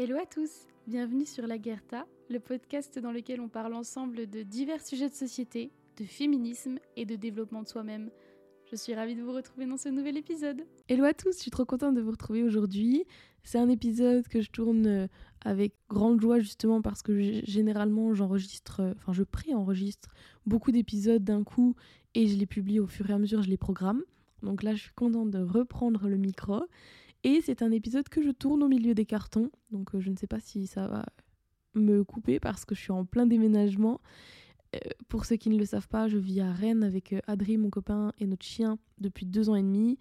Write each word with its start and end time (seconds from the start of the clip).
Hello 0.00 0.14
à 0.16 0.26
tous, 0.26 0.68
bienvenue 0.86 1.26
sur 1.26 1.48
La 1.48 1.58
Guerta, 1.58 2.06
le 2.30 2.38
podcast 2.38 3.00
dans 3.00 3.10
lequel 3.10 3.40
on 3.40 3.48
parle 3.48 3.74
ensemble 3.74 4.30
de 4.30 4.44
divers 4.44 4.80
sujets 4.80 5.08
de 5.08 5.14
société, 5.14 5.72
de 5.96 6.04
féminisme 6.04 6.78
et 6.94 7.04
de 7.04 7.16
développement 7.16 7.64
de 7.64 7.66
soi-même. 7.66 8.08
Je 8.70 8.76
suis 8.76 8.94
ravie 8.94 9.16
de 9.16 9.22
vous 9.22 9.32
retrouver 9.32 9.66
dans 9.66 9.76
ce 9.76 9.88
nouvel 9.88 10.16
épisode. 10.16 10.62
Hello 10.88 11.02
à 11.02 11.14
tous, 11.14 11.34
je 11.34 11.40
suis 11.40 11.50
trop 11.50 11.64
contente 11.64 11.96
de 11.96 12.00
vous 12.00 12.12
retrouver 12.12 12.44
aujourd'hui. 12.44 13.06
C'est 13.42 13.58
un 13.58 13.68
épisode 13.68 14.28
que 14.28 14.40
je 14.40 14.52
tourne 14.52 14.86
euh, 14.86 15.06
avec 15.44 15.74
grande 15.90 16.20
joie 16.20 16.38
justement 16.38 16.80
parce 16.80 17.02
que 17.02 17.42
généralement 17.44 18.14
j'enregistre, 18.14 18.82
euh, 18.82 18.94
enfin 18.98 19.12
je 19.12 19.24
pré-enregistre 19.24 20.10
beaucoup 20.46 20.70
d'épisodes 20.70 21.24
d'un 21.24 21.42
coup 21.42 21.74
et 22.14 22.28
je 22.28 22.36
les 22.36 22.46
publie 22.46 22.78
au 22.78 22.86
fur 22.86 23.10
et 23.10 23.14
à 23.14 23.18
mesure, 23.18 23.42
je 23.42 23.50
les 23.50 23.56
programme. 23.56 24.04
Donc 24.44 24.62
là 24.62 24.76
je 24.76 24.82
suis 24.82 24.94
contente 24.94 25.32
de 25.32 25.40
reprendre 25.40 26.08
le 26.08 26.18
micro 26.18 26.60
et 27.28 27.42
c'est 27.42 27.62
un 27.62 27.70
épisode 27.70 28.08
que 28.08 28.22
je 28.22 28.30
tourne 28.30 28.62
au 28.62 28.68
milieu 28.68 28.94
des 28.94 29.04
cartons. 29.04 29.50
Donc 29.70 29.94
euh, 29.94 30.00
je 30.00 30.10
ne 30.10 30.16
sais 30.16 30.26
pas 30.26 30.40
si 30.40 30.66
ça 30.66 30.86
va 30.86 31.04
me 31.74 32.02
couper 32.02 32.40
parce 32.40 32.64
que 32.64 32.74
je 32.74 32.80
suis 32.80 32.92
en 32.92 33.04
plein 33.04 33.26
déménagement. 33.26 34.00
Euh, 34.74 34.78
pour 35.08 35.26
ceux 35.26 35.36
qui 35.36 35.50
ne 35.50 35.58
le 35.58 35.66
savent 35.66 35.88
pas, 35.88 36.08
je 36.08 36.16
vis 36.16 36.40
à 36.40 36.52
Rennes 36.52 36.82
avec 36.82 37.12
euh, 37.12 37.20
Adri, 37.26 37.58
mon 37.58 37.68
copain, 37.68 38.12
et 38.18 38.26
notre 38.26 38.46
chien 38.46 38.78
depuis 38.98 39.26
deux 39.26 39.50
ans 39.50 39.56
et 39.56 39.62
demi. 39.62 39.98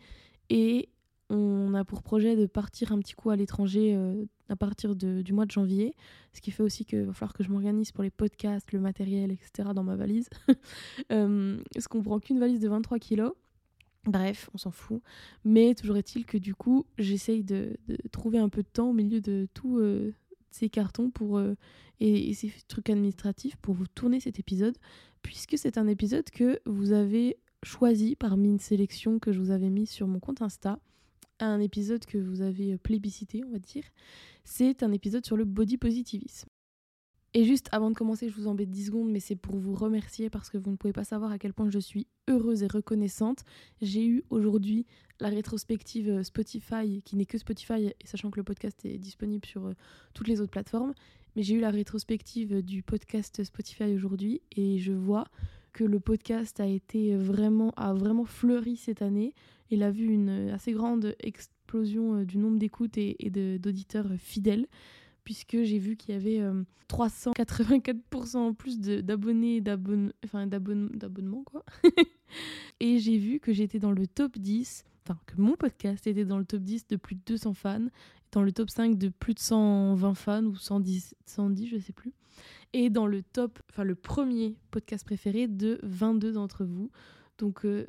Et 0.50 0.90
on 1.30 1.74
a 1.74 1.84
pour 1.84 2.02
projet 2.02 2.38
de 2.38 2.46
partir 2.46 2.94
un 2.94 3.00
petit 3.00 3.14
coup 3.14 3.30
à 3.30 3.36
l'étranger 3.36 4.00
à 4.48 4.56
partir 4.56 4.96
du 4.96 5.34
mois 5.34 5.46
de 5.46 5.52
janvier. 5.52 5.94
Ce 6.32 6.40
qui 6.40 6.52
fait 6.52 6.64
aussi 6.64 6.86
qu'il 6.86 7.02
va 7.02 7.12
falloir 7.12 7.34
que 7.34 7.44
je 7.44 7.50
m'organise 7.50 7.92
pour 7.92 8.02
les 8.02 8.10
podcasts, 8.10 8.72
le 8.72 8.80
matériel, 8.80 9.34
etc. 9.34 9.72
dans 9.76 9.84
ma 9.84 9.98
valise. 9.98 10.30
parce 11.10 11.88
qu'on 11.90 12.02
prend 12.02 12.22
qu'une 12.22 12.40
valise 12.40 12.62
de 12.62 12.70
23 12.70 12.98
kilos. 13.00 13.34
Bref, 14.08 14.50
on 14.54 14.58
s'en 14.58 14.72
fout. 14.72 15.02
Mais 15.44 15.76
toujours 15.76 15.98
est-il 15.98 16.26
que 16.26 16.38
du 16.38 16.56
coup, 16.56 16.86
j'essaye 16.98 17.44
de, 17.44 17.78
trouver 18.12 18.40
un 18.40 18.50
peu 18.50 18.64
de 18.64 18.68
temps 18.68 18.90
au 18.90 18.94
milieu 18.94 19.20
de 19.20 19.48
tous 19.54 19.80
euh, 19.80 20.14
ces 20.50 20.70
cartons 20.70 21.10
pour, 21.10 21.38
euh, 21.38 21.56
et, 22.00 22.34
ces 22.34 22.52
trucs 22.68 22.90
administratifs 22.90 23.58
pour 23.58 23.76
vous 23.76 23.88
tourner 23.88 24.20
cet 24.20 24.40
épisode, 24.40 24.78
puisque 25.22 25.58
c'est 25.58 25.78
un 25.78 25.88
épisode 25.88 26.30
que 26.30 26.60
vous 26.66 26.94
avez 26.94 27.38
choisi 27.64 28.16
parmi 28.16 28.48
une 28.48 28.60
sélection 28.60 29.20
que 29.20 29.34
je 29.34 29.40
vous 29.40 29.52
avais 29.52 29.70
mise 29.70 29.90
sur 29.90 30.08
mon 30.08 30.20
compte 30.20 30.42
Insta. 30.42 30.80
Un 31.40 31.60
épisode 31.60 32.06
que 32.06 32.18
vous 32.18 32.42
avez 32.42 32.78
plébiscité, 32.78 33.44
on 33.46 33.52
va 33.52 33.60
dire. 33.60 33.84
C'est 34.44 34.82
un 34.84 34.92
épisode 34.92 35.26
sur 35.26 35.38
le 35.38 35.46
body 35.46 35.78
positivisme. 35.78 36.48
Et 37.38 37.44
juste 37.44 37.70
avant 37.72 37.92
de 37.92 37.96
commencer, 37.96 38.30
je 38.30 38.34
vous 38.34 38.48
embête 38.48 38.72
10 38.72 38.88
secondes, 38.88 39.12
mais 39.12 39.20
c'est 39.20 39.36
pour 39.36 39.58
vous 39.58 39.76
remercier 39.76 40.28
parce 40.28 40.50
que 40.50 40.58
vous 40.58 40.72
ne 40.72 40.76
pouvez 40.76 40.92
pas 40.92 41.04
savoir 41.04 41.32
à 41.32 41.38
quel 41.38 41.54
point 41.54 41.70
je 41.70 41.78
suis 41.78 42.08
heureuse 42.28 42.64
et 42.64 42.68
reconnaissante. 42.68 43.44
J'ai 43.80 44.08
eu 44.08 44.24
aujourd'hui 44.32 44.88
la 45.20 45.30
rétrospective 45.30 46.10
euh, 46.10 46.24
Spotify, 46.24 47.04
qui 47.06 47.16
n'est 47.16 47.28
que 47.28 47.38
Spotify, 47.38 47.90
et 47.90 47.96
sachant 48.06 48.32
que 48.32 48.38
le 48.38 48.44
podcast 48.44 48.84
est 48.86 48.98
disponible 48.98 49.46
sur 49.46 49.68
euh, 49.68 49.74
toutes 50.16 50.28
les 50.28 50.42
autres 50.42 50.50
plateformes. 50.50 50.96
Mais 51.36 51.44
j'ai 51.44 51.54
eu 51.54 51.60
la 51.60 51.70
rétrospective 51.70 52.64
du 52.64 52.82
podcast 52.82 53.44
Spotify 53.44 53.94
aujourd'hui 53.94 54.42
et 54.56 54.80
je 54.80 54.94
vois 54.94 55.28
que 55.74 55.84
le 55.84 56.00
podcast 56.00 56.60
a 56.60 56.66
été 56.66 57.16
vraiment 57.16 57.72
a 57.78 57.94
vraiment 57.94 58.26
fleuri 58.26 58.78
cette 58.78 59.04
année. 59.04 59.36
Il 59.70 59.84
a 59.84 59.92
vu 59.92 60.06
une 60.06 60.50
assez 60.50 60.72
grande 60.72 61.16
explosion 61.20 62.16
euh, 62.16 62.26
du 62.26 62.40
nombre 62.40 62.58
d'écoutes 62.58 62.98
et 62.98 63.30
d'auditeurs 63.60 64.10
fidèles 64.18 64.66
puisque 65.28 65.62
j'ai 65.64 65.78
vu 65.78 65.98
qu'il 65.98 66.16
y 66.16 66.18
avait 66.18 66.42
384% 66.88 68.38
en 68.38 68.54
plus 68.54 68.80
d'abonnés 68.80 69.60
d'abonnements 69.60 71.44
quoi. 71.44 71.66
et 72.80 72.98
j'ai 73.00 73.18
vu 73.18 73.42
que 73.42 73.52
j'étais 73.52 73.78
dans 73.78 73.92
le 73.92 74.08
top 74.08 74.38
10, 74.38 74.86
enfin 75.04 75.20
que 75.26 75.36
mon 75.36 75.58
podcast 75.58 76.08
était 76.08 76.24
dans 76.24 76.38
le 76.38 76.46
top 76.46 76.62
10 76.62 76.88
de 76.88 76.96
plus 76.96 77.16
de 77.16 77.22
200 77.26 77.54
fans, 77.56 77.88
dans 78.32 78.42
le 78.42 78.54
top 78.54 78.70
5 78.70 78.98
de 78.98 79.10
plus 79.10 79.34
de 79.34 79.40
120 79.40 80.14
fans 80.14 80.46
ou 80.46 80.56
110 80.56 81.14
110 81.26 81.68
je 81.68 81.78
sais 81.78 81.92
plus. 81.92 82.14
Et 82.72 82.90
dans 82.90 83.06
le 83.06 83.22
top 83.22 83.60
enfin 83.70 83.84
le 83.84 83.96
premier 83.96 84.56
podcast 84.72 85.04
préféré 85.04 85.50
de 85.50 85.78
22 85.84 86.32
d'entre 86.32 86.64
vous. 86.64 86.90
Donc 87.38 87.66
euh, 87.66 87.86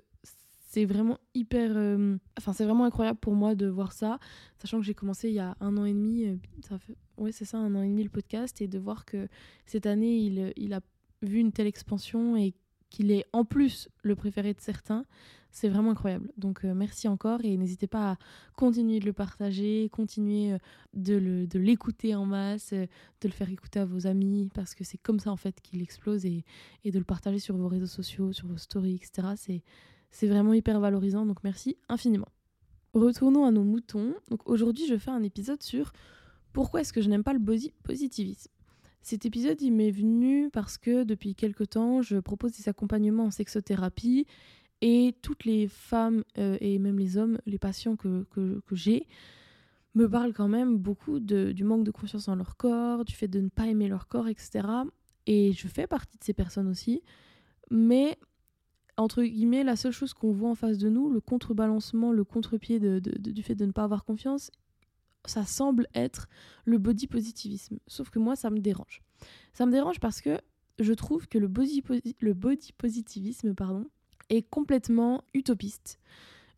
c'est 0.68 0.86
vraiment 0.86 1.18
hyper. 1.34 1.70
Euh, 1.76 2.16
enfin, 2.36 2.52
c'est 2.52 2.64
vraiment 2.64 2.84
incroyable 2.84 3.18
pour 3.20 3.34
moi 3.34 3.54
de 3.54 3.66
voir 3.66 3.92
ça, 3.92 4.18
sachant 4.58 4.78
que 4.78 4.84
j'ai 4.84 4.94
commencé 4.94 5.28
il 5.28 5.34
y 5.34 5.38
a 5.38 5.56
un 5.60 5.76
an 5.78 5.84
et 5.84 5.94
demi. 5.94 6.26
Euh, 6.26 6.36
ça 6.68 6.78
fait, 6.78 6.96
ouais, 7.18 7.32
c'est 7.32 7.44
ça, 7.44 7.58
un 7.58 7.74
an 7.74 7.82
et 7.82 7.88
demi 7.88 8.02
le 8.02 8.10
podcast, 8.10 8.60
et 8.60 8.68
de 8.68 8.78
voir 8.78 9.04
que 9.04 9.28
cette 9.66 9.86
année, 9.86 10.16
il, 10.56 10.72
a 10.72 10.80
vu 11.22 11.38
une 11.38 11.52
telle 11.52 11.66
expansion 11.66 12.36
et 12.36 12.54
qu'il 12.90 13.10
est 13.10 13.26
en 13.32 13.44
plus 13.44 13.88
le 14.02 14.16
préféré 14.16 14.54
de 14.54 14.60
certains, 14.60 15.04
c'est 15.50 15.68
vraiment 15.68 15.90
incroyable. 15.90 16.30
Donc 16.36 16.64
euh, 16.64 16.74
merci 16.74 17.08
encore 17.08 17.40
et 17.44 17.56
n'hésitez 17.56 17.86
pas 17.86 18.12
à 18.12 18.16
continuer 18.54 19.00
de 19.00 19.04
le 19.04 19.12
partager, 19.12 19.88
continuer 19.90 20.56
de 20.94 21.58
l'écouter 21.58 22.14
en 22.14 22.24
masse, 22.24 22.72
de 22.72 22.88
le 23.24 23.30
faire 23.30 23.50
écouter 23.50 23.80
à 23.80 23.84
vos 23.84 24.06
amis, 24.06 24.48
parce 24.54 24.74
que 24.74 24.84
c'est 24.84 24.98
comme 24.98 25.18
ça 25.18 25.30
en 25.30 25.36
fait 25.36 25.60
qu'il 25.60 25.82
explose 25.82 26.24
et, 26.24 26.44
et 26.84 26.90
de 26.90 26.98
le 26.98 27.04
partager 27.04 27.38
sur 27.38 27.56
vos 27.56 27.68
réseaux 27.68 27.86
sociaux, 27.86 28.32
sur 28.32 28.46
vos 28.48 28.56
stories, 28.56 28.96
etc. 29.02 29.62
C'est 30.10 30.26
vraiment 30.26 30.54
hyper 30.54 30.80
valorisant, 30.80 31.26
donc 31.26 31.44
merci 31.44 31.76
infiniment. 31.88 32.28
Retournons 32.94 33.44
à 33.44 33.50
nos 33.50 33.64
moutons. 33.64 34.14
Donc 34.30 34.48
aujourd'hui, 34.48 34.86
je 34.86 34.96
fais 34.96 35.10
un 35.10 35.22
épisode 35.22 35.62
sur 35.62 35.92
pourquoi 36.52 36.80
est-ce 36.80 36.92
que 36.92 37.00
je 37.00 37.08
n'aime 37.08 37.24
pas 37.24 37.32
le 37.32 37.40
positivisme? 37.82 38.50
Cet 39.02 39.24
épisode, 39.24 39.60
il 39.62 39.72
m'est 39.72 39.90
venu 39.90 40.50
parce 40.50 40.76
que 40.76 41.04
depuis 41.04 41.34
quelque 41.34 41.64
temps, 41.64 42.02
je 42.02 42.18
propose 42.18 42.52
des 42.52 42.68
accompagnements 42.68 43.24
en 43.24 43.30
sexothérapie 43.30 44.26
et 44.80 45.14
toutes 45.22 45.44
les 45.44 45.68
femmes 45.68 46.24
euh, 46.36 46.58
et 46.60 46.78
même 46.78 46.98
les 46.98 47.16
hommes, 47.16 47.38
les 47.46 47.58
patients 47.58 47.96
que, 47.96 48.24
que, 48.30 48.60
j'ai, 48.72 49.06
me 49.94 50.08
parlent 50.08 50.32
quand 50.32 50.48
même 50.48 50.76
beaucoup 50.76 51.20
de, 51.20 51.52
du 51.52 51.64
manque 51.64 51.84
de 51.84 51.90
confiance 51.90 52.28
en 52.28 52.36
leur 52.36 52.56
corps, 52.56 53.04
du 53.04 53.14
fait 53.14 53.28
de 53.28 53.40
ne 53.40 53.48
pas 53.48 53.66
aimer 53.66 53.88
leur 53.88 54.08
corps, 54.08 54.28
etc. 54.28 54.66
Et 55.26 55.52
je 55.52 55.68
fais 55.68 55.86
partie 55.86 56.18
de 56.18 56.24
ces 56.24 56.34
personnes 56.34 56.68
aussi. 56.68 57.02
Mais 57.70 58.18
entre 58.96 59.22
guillemets, 59.22 59.64
la 59.64 59.76
seule 59.76 59.92
chose 59.92 60.12
qu'on 60.12 60.32
voit 60.32 60.50
en 60.50 60.54
face 60.54 60.76
de 60.76 60.88
nous, 60.88 61.10
le 61.10 61.20
contrebalancement, 61.20 62.12
le 62.12 62.24
contre-pied 62.24 62.80
du 62.80 63.42
fait 63.42 63.54
de 63.54 63.64
ne 63.64 63.72
pas 63.72 63.84
avoir 63.84 64.04
confiance, 64.04 64.50
ça 65.24 65.44
semble 65.44 65.88
être 65.94 66.28
le 66.64 66.78
body 66.78 67.06
positivisme. 67.06 67.78
Sauf 67.86 68.10
que 68.10 68.18
moi, 68.18 68.36
ça 68.36 68.50
me 68.50 68.60
dérange. 68.60 69.02
Ça 69.52 69.66
me 69.66 69.72
dérange 69.72 70.00
parce 70.00 70.20
que 70.20 70.38
je 70.78 70.92
trouve 70.92 71.26
que 71.28 71.38
le 71.38 71.48
body, 71.48 71.82
le 72.20 72.34
body 72.34 72.72
positivisme 72.72 73.54
pardon, 73.54 73.86
est 74.30 74.42
complètement 74.42 75.24
utopiste, 75.34 75.98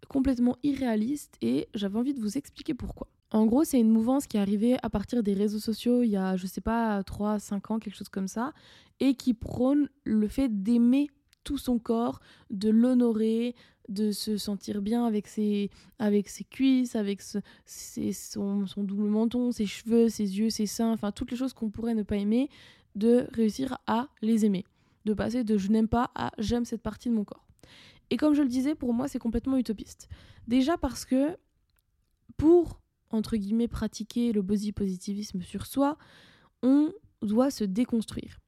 complètement 0.08 0.56
irréaliste, 0.62 1.36
et 1.40 1.68
j'avais 1.74 1.98
envie 1.98 2.14
de 2.14 2.20
vous 2.20 2.36
expliquer 2.36 2.74
pourquoi. 2.74 3.08
En 3.30 3.46
gros, 3.46 3.62
c'est 3.62 3.78
une 3.78 3.90
mouvance 3.90 4.26
qui 4.26 4.36
est 4.36 4.40
arrivée 4.40 4.76
à 4.82 4.90
partir 4.90 5.22
des 5.22 5.34
réseaux 5.34 5.60
sociaux 5.60 6.02
il 6.02 6.10
y 6.10 6.16
a, 6.16 6.36
je 6.36 6.46
sais 6.46 6.60
pas, 6.60 7.00
3-5 7.02 7.72
ans, 7.72 7.78
quelque 7.78 7.96
chose 7.96 8.08
comme 8.08 8.26
ça, 8.26 8.52
et 8.98 9.14
qui 9.14 9.34
prône 9.34 9.88
le 10.04 10.26
fait 10.26 10.62
d'aimer 10.62 11.08
tout 11.44 11.58
son 11.58 11.78
corps, 11.78 12.20
de 12.50 12.68
l'honorer, 12.68 13.54
de 13.90 14.12
se 14.12 14.36
sentir 14.36 14.82
bien 14.82 15.04
avec 15.04 15.26
ses, 15.26 15.70
avec 15.98 16.28
ses 16.28 16.44
cuisses, 16.44 16.96
avec 16.96 17.20
ses, 17.66 18.12
son, 18.12 18.66
son, 18.66 18.84
double 18.84 19.08
menton, 19.08 19.52
ses 19.52 19.66
cheveux, 19.66 20.08
ses 20.08 20.38
yeux, 20.38 20.50
ses 20.50 20.66
seins, 20.66 20.92
enfin 20.92 21.12
toutes 21.12 21.30
les 21.30 21.36
choses 21.36 21.52
qu'on 21.52 21.70
pourrait 21.70 21.94
ne 21.94 22.02
pas 22.02 22.16
aimer, 22.16 22.48
de 22.94 23.26
réussir 23.32 23.78
à 23.86 24.08
les 24.22 24.44
aimer. 24.44 24.64
De 25.04 25.14
passer 25.14 25.44
de 25.44 25.58
je 25.58 25.68
n'aime 25.68 25.88
pas 25.88 26.10
à 26.14 26.32
j'aime 26.38 26.64
cette 26.64 26.82
partie 26.82 27.08
de 27.08 27.14
mon 27.14 27.24
corps. 27.24 27.46
Et 28.10 28.16
comme 28.16 28.34
je 28.34 28.42
le 28.42 28.48
disais, 28.48 28.74
pour 28.74 28.92
moi, 28.92 29.08
c'est 29.08 29.18
complètement 29.18 29.56
utopiste. 29.56 30.08
Déjà 30.48 30.76
parce 30.76 31.04
que 31.04 31.36
pour, 32.36 32.80
entre 33.10 33.36
guillemets, 33.36 33.68
pratiquer 33.68 34.32
le 34.32 34.42
body 34.42 34.72
positivisme 34.72 35.42
sur 35.42 35.66
soi, 35.66 35.96
on 36.62 36.92
doit 37.22 37.50
se 37.50 37.64
déconstruire 37.64 38.40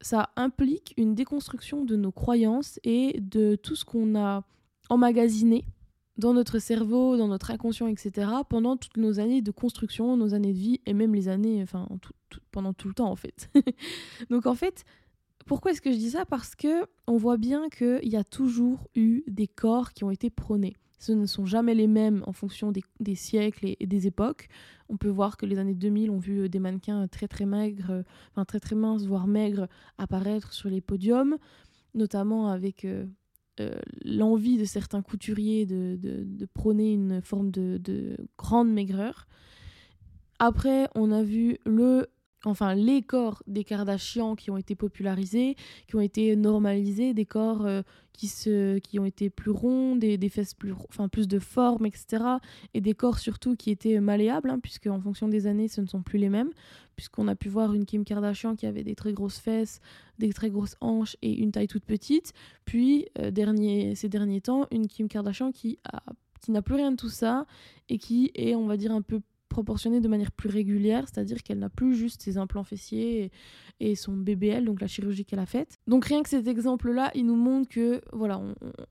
ça 0.00 0.30
implique 0.36 0.94
une 0.96 1.14
déconstruction 1.14 1.84
de 1.84 1.96
nos 1.96 2.12
croyances 2.12 2.80
et 2.84 3.20
de 3.20 3.56
tout 3.56 3.76
ce 3.76 3.84
qu'on 3.84 4.18
a 4.18 4.44
emmagasiné 4.90 5.64
dans 6.18 6.34
notre 6.34 6.58
cerveau, 6.58 7.16
dans 7.16 7.28
notre 7.28 7.50
inconscient, 7.50 7.86
etc., 7.86 8.30
pendant 8.48 8.76
toutes 8.76 8.98
nos 8.98 9.18
années 9.18 9.40
de 9.40 9.50
construction, 9.50 10.16
nos 10.16 10.34
années 10.34 10.52
de 10.52 10.58
vie, 10.58 10.80
et 10.84 10.92
même 10.92 11.14
les 11.14 11.28
années, 11.28 11.62
enfin, 11.62 11.88
pendant 12.50 12.74
tout 12.74 12.88
le 12.88 12.94
temps, 12.94 13.10
en 13.10 13.16
fait. 13.16 13.50
Donc, 14.30 14.44
en 14.44 14.54
fait, 14.54 14.84
pourquoi 15.46 15.70
est-ce 15.70 15.80
que 15.80 15.90
je 15.90 15.96
dis 15.96 16.10
ça? 16.10 16.26
Parce 16.26 16.54
que 16.54 16.86
on 17.06 17.16
voit 17.16 17.38
bien 17.38 17.68
qu'il 17.70 18.08
y 18.08 18.16
a 18.16 18.24
toujours 18.24 18.88
eu 18.94 19.22
des 19.26 19.48
corps 19.48 19.92
qui 19.92 20.04
ont 20.04 20.10
été 20.10 20.30
prônés. 20.30 20.76
Ce 20.98 21.12
ne 21.12 21.24
sont 21.24 21.46
jamais 21.46 21.74
les 21.74 21.86
mêmes 21.86 22.22
en 22.26 22.32
fonction 22.32 22.72
des, 22.72 23.14
siècles 23.14 23.74
et, 23.80 23.86
des 23.86 24.06
époques. 24.06 24.48
On 24.90 24.98
peut 24.98 25.08
voir 25.08 25.38
que 25.38 25.46
les 25.46 25.58
années 25.58 25.74
2000 25.74 26.10
ont 26.10 26.18
vu 26.18 26.40
euh, 26.42 26.48
des 26.48 26.58
mannequins 26.58 27.08
très 27.08 27.26
très 27.26 27.46
maigres, 27.46 27.90
euh, 27.90 28.02
enfin 28.32 28.44
très 28.44 28.60
très 28.60 28.76
minces, 28.76 29.06
voire 29.06 29.26
maigres, 29.26 29.66
apparaître 29.96 30.52
sur 30.52 30.68
les 30.68 30.82
podiums, 30.82 31.38
notamment 31.94 32.48
avec 32.48 32.84
euh, 32.84 33.06
l'envie 34.04 34.56
de 34.56 34.64
certains 34.64 35.02
couturiers 35.02 35.66
de, 35.66 35.98
de, 36.00 36.46
prôner 36.46 36.92
une 36.92 37.20
forme 37.20 37.50
de, 37.50 37.78
de, 37.78 38.16
grande 38.38 38.72
maigreur. 38.72 39.26
Après, 40.38 40.88
on 40.94 41.12
a 41.12 41.22
vu 41.22 41.58
le 41.66 42.08
enfin 42.44 42.74
les 42.74 43.02
corps 43.02 43.42
des 43.46 43.64
Kardashians 43.64 44.36
qui 44.36 44.50
ont 44.50 44.56
été 44.56 44.74
popularisés, 44.74 45.56
qui 45.86 45.96
ont 45.96 46.00
été 46.00 46.36
normalisés, 46.36 47.14
des 47.14 47.26
corps 47.26 47.66
euh, 47.66 47.82
qui, 48.12 48.28
se, 48.28 48.78
qui 48.78 48.98
ont 48.98 49.04
été 49.04 49.30
plus 49.30 49.50
ronds, 49.50 49.96
des, 49.96 50.18
fesses 50.28 50.54
plus, 50.54 50.72
enfin, 50.72 51.08
plus 51.08 51.28
de 51.28 51.38
forme, 51.38 51.86
etc. 51.86 52.24
Et 52.74 52.80
des 52.80 52.94
corps 52.94 53.18
surtout 53.18 53.56
qui 53.56 53.70
étaient 53.70 54.00
malléables, 54.00 54.50
hein, 54.50 54.58
puisque 54.58 54.86
en 54.86 55.00
fonction 55.00 55.28
des 55.28 55.46
années, 55.46 55.68
ce 55.68 55.80
ne 55.80 55.86
sont 55.86 56.02
plus 56.02 56.18
les 56.18 56.28
mêmes, 56.28 56.50
puisqu'on 56.96 57.28
a 57.28 57.34
pu 57.34 57.48
voir 57.48 57.74
une 57.74 57.86
Kim 57.86 58.04
Kardashian 58.04 58.56
qui 58.56 58.66
avait 58.66 58.84
des 58.84 58.94
très 58.94 59.12
grosses 59.12 59.38
fesses, 59.38 59.80
des 60.18 60.32
très 60.32 60.50
grosses 60.50 60.76
hanches 60.80 61.16
et 61.22 61.32
une 61.32 61.52
taille 61.52 61.68
toute 61.68 61.84
petite, 61.84 62.32
puis 62.64 63.06
euh, 63.18 63.30
dernier, 63.30 63.94
ces 63.94 64.08
derniers 64.08 64.40
temps, 64.40 64.66
une 64.70 64.86
Kim 64.86 65.08
Kardashian 65.08 65.52
qui 65.52 65.78
a 65.84 66.02
qui 66.40 66.52
n'a 66.52 66.62
plus 66.62 66.74
rien 66.74 66.90
de 66.90 66.96
tout 66.96 67.08
ça 67.08 67.46
et 67.88 67.98
qui 67.98 68.30
est, 68.34 68.54
on 68.54 68.66
va 68.66 68.76
dire, 68.76 68.92
un 68.92 69.02
peu 69.02 69.20
proportionnée 69.50 70.00
de 70.00 70.08
manière 70.08 70.32
plus 70.32 70.48
régulière, 70.48 71.04
c'est-à-dire 71.06 71.42
qu'elle 71.42 71.58
n'a 71.58 71.68
plus 71.68 71.94
juste 71.94 72.22
ses 72.22 72.38
implants 72.38 72.64
fessiers 72.64 73.30
et, 73.80 73.94
son 73.94 74.12
BBL, 74.12 74.64
donc 74.64 74.80
la 74.80 74.86
chirurgie 74.86 75.26
qu'elle 75.26 75.40
a 75.40 75.46
faite. 75.46 75.78
Donc 75.86 76.06
rien 76.06 76.22
que 76.22 76.30
cet 76.30 76.46
exemple-là, 76.46 77.10
il 77.14 77.26
nous 77.26 77.36
montre 77.36 77.68
que 77.68 78.00
voilà, 78.12 78.40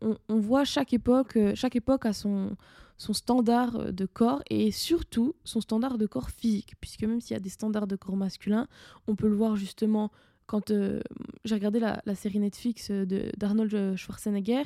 on, 0.02 0.40
voit 0.40 0.66
chaque 0.66 0.94
époque, 0.94 1.38
euh, 1.38 1.54
chaque 1.56 1.76
époque 1.76 2.06
a 2.06 2.14
son, 2.14 2.56
son 2.98 3.14
standard 3.14 3.94
de 3.94 4.06
corps 4.06 4.44
et 4.50 4.72
surtout 4.72 5.36
son 5.44 5.62
standard 5.62 5.98
de 5.98 6.06
corps 6.06 6.30
physique, 6.30 6.74
puisque 6.82 7.04
même 7.04 7.22
s'il 7.22 7.34
y 7.34 7.38
a 7.38 7.40
des 7.40 7.50
standards 7.50 7.88
de 7.88 7.96
corps 7.96 8.18
masculin, 8.18 8.68
on 9.08 9.16
peut 9.16 9.28
le 9.28 9.36
voir 9.36 9.56
justement 9.56 10.12
quand 10.50 10.72
euh, 10.72 11.00
j'ai 11.46 11.54
regardé 11.54 11.80
la, 11.80 12.16
série 12.16 12.40
Netflix 12.40 12.90
d'Arnold 12.90 13.96
Schwarzenegger 13.96 14.64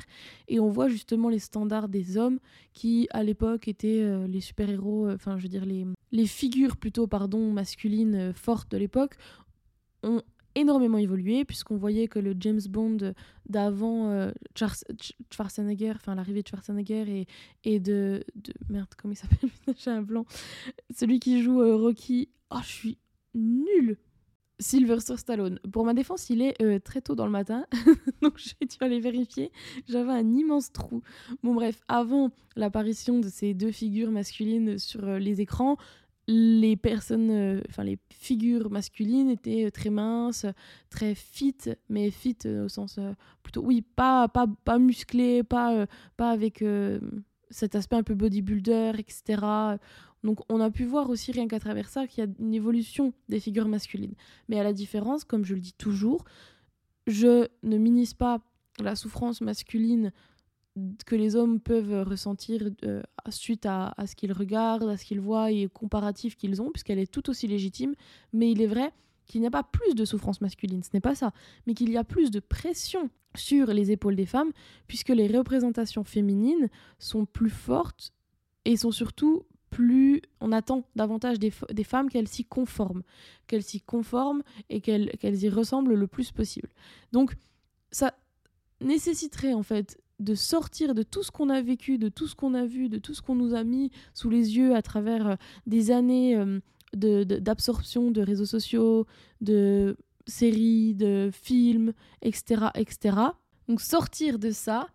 et 0.48 0.58
on 0.58 0.70
voit 0.70 0.88
justement 0.88 1.28
les 1.28 1.38
standards 1.38 1.90
des 1.90 2.16
hommes 2.16 2.38
qui 2.72 3.06
à 3.10 3.22
l'époque 3.22 3.68
étaient 3.68 4.00
euh, 4.00 4.26
les 4.26 4.40
super-héros, 4.40 5.08
euh, 5.08 5.14
enfin 5.14 5.36
je 5.36 5.42
veux 5.42 5.50
dire 5.50 5.66
les, 5.66 5.86
les 6.10 6.26
figures 6.26 6.78
plutôt 6.78 7.06
pardon 7.06 7.52
masculines 7.52 8.32
fortes 8.32 8.70
de 8.70 8.78
l'époque 8.78 9.16
ont 10.02 10.22
énormément 10.54 10.96
évolué 10.96 11.44
puisqu'on 11.44 11.76
voyait 11.76 12.08
que 12.08 12.18
le 12.18 12.34
James 12.40 12.62
Bond 12.70 13.12
d'avant 13.46 14.30
Schwarzenegger, 15.30 15.92
enfin 15.96 16.14
l'arrivée 16.14 16.42
de 16.42 16.48
Schwarzenegger 16.48 17.04
et, 17.10 17.26
et 17.64 17.78
de, 17.78 18.24
de, 18.36 18.54
Merde, 18.70 18.88
comment 18.96 19.12
il 19.12 19.18
s'appelle? 19.18 19.50
J'ai 19.76 19.90
un 19.90 20.00
blanc. 20.02 20.24
Celui 20.96 21.20
qui 21.20 21.42
joue 21.42 21.58
Rocky. 21.76 22.30
Oh, 22.50 22.60
je 22.62 22.72
suis 22.72 22.98
nulle 23.34 23.98
Sylvester 24.58 25.16
Stallone. 25.16 25.58
Pour 25.72 25.84
ma 25.84 25.94
défense, 25.94 26.30
il 26.30 26.40
est 26.40 26.60
euh, 26.62 26.78
très 26.78 27.00
tôt 27.00 27.14
dans 27.14 27.26
le 27.26 27.32
matin, 27.32 27.66
donc 28.22 28.38
j'ai 28.38 28.66
dû 28.66 28.76
aller 28.80 29.00
vérifier. 29.00 29.50
J'avais 29.88 30.12
un 30.12 30.32
immense 30.32 30.72
trou. 30.72 31.02
Bon 31.42 31.54
bref, 31.54 31.80
avant 31.88 32.30
l'apparition 32.56 33.18
de 33.18 33.28
ces 33.28 33.54
deux 33.54 33.72
figures 33.72 34.10
masculines 34.10 34.78
sur 34.78 35.04
euh, 35.04 35.18
les 35.18 35.40
écrans, 35.40 35.76
les 36.26 36.76
personnes, 36.76 37.30
euh, 37.30 37.60
enfin 37.68 37.84
les 37.84 37.98
figures 38.10 38.70
masculines 38.70 39.28
étaient 39.28 39.70
très 39.70 39.90
minces, 39.90 40.46
très 40.88 41.14
fit, 41.14 41.56
mais 41.88 42.10
fit 42.10 42.38
au 42.46 42.68
sens 42.68 42.98
plutôt, 43.42 43.62
oui, 43.62 43.82
pas 43.82 44.28
pas 44.28 44.46
pas 44.64 44.78
musclé, 44.78 45.42
pas 45.42 45.86
pas 46.16 46.30
avec 46.30 46.64
cet 47.50 47.74
aspect 47.74 47.96
un 47.96 48.02
peu 48.02 48.14
bodybuilder, 48.14 48.92
etc. 48.98 49.76
Donc 50.24 50.40
on 50.48 50.60
a 50.60 50.70
pu 50.70 50.84
voir 50.84 51.10
aussi 51.10 51.30
rien 51.30 51.46
qu'à 51.46 51.60
travers 51.60 51.88
ça 51.88 52.06
qu'il 52.06 52.24
y 52.24 52.26
a 52.26 52.30
une 52.40 52.54
évolution 52.54 53.12
des 53.28 53.38
figures 53.38 53.68
masculines. 53.68 54.14
Mais 54.48 54.58
à 54.58 54.64
la 54.64 54.72
différence, 54.72 55.22
comme 55.22 55.44
je 55.44 55.54
le 55.54 55.60
dis 55.60 55.74
toujours, 55.74 56.24
je 57.06 57.46
ne 57.62 57.76
minimise 57.76 58.14
pas 58.14 58.40
la 58.80 58.96
souffrance 58.96 59.40
masculine 59.42 60.10
que 61.06 61.14
les 61.14 61.36
hommes 61.36 61.60
peuvent 61.60 62.02
ressentir 62.08 62.68
euh, 62.84 63.02
suite 63.28 63.64
à, 63.66 63.94
ce 64.06 64.16
qu'ils 64.16 64.32
regardent, 64.32 64.88
à 64.88 64.96
ce 64.96 65.04
qu'ils 65.04 65.20
voient 65.20 65.52
et 65.52 65.68
comparatif 65.68 66.36
qu'ils 66.36 66.60
ont, 66.60 66.70
puisqu'elle 66.70 66.98
est 66.98 67.10
tout 67.10 67.30
aussi 67.30 67.46
légitime. 67.46 67.94
Mais 68.32 68.50
il 68.50 68.60
est 68.60 68.66
vrai 68.66 68.92
qu'il 69.26 69.40
n'y 69.40 69.46
a 69.46 69.50
pas 69.50 69.62
plus 69.62 69.94
de 69.94 70.04
souffrance 70.04 70.40
masculine, 70.40 70.82
ce 70.82 70.90
n'est 70.92 71.00
pas 71.00 71.14
ça, 71.14 71.32
mais 71.66 71.74
qu'il 71.74 71.90
y 71.90 71.96
a 71.96 72.04
plus 72.04 72.30
de 72.30 72.40
pression 72.40 73.08
sur 73.36 73.68
les 73.68 73.90
épaules 73.90 74.16
des 74.16 74.26
femmes, 74.26 74.52
puisque 74.86 75.08
les 75.08 75.28
représentations 75.28 76.04
féminines 76.04 76.68
sont 76.98 77.24
plus 77.24 77.50
fortes 77.50 78.12
et 78.64 78.76
sont 78.76 78.90
surtout 78.90 79.44
plus 79.74 80.22
on 80.40 80.52
attend 80.52 80.84
davantage 80.94 81.40
des, 81.40 81.50
femmes 81.50 82.08
qu'elles 82.08 82.28
s'y 82.28 82.44
conforment, 82.44 83.02
qu'elles 83.48 83.64
s'y 83.64 83.80
conforment 83.80 84.44
et 84.70 84.80
qu'elles 84.80 85.42
y 85.42 85.48
ressemblent 85.48 85.94
le 85.94 86.06
plus 86.06 86.30
possible. 86.30 86.68
Donc 87.10 87.34
ça 87.90 88.14
nécessiterait 88.80 89.52
en 89.52 89.64
fait 89.64 90.00
de 90.20 90.36
sortir 90.36 90.94
de 90.94 91.02
tout 91.02 91.24
ce 91.24 91.32
qu'on 91.32 91.50
a 91.50 91.60
vécu, 91.60 91.98
de 91.98 92.08
tout 92.08 92.28
ce 92.28 92.36
qu'on 92.36 92.54
a 92.54 92.64
vu, 92.64 92.88
de 92.88 92.98
tout 92.98 93.14
ce 93.14 93.20
qu'on 93.20 93.34
nous 93.34 93.52
a 93.52 93.64
mis 93.64 93.90
sous 94.14 94.30
les 94.30 94.56
yeux 94.56 94.76
à 94.76 94.80
travers 94.80 95.26
euh, 95.26 95.34
des 95.66 95.90
années 95.90 96.36
euh, 96.36 96.60
d'absorption 96.94 98.12
de, 98.12 98.20
réseaux 98.20 98.46
sociaux, 98.46 99.06
de 99.40 99.96
séries, 100.28 100.94
de 100.94 101.30
films, 101.32 101.94
etc., 102.22 102.66
etc. 102.76 103.16
Donc 103.66 103.80
sortir 103.80 104.38
de 104.38 104.52
ça 104.52 104.86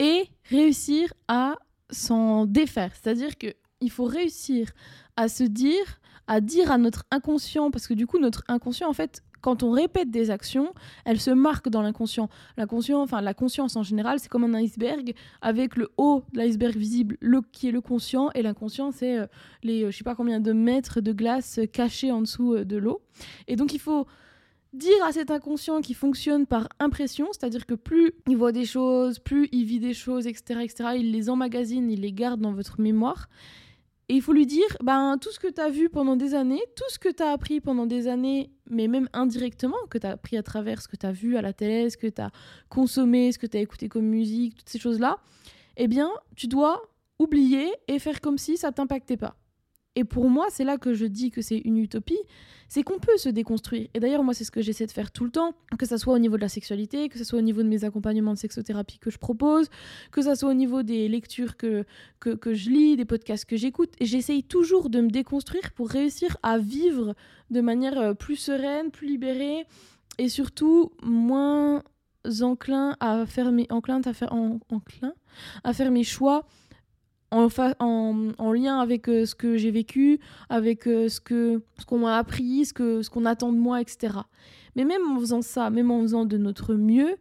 et 0.00 0.24
réussir 0.46 1.14
à 1.28 1.54
s'en 1.90 2.44
défaire. 2.46 2.92
C'est-à-dire 2.96 3.38
que 3.38 3.54
il 3.80 3.90
faut 3.90 4.04
réussir 4.04 4.70
à 5.16 5.28
se 5.28 5.44
dire, 5.44 6.00
à 6.26 6.40
dire 6.40 6.70
à 6.70 6.78
notre 6.78 7.04
inconscient, 7.10 7.70
parce 7.70 7.86
que 7.86 7.94
du 7.94 8.06
coup, 8.06 8.18
notre 8.18 8.44
inconscient, 8.48 8.88
en 8.88 8.92
fait, 8.92 9.22
quand 9.40 9.62
on 9.62 9.70
répète 9.70 10.10
des 10.10 10.30
actions, 10.30 10.74
elles 11.04 11.20
se 11.20 11.30
marquent 11.30 11.68
dans 11.68 11.82
l'inconscient. 11.82 12.28
L'inconscient, 12.56 13.00
enfin 13.02 13.20
la 13.20 13.34
conscience 13.34 13.76
en 13.76 13.82
général, 13.82 14.18
c'est 14.18 14.28
comme 14.28 14.44
un 14.44 14.54
iceberg 14.54 15.14
avec 15.40 15.76
le 15.76 15.90
haut 15.96 16.24
de 16.32 16.38
l'iceberg 16.38 16.76
visible, 16.76 17.16
le 17.20 17.40
qui 17.40 17.68
est 17.68 17.72
le 17.72 17.80
conscient, 17.80 18.30
et 18.34 18.42
l'inconscient, 18.42 18.92
c'est 18.92 19.18
euh, 19.18 19.26
les, 19.62 19.84
euh, 19.84 19.90
je 19.90 19.96
sais 19.96 20.04
pas 20.04 20.14
combien 20.14 20.40
de 20.40 20.52
mètres 20.52 21.00
de 21.00 21.12
glace 21.12 21.60
cachés 21.72 22.12
en 22.12 22.20
dessous 22.20 22.54
euh, 22.54 22.64
de 22.64 22.76
l'eau. 22.76 23.00
Et 23.48 23.56
donc 23.56 23.72
il 23.72 23.80
faut 23.80 24.06
dire 24.72 25.04
à 25.04 25.12
cet 25.12 25.30
inconscient 25.30 25.80
qui 25.80 25.94
fonctionne 25.94 26.46
par 26.46 26.68
impression, 26.78 27.28
c'est-à-dire 27.32 27.66
que 27.66 27.74
plus 27.74 28.12
il 28.28 28.36
voit 28.36 28.52
des 28.52 28.66
choses, 28.66 29.18
plus 29.18 29.48
il 29.52 29.64
vit 29.64 29.80
des 29.80 29.94
choses, 29.94 30.26
etc., 30.26 30.60
etc., 30.62 30.90
il 30.96 31.12
les 31.12 31.28
emmagasine, 31.28 31.90
il 31.90 32.02
les 32.02 32.12
garde 32.12 32.40
dans 32.40 32.52
votre 32.52 32.80
mémoire. 32.80 33.28
Et 34.10 34.14
il 34.14 34.22
faut 34.22 34.32
lui 34.32 34.44
dire, 34.44 34.66
ben, 34.82 35.18
tout 35.20 35.30
ce 35.30 35.38
que 35.38 35.46
tu 35.46 35.60
as 35.60 35.68
vu 35.68 35.88
pendant 35.88 36.16
des 36.16 36.34
années, 36.34 36.60
tout 36.74 36.88
ce 36.88 36.98
que 36.98 37.10
tu 37.10 37.22
as 37.22 37.30
appris 37.30 37.60
pendant 37.60 37.86
des 37.86 38.08
années, 38.08 38.50
mais 38.68 38.88
même 38.88 39.08
indirectement, 39.12 39.76
que 39.88 39.98
tu 39.98 40.06
as 40.08 40.10
appris 40.10 40.36
à 40.36 40.42
travers 40.42 40.82
ce 40.82 40.88
que 40.88 40.96
tu 40.96 41.06
as 41.06 41.12
vu 41.12 41.36
à 41.36 41.42
la 41.42 41.52
télé, 41.52 41.88
ce 41.90 41.96
que 41.96 42.08
tu 42.08 42.20
as 42.20 42.32
consommé, 42.68 43.30
ce 43.30 43.38
que 43.38 43.46
tu 43.46 43.56
as 43.56 43.60
écouté 43.60 43.88
comme 43.88 44.06
musique, 44.06 44.56
toutes 44.56 44.68
ces 44.68 44.80
choses-là, 44.80 45.18
eh 45.76 45.86
bien, 45.86 46.10
tu 46.34 46.48
dois 46.48 46.82
oublier 47.20 47.72
et 47.86 48.00
faire 48.00 48.20
comme 48.20 48.36
si 48.36 48.56
ça 48.56 48.72
t'impactait 48.72 49.16
pas. 49.16 49.36
Et 49.96 50.04
pour 50.04 50.30
moi, 50.30 50.46
c'est 50.50 50.64
là 50.64 50.78
que 50.78 50.94
je 50.94 51.04
dis 51.04 51.30
que 51.30 51.42
c'est 51.42 51.58
une 51.58 51.76
utopie, 51.76 52.18
c'est 52.68 52.84
qu'on 52.84 53.00
peut 53.00 53.16
se 53.16 53.28
déconstruire. 53.28 53.88
Et 53.92 53.98
d'ailleurs, 54.00 54.22
moi, 54.22 54.34
c'est 54.34 54.44
ce 54.44 54.52
que 54.52 54.62
j'essaie 54.62 54.86
de 54.86 54.92
faire 54.92 55.10
tout 55.10 55.24
le 55.24 55.32
temps, 55.32 55.54
que 55.78 55.84
ce 55.84 55.96
soit 55.96 56.14
au 56.14 56.18
niveau 56.18 56.36
de 56.36 56.40
la 56.40 56.48
sexualité, 56.48 57.08
que 57.08 57.18
ce 57.18 57.24
soit 57.24 57.40
au 57.40 57.42
niveau 57.42 57.62
de 57.62 57.68
mes 57.68 57.84
accompagnements 57.84 58.32
de 58.32 58.38
sexothérapie 58.38 58.98
que 58.98 59.10
je 59.10 59.18
propose, 59.18 59.68
que 60.12 60.22
ce 60.22 60.34
soit 60.36 60.50
au 60.50 60.54
niveau 60.54 60.84
des 60.84 61.08
lectures 61.08 61.56
que, 61.56 61.84
que, 62.20 62.30
que 62.30 62.54
je 62.54 62.70
lis, 62.70 62.96
des 62.96 63.04
podcasts 63.04 63.44
que 63.44 63.56
j'écoute. 63.56 63.94
J'essaye 64.00 64.44
toujours 64.44 64.90
de 64.90 65.00
me 65.00 65.10
déconstruire 65.10 65.72
pour 65.72 65.88
réussir 65.88 66.36
à 66.44 66.58
vivre 66.58 67.16
de 67.50 67.60
manière 67.60 67.98
euh, 67.98 68.14
plus 68.14 68.36
sereine, 68.36 68.92
plus 68.92 69.08
libérée 69.08 69.66
et 70.18 70.28
surtout 70.28 70.92
moins 71.02 71.82
enclin 72.42 72.96
à 73.00 73.26
faire 73.26 73.50
mes, 73.50 73.66
à 73.70 74.12
faire, 74.12 74.32
enclin 74.32 75.14
à 75.64 75.72
faire 75.72 75.90
mes 75.90 76.04
choix 76.04 76.46
en, 77.30 77.48
en, 78.38 78.52
lien 78.52 78.80
avec 78.80 79.08
euh, 79.08 79.24
ce 79.24 79.34
que 79.34 79.56
j'ai 79.56 79.70
vécu, 79.70 80.18
avec 80.48 80.86
euh, 80.86 81.08
ce 81.08 81.20
que 81.20 81.62
ce 81.78 81.84
qu'on 81.84 81.98
m'a 81.98 82.18
appris, 82.18 82.64
ce 82.64 82.72
que 82.72 83.02
ce 83.02 83.10
qu'on 83.10 83.24
attend 83.24 83.52
de 83.52 83.58
moi, 83.58 83.80
etc. 83.80 84.14
Mais 84.76 84.84
même 84.84 85.02
en 85.10 85.20
faisant 85.20 85.42
ça, 85.42 85.70
même 85.70 85.90
en 85.90 86.00
faisant 86.02 86.24
de 86.24 86.36
notre 86.36 86.74
mieux, 86.74 87.16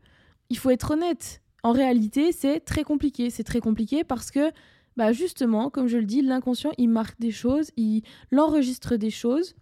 il 0.50 0.58
faut 0.58 0.70
être 0.70 0.92
honnête. 0.92 1.42
En 1.64 1.72
réalité, 1.72 2.32
c'est 2.32 2.60
très 2.60 2.84
compliqué. 2.84 3.30
C'est 3.30 3.44
très 3.44 3.60
compliqué 3.60 4.04
parce 4.04 4.32
que, 4.32 4.52
bah 4.98 5.12
justement, 5.12 5.70
comme 5.70 5.88
je 5.88 5.98
le 5.98 6.06
dis, 6.06 6.22
l'inconscient, 6.22 6.72
il 6.78 6.90
marque 6.90 7.20
des 7.20 7.32
choses, 7.32 7.70
il 7.78 8.04
enregistre 8.36 8.96
des 8.96 9.12
choses. 9.12 9.56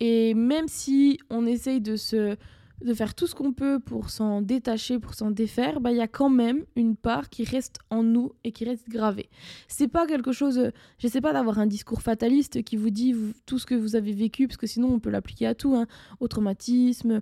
Et 0.00 0.34
même 0.34 0.66
si 0.66 1.18
on 1.30 1.46
essaye 1.46 1.80
de 1.80 1.96
se 1.96 2.36
de 2.84 2.94
faire 2.94 3.14
tout 3.14 3.26
ce 3.26 3.34
qu'on 3.34 3.52
peut 3.52 3.78
pour 3.78 4.10
s'en 4.10 4.42
détacher, 4.42 4.98
pour 4.98 5.14
s'en 5.14 5.30
défaire, 5.30 5.80
bah 5.80 5.90
il 5.90 5.96
y 5.96 6.00
a 6.00 6.08
quand 6.08 6.30
même 6.30 6.64
une 6.76 6.96
part 6.96 7.30
qui 7.30 7.44
reste 7.44 7.78
en 7.90 8.02
nous 8.02 8.32
et 8.44 8.52
qui 8.52 8.64
reste 8.64 8.88
gravée. 8.88 9.28
C'est 9.68 9.88
pas 9.88 10.06
quelque 10.06 10.32
chose, 10.32 10.58
euh, 10.58 10.70
j'essaie 10.98 11.20
pas 11.20 11.32
d'avoir 11.32 11.58
un 11.58 11.66
discours 11.66 12.02
fataliste 12.02 12.62
qui 12.62 12.76
vous 12.76 12.90
dit 12.90 13.14
tout 13.46 13.58
ce 13.58 13.66
que 13.66 13.74
vous 13.74 13.96
avez 13.96 14.12
vécu, 14.12 14.46
parce 14.46 14.56
que 14.56 14.66
sinon 14.66 14.88
on 14.92 14.98
peut 14.98 15.10
l'appliquer 15.10 15.46
à 15.46 15.54
tout, 15.54 15.74
hein, 15.74 15.86
au 16.20 16.28
traumatisme, 16.28 17.20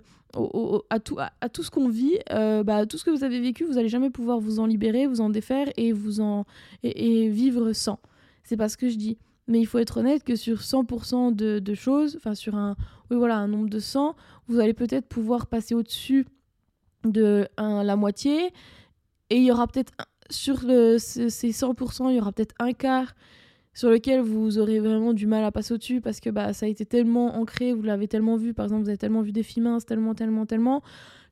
à, 0.89 0.99
tout, 0.99 1.17
à, 1.19 1.49
tout 1.49 1.63
ce 1.63 1.71
qu'on 1.71 1.89
vit, 1.89 2.17
euh, 2.31 2.63
bah, 2.63 2.85
tout 2.85 2.97
ce 2.97 3.03
que 3.03 3.11
vous 3.11 3.23
avez 3.23 3.39
vécu, 3.39 3.65
vous 3.65 3.77
allez 3.77 3.89
jamais 3.89 4.09
pouvoir 4.09 4.39
vous 4.39 4.59
en 4.59 4.65
libérer, 4.65 5.07
vous 5.07 5.21
en 5.21 5.29
défaire 5.29 5.67
et 5.77 5.91
vous 5.91 6.21
en 6.21 6.45
et, 6.83 7.29
vivre 7.29 7.73
sans. 7.73 7.99
C'est 8.43 8.57
pas 8.57 8.69
ce 8.69 8.77
que 8.77 8.89
je 8.89 8.95
dis. 8.95 9.17
Mais 9.51 9.59
il 9.59 9.65
faut 9.65 9.79
être 9.79 9.97
honnête 9.97 10.23
que 10.23 10.37
sur 10.37 10.59
100% 10.61 11.35
de, 11.35 11.73
choses, 11.73 12.15
enfin 12.15 12.35
sur 12.35 12.55
un, 12.55 12.77
oui, 13.09 13.17
voilà, 13.17 13.35
un 13.35 13.49
nombre 13.49 13.69
de 13.69 13.79
100, 13.79 14.15
vous 14.47 14.61
allez 14.61 14.73
peut-être 14.73 15.09
pouvoir 15.09 15.47
passer 15.47 15.75
au-dessus 15.75 16.25
de 17.03 17.49
la 17.57 17.95
moitié. 17.97 18.53
Et 19.29 19.35
il 19.35 19.43
y 19.43 19.51
aura 19.51 19.67
peut-être, 19.67 19.91
sur 20.29 20.61
ces 20.61 21.51
100%, 21.51 22.11
il 22.11 22.15
y 22.15 22.19
aura 22.21 22.31
peut-être 22.31 22.55
un 22.59 22.71
quart 22.71 23.13
sur 23.73 23.89
lequel 23.89 24.21
vous 24.21 24.57
aurez 24.57 24.79
vraiment 24.79 25.11
du 25.11 25.27
mal 25.27 25.43
à 25.43 25.51
passer 25.51 25.73
au-dessus 25.73 25.99
parce 25.99 26.21
que 26.21 26.29
bah, 26.29 26.53
ça 26.53 26.65
a 26.65 26.69
été 26.69 26.85
tellement 26.85 27.35
ancré, 27.35 27.73
vous 27.73 27.83
l'avez 27.83 28.07
tellement 28.07 28.37
vu, 28.37 28.53
par 28.53 28.65
exemple, 28.65 28.83
vous 28.83 28.89
avez 28.89 28.97
tellement 28.97 29.21
vu 29.21 29.33
des 29.33 29.43
filles 29.43 29.63
minces, 29.63 29.85
tellement, 29.85 30.15
tellement, 30.15 30.45
tellement, 30.45 30.81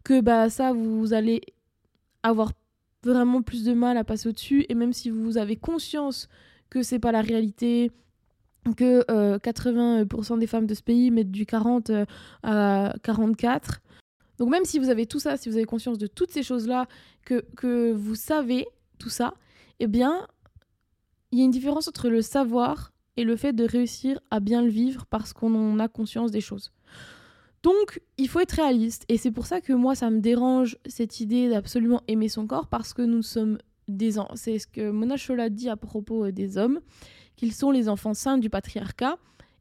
que 0.03 0.19
bah, 0.19 0.49
ça, 0.49 0.73
vous 0.73 1.13
allez 1.13 1.41
avoir 2.23 2.51
vraiment 3.01 3.41
plus 3.41 3.63
de 3.63 3.73
mal 3.73 3.95
à 3.95 4.03
passer 4.03 4.27
au-dessus. 4.27 4.65
Et 4.67 4.75
même 4.75 4.91
si 4.91 5.09
vous 5.09 5.37
avez 5.37 5.55
conscience 5.55 6.27
que 6.69 6.83
c'est 6.83 6.99
pas 6.99 7.13
la 7.13 7.21
réalité, 7.21 7.91
que 8.75 9.03
80% 9.37 10.33
euh, 10.33 10.37
des 10.37 10.47
femmes 10.47 10.65
de 10.65 10.73
ce 10.73 10.83
pays 10.83 11.11
mettent 11.11 11.31
du 11.31 11.45
40 11.45 11.89
euh, 11.89 12.05
à 12.43 12.93
44. 13.03 13.81
Donc 14.37 14.49
même 14.49 14.65
si 14.65 14.79
vous 14.79 14.89
avez 14.89 15.05
tout 15.05 15.19
ça, 15.19 15.37
si 15.37 15.49
vous 15.49 15.55
avez 15.55 15.65
conscience 15.65 15.97
de 15.97 16.07
toutes 16.07 16.31
ces 16.31 16.43
choses-là, 16.43 16.87
que, 17.25 17.45
que 17.55 17.91
vous 17.91 18.15
savez 18.15 18.67
tout 18.97 19.09
ça, 19.09 19.33
eh 19.79 19.87
bien, 19.87 20.27
il 21.31 21.39
y 21.39 21.41
a 21.41 21.45
une 21.45 21.51
différence 21.51 21.87
entre 21.87 22.09
le 22.09 22.21
savoir 22.21 22.91
et 23.17 23.23
le 23.23 23.35
fait 23.35 23.53
de 23.53 23.65
réussir 23.65 24.19
à 24.31 24.39
bien 24.39 24.61
le 24.61 24.69
vivre 24.69 25.05
parce 25.05 25.33
qu'on 25.33 25.53
en 25.55 25.79
a 25.79 25.87
conscience 25.87 26.31
des 26.31 26.41
choses. 26.41 26.71
Donc, 27.63 28.01
il 28.17 28.29
faut 28.29 28.39
être 28.39 28.53
réaliste. 28.53 29.03
Et 29.09 29.17
c'est 29.17 29.31
pour 29.31 29.45
ça 29.45 29.59
que 29.59 29.73
moi, 29.73 29.95
ça 29.95 30.09
me 30.09 30.19
dérange 30.19 30.77
cette 30.85 31.19
idée 31.19 31.49
d'absolument 31.49 32.01
aimer 32.07 32.29
son 32.29 32.47
corps 32.47 32.67
parce 32.67 32.93
que 32.93 33.01
nous 33.01 33.21
sommes 33.21 33.57
des... 33.87 34.13
C'est 34.35 34.59
ce 34.59 34.67
que 34.67 34.89
Mona 34.91 35.17
Chola 35.17 35.49
dit 35.49 35.69
à 35.69 35.75
propos 35.75 36.25
euh, 36.25 36.31
des 36.31 36.57
hommes, 36.57 36.79
qu'ils 37.39 37.53
sont 37.53 37.71
les 37.71 37.87
enfants 37.87 38.13
saints 38.13 38.37
du 38.37 38.49
patriarcat. 38.49 39.17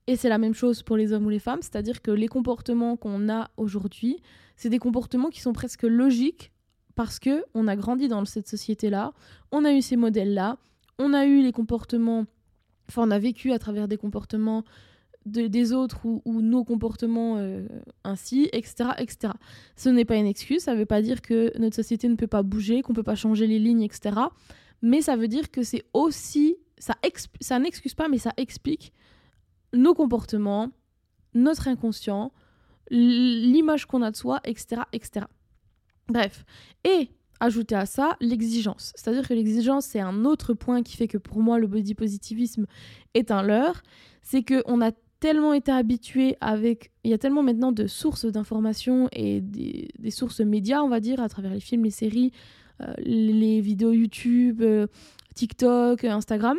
Et 0.08 0.16
c'est 0.16 0.28
la 0.28 0.38
même 0.38 0.54
chose 0.54 0.82
pour 0.82 0.97
les 0.97 1.12
hommes 1.12 1.26
ou 1.26 1.28
les 1.28 1.38
femmes, 1.38 1.61
c'est-à-dire 1.62 2.02
que 2.02 2.11
les 2.11 2.26
comportements 2.26 2.97
qu'on 2.97 3.28
a 3.28 3.50
aujourd'hui, 3.56 4.20
c'est 4.56 4.68
des 4.68 4.80
comportements 4.80 5.28
qui 5.28 5.40
sont 5.40 5.52
presque 5.52 5.85
logiques 5.85 6.50
parce 6.97 7.20
que 7.20 7.44
on 7.54 7.68
a 7.68 7.76
grandi 7.76 8.08
dans 8.08 8.25
cette 8.25 8.49
société-là, 8.49 9.12
on 9.52 9.64
a 9.64 9.73
eu 9.73 9.80
ces 9.80 9.97
modèles-là, 9.97 10.56
on 10.99 11.14
a 11.14 11.25
eu 11.26 11.42
les 11.42 11.52
comportements, 11.52 12.25
enfin 12.88 13.06
on 13.06 13.11
a 13.12 13.18
vécu 13.20 13.52
à 13.52 13.61
travers 13.61 13.87
des 13.87 13.97
comportements 13.97 14.64
des 15.26 15.73
autres 15.73 16.00
ou, 16.04 16.40
nos 16.40 16.64
comportements 16.64 17.37
euh, 17.37 17.68
ainsi, 18.02 18.49
etc., 18.52 18.90
etc. 18.99 19.35
Ce 19.76 19.90
n'est 19.90 20.06
pas 20.06 20.16
une 20.16 20.26
excuse, 20.26 20.62
ça 20.62 20.73
ne 20.73 20.78
veut 20.78 20.87
pas 20.87 21.02
dire 21.02 21.20
que 21.20 21.52
notre 21.58 21.76
société 21.76 22.08
ne 22.08 22.16
peut 22.16 22.26
pas 22.26 22.42
bouger, 22.42 22.80
qu'on 22.82 22.92
ne 22.92 22.97
peut 22.97 23.02
pas 23.02 23.14
changer 23.14 23.47
les 23.47 23.58
lignes, 23.58 23.82
etc. 23.82 24.16
Mais 24.80 25.02
ça 25.02 25.16
veut 25.16 25.28
dire 25.28 25.50
que 25.50 25.62
c'est 25.62 25.85
aussi, 25.92 26.56
ça, 26.78 27.58
n'excuse 27.58 27.94
pas, 27.94 28.08
mais 28.08 28.18
ça 28.18 28.32
explique 28.37 28.92
nos 29.73 29.94
comportements, 29.94 30.70
notre 31.35 31.68
inconscient, 31.68 32.32
l'image 32.90 33.87
qu'on 33.87 34.02
a 34.02 34.11
de 34.11 34.16
soi, 34.16 34.40
etc., 34.44 34.82
etc. 34.92 35.26
Bref. 36.08 36.44
Et 36.85 37.11
ajouter 37.40 37.75
à 37.75 37.87
ça 37.87 38.16
l'exigence. 38.20 38.92
C'est-à-dire 38.97 39.28
que 39.28 39.35
l'exigence, 39.35 39.87
c'est 39.87 40.00
un 40.00 40.25
autre 40.25 40.54
point 40.54 40.82
qui 40.82 40.97
fait 40.97 41.08
que 41.08 41.18
pour 41.18 41.40
moi, 41.40 41.58
le 41.58 41.66
body 41.66 41.94
positivisme 41.94 42.66
est 43.14 43.30
un 43.30 43.42
leurre. 43.42 43.82
C'est 44.23 44.42
qu'on 44.42 44.80
a 44.80 44.90
tellement 45.20 45.52
été 45.52 45.70
habitué 45.70 46.37
avec... 46.40 46.90
Il 47.04 47.11
y 47.11 47.14
a 47.14 47.18
tellement 47.18 47.42
maintenant 47.42 47.73
de 47.73 47.87
sources 47.87 48.25
d'informations 48.25 49.08
et 49.12 49.40
des, 49.40 49.88
sources 50.11 50.40
médias, 50.40 50.80
on 50.80 50.88
va 50.88 51.00
dire, 51.00 51.20
à 51.20 51.28
travers 51.28 51.52
les 51.52 51.61
films, 51.61 51.85
les 51.85 51.90
séries, 51.90 52.32
euh, 52.80 52.92
les 52.99 53.61
vidéos 53.61 53.92
YouTube, 53.92 54.62
euh, 54.62 54.87
TikTok, 55.38 56.02
Instagram. 56.02 56.59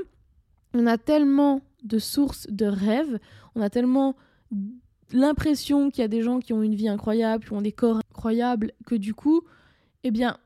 On 0.73 0.87
a 0.87 0.97
tellement 0.97 1.61
de 1.83 1.99
sources 1.99 2.47
de 2.49 2.65
rêves, 2.65 3.19
on 3.53 3.61
a 3.61 3.69
tellement 3.69 4.15
l'impression 5.11 5.89
qu'il 5.89 6.01
y 6.01 6.05
a 6.05 6.07
des 6.07 6.21
gens 6.21 6.39
qui 6.39 6.53
ont 6.53 6.63
une 6.63 6.75
vie 6.75 6.87
incroyable, 6.87 7.43
qui 7.43 7.51
ont 7.51 7.61
des 7.61 7.73
corps 7.73 7.97
incroyables, 8.09 8.71
que 8.85 8.95
du 8.95 9.13
coup, 9.13 9.41
eh 10.05 10.11
bien, 10.11 10.37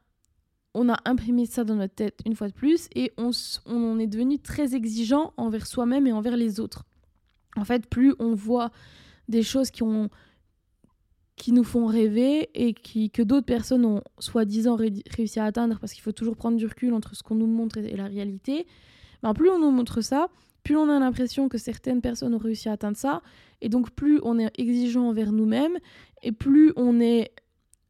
on 0.74 0.90
a 0.90 0.98
imprimé 1.06 1.46
ça 1.46 1.64
dans 1.64 1.76
notre 1.76 1.94
tête 1.94 2.22
une 2.26 2.36
fois 2.36 2.48
de 2.48 2.54
plus 2.54 2.88
et 2.96 3.14
on, 3.18 3.30
on 3.68 4.00
est 4.00 4.08
devenu 4.08 4.40
très 4.40 4.74
exigeant 4.74 5.32
envers 5.38 5.68
soi-même 5.68 6.08
et 6.08 6.12
envers 6.12 6.36
les 6.36 6.60
autres. 6.60 6.86
En 7.56 7.66
fait, 7.66 7.86
plus 7.86 8.16
on 8.18 8.34
voit 8.34 8.72
des 9.28 9.44
choses 9.44 9.70
qui 9.70 9.84
ont 9.84 10.10
qui 11.36 11.52
nous 11.52 11.64
font 11.64 11.86
rêver 11.86 12.50
et 12.54 12.74
qui, 12.74 13.10
que 13.10 13.22
d'autres 13.22 13.46
personnes 13.46 13.86
ont 13.86 14.02
soi-disant 14.20 14.76
réussi 14.76 15.40
à 15.40 15.46
atteindre 15.46 15.80
parce 15.80 15.94
qu'il 15.94 16.04
faut 16.04 16.12
toujours 16.12 16.36
prendre 16.36 16.58
du 16.58 16.66
recul 16.66 16.94
entre 16.94 17.16
ce 17.16 17.24
qu'on 17.24 17.36
nous 17.36 17.48
montre 17.48 17.78
et, 17.78 17.96
la 17.96 18.06
réalité, 18.06 18.68
ben 19.24 19.34
plus 19.34 19.50
on 19.50 19.60
nous 19.60 19.72
montre 19.72 20.02
ça, 20.02 20.28
plus 20.64 20.78
on 20.78 20.90
a 20.90 21.00
l'impression 21.00 21.50
que 21.50 21.58
certaines 21.58 22.02
personnes 22.02 22.34
ont 22.34 22.40
réussi 22.40 22.70
à 22.70 22.74
atteindre 22.74 22.98
ça, 22.98 23.22
et 23.62 23.70
donc 23.70 23.92
plus 23.92 24.20
on 24.24 24.38
est 24.38 24.52
exigeant 24.60 25.10
envers 25.10 25.32
nous-mêmes, 25.32 25.78
et 26.22 26.32
plus 26.32 26.72
on 26.76 27.00
est 27.00 27.32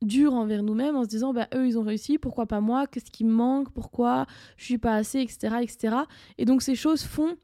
dur 0.01 0.33
envers 0.33 0.63
nous-mêmes 0.63 0.95
en 0.95 1.03
se 1.03 1.09
disant 1.09 1.33
bah 1.33 1.47
eux 1.55 1.65
ils 1.65 1.77
ont 1.77 1.83
réussi 1.83 2.17
pourquoi 2.17 2.45
pas 2.45 2.59
moi 2.59 2.87
qu'est-ce 2.87 3.09
qui 3.09 3.23
me 3.23 3.31
manque 3.31 3.71
pourquoi 3.71 4.25
je 4.57 4.65
suis 4.65 4.77
pas 4.77 4.95
assez 4.95 5.21
etc 5.21 5.55
etc 5.61 5.95
et 6.37 6.43
donc 6.43 6.61
ces 6.61 6.75
choses 6.75 7.03
font 7.03 7.37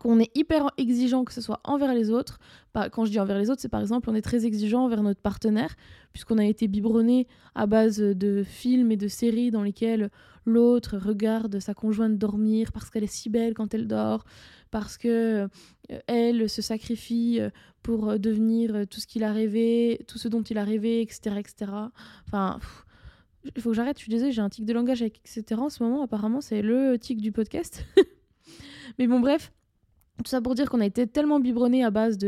qu'on 0.00 0.18
est 0.18 0.36
hyper 0.36 0.70
exigeant 0.78 1.24
que 1.24 1.32
ce 1.32 1.40
soit 1.40 1.60
envers 1.62 1.94
les 1.94 2.10
autres 2.10 2.40
bah, 2.74 2.88
quand 2.90 3.04
je 3.04 3.10
dis 3.10 3.20
envers 3.20 3.38
les 3.38 3.50
autres 3.50 3.60
c'est 3.60 3.68
par 3.68 3.80
exemple 3.80 4.10
on 4.10 4.14
est 4.14 4.22
très 4.22 4.46
exigeant 4.46 4.84
envers 4.84 5.02
notre 5.02 5.20
partenaire 5.20 5.76
puisqu'on 6.12 6.38
a 6.38 6.44
été 6.44 6.66
biberonné 6.66 7.28
à 7.54 7.66
base 7.66 7.98
de 7.98 8.42
films 8.42 8.90
et 8.90 8.96
de 8.96 9.06
séries 9.06 9.50
dans 9.50 9.62
lesquels 9.62 10.10
l'autre 10.46 10.96
regarde 10.96 11.60
sa 11.60 11.74
conjointe 11.74 12.18
dormir 12.18 12.72
parce 12.72 12.90
qu'elle 12.90 13.04
est 13.04 13.12
si 13.12 13.28
belle 13.28 13.54
quand 13.54 13.74
elle 13.74 13.86
dort 13.86 14.24
parce 14.70 14.96
que 14.96 15.48
euh, 15.90 15.98
elle 16.06 16.48
se 16.48 16.62
sacrifie 16.62 17.38
euh, 17.40 17.50
pour 17.82 18.10
euh, 18.10 18.18
devenir 18.18 18.86
tout 18.88 19.00
ce 19.00 19.06
qu'il 19.06 19.24
a 19.24 19.32
rêvé, 19.32 20.00
tout 20.06 20.18
ce 20.18 20.28
dont 20.28 20.42
il 20.42 20.58
a 20.58 20.64
rêvé, 20.64 21.02
etc. 21.02 21.36
etc. 21.38 21.72
Enfin, 22.26 22.58
il 23.44 23.60
faut 23.60 23.70
que 23.70 23.76
j'arrête, 23.76 23.98
je 23.98 24.02
suis 24.02 24.10
désolée, 24.10 24.32
j'ai 24.32 24.42
un 24.42 24.48
tic 24.48 24.64
de 24.64 24.72
langage 24.72 25.02
avec 25.02 25.20
etc. 25.20 25.60
En 25.60 25.70
ce 25.70 25.82
moment, 25.82 26.02
apparemment, 26.02 26.40
c'est 26.40 26.62
le 26.62 26.98
tic 26.98 27.20
du 27.20 27.32
podcast. 27.32 27.84
Mais 28.98 29.06
bon, 29.06 29.20
bref, 29.20 29.52
tout 30.22 30.30
ça 30.30 30.40
pour 30.40 30.54
dire 30.54 30.68
qu'on 30.70 30.80
a 30.80 30.86
été 30.86 31.06
tellement 31.06 31.40
biberonné 31.40 31.84
à 31.84 31.90
base 31.90 32.18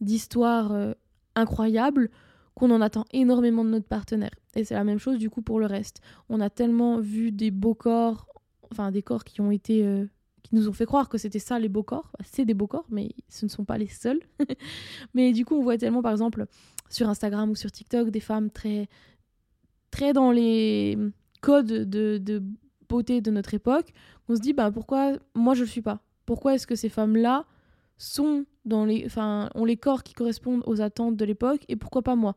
d'histoires 0.00 0.94
incroyables 1.34 2.10
qu'on 2.54 2.70
en 2.70 2.80
attend 2.80 3.04
énormément 3.12 3.64
de 3.64 3.70
notre 3.70 3.86
partenaire. 3.86 4.34
Et 4.54 4.64
c'est 4.64 4.74
la 4.74 4.84
même 4.84 4.98
chose 4.98 5.18
du 5.18 5.30
coup 5.30 5.42
pour 5.42 5.60
le 5.60 5.66
reste. 5.66 6.00
On 6.28 6.40
a 6.40 6.50
tellement 6.50 6.98
vu 6.98 7.32
des 7.32 7.50
beaux 7.50 7.74
corps, 7.74 8.26
enfin 8.70 8.90
des 8.90 9.02
corps 9.02 9.24
qui 9.24 9.40
ont 9.40 9.50
été 9.50 10.06
qui 10.42 10.54
nous 10.54 10.68
ont 10.68 10.72
fait 10.72 10.86
croire 10.86 11.08
que 11.08 11.18
c'était 11.18 11.38
ça 11.38 11.58
les 11.58 11.68
beaux 11.68 11.82
corps. 11.82 12.10
Bah, 12.18 12.24
c'est 12.28 12.44
des 12.44 12.54
beaux 12.54 12.66
corps, 12.66 12.86
mais 12.90 13.10
ce 13.28 13.44
ne 13.44 13.50
sont 13.50 13.64
pas 13.64 13.78
les 13.78 13.86
seuls. 13.86 14.20
mais 15.14 15.32
du 15.32 15.44
coup, 15.44 15.56
on 15.56 15.62
voit 15.62 15.78
tellement, 15.78 16.02
par 16.02 16.12
exemple, 16.12 16.46
sur 16.88 17.08
Instagram 17.08 17.50
ou 17.50 17.54
sur 17.54 17.70
TikTok, 17.70 18.10
des 18.10 18.20
femmes 18.20 18.50
très, 18.50 18.88
très 19.90 20.12
dans 20.12 20.32
les 20.32 20.98
codes 21.40 21.66
de, 21.66 22.42
beauté 22.88 23.20
de 23.20 23.30
notre 23.30 23.54
époque. 23.54 23.92
On 24.28 24.34
se 24.34 24.40
dit, 24.40 24.52
bah, 24.52 24.70
pourquoi 24.70 25.12
moi 25.34 25.54
je 25.54 25.60
ne 25.60 25.66
le 25.66 25.70
suis 25.70 25.82
pas? 25.82 26.00
Pourquoi 26.30 26.54
est-ce 26.54 26.68
que 26.68 26.76
ces 26.76 26.88
femmes-là 26.88 27.44
sont 27.98 28.46
dans 28.64 28.84
les, 28.84 29.02
enfin, 29.04 29.50
ont 29.56 29.64
les 29.64 29.76
corps 29.76 30.04
qui 30.04 30.14
correspondent 30.14 30.62
aux 30.64 30.80
attentes 30.80 31.16
de 31.16 31.24
l'époque 31.24 31.64
et 31.68 31.74
pourquoi 31.74 32.02
pas 32.02 32.14
moi? 32.14 32.36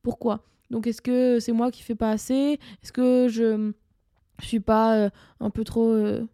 Pourquoi? 0.00 0.44
Donc, 0.70 0.86
est-ce 0.86 1.02
que 1.02 1.40
c'est 1.40 1.50
moi 1.50 1.72
qui 1.72 1.82
fais 1.82 1.96
pas 1.96 2.10
assez? 2.10 2.60
Est-ce 2.84 2.92
que 2.92 3.26
je 3.28 3.72
je 4.40 4.46
suis 4.46 4.60
pas 4.60 4.96
euh, 4.96 5.10
un 5.40 5.50
peu 5.50 5.64
trop 5.64 5.90
euh, 5.90 6.24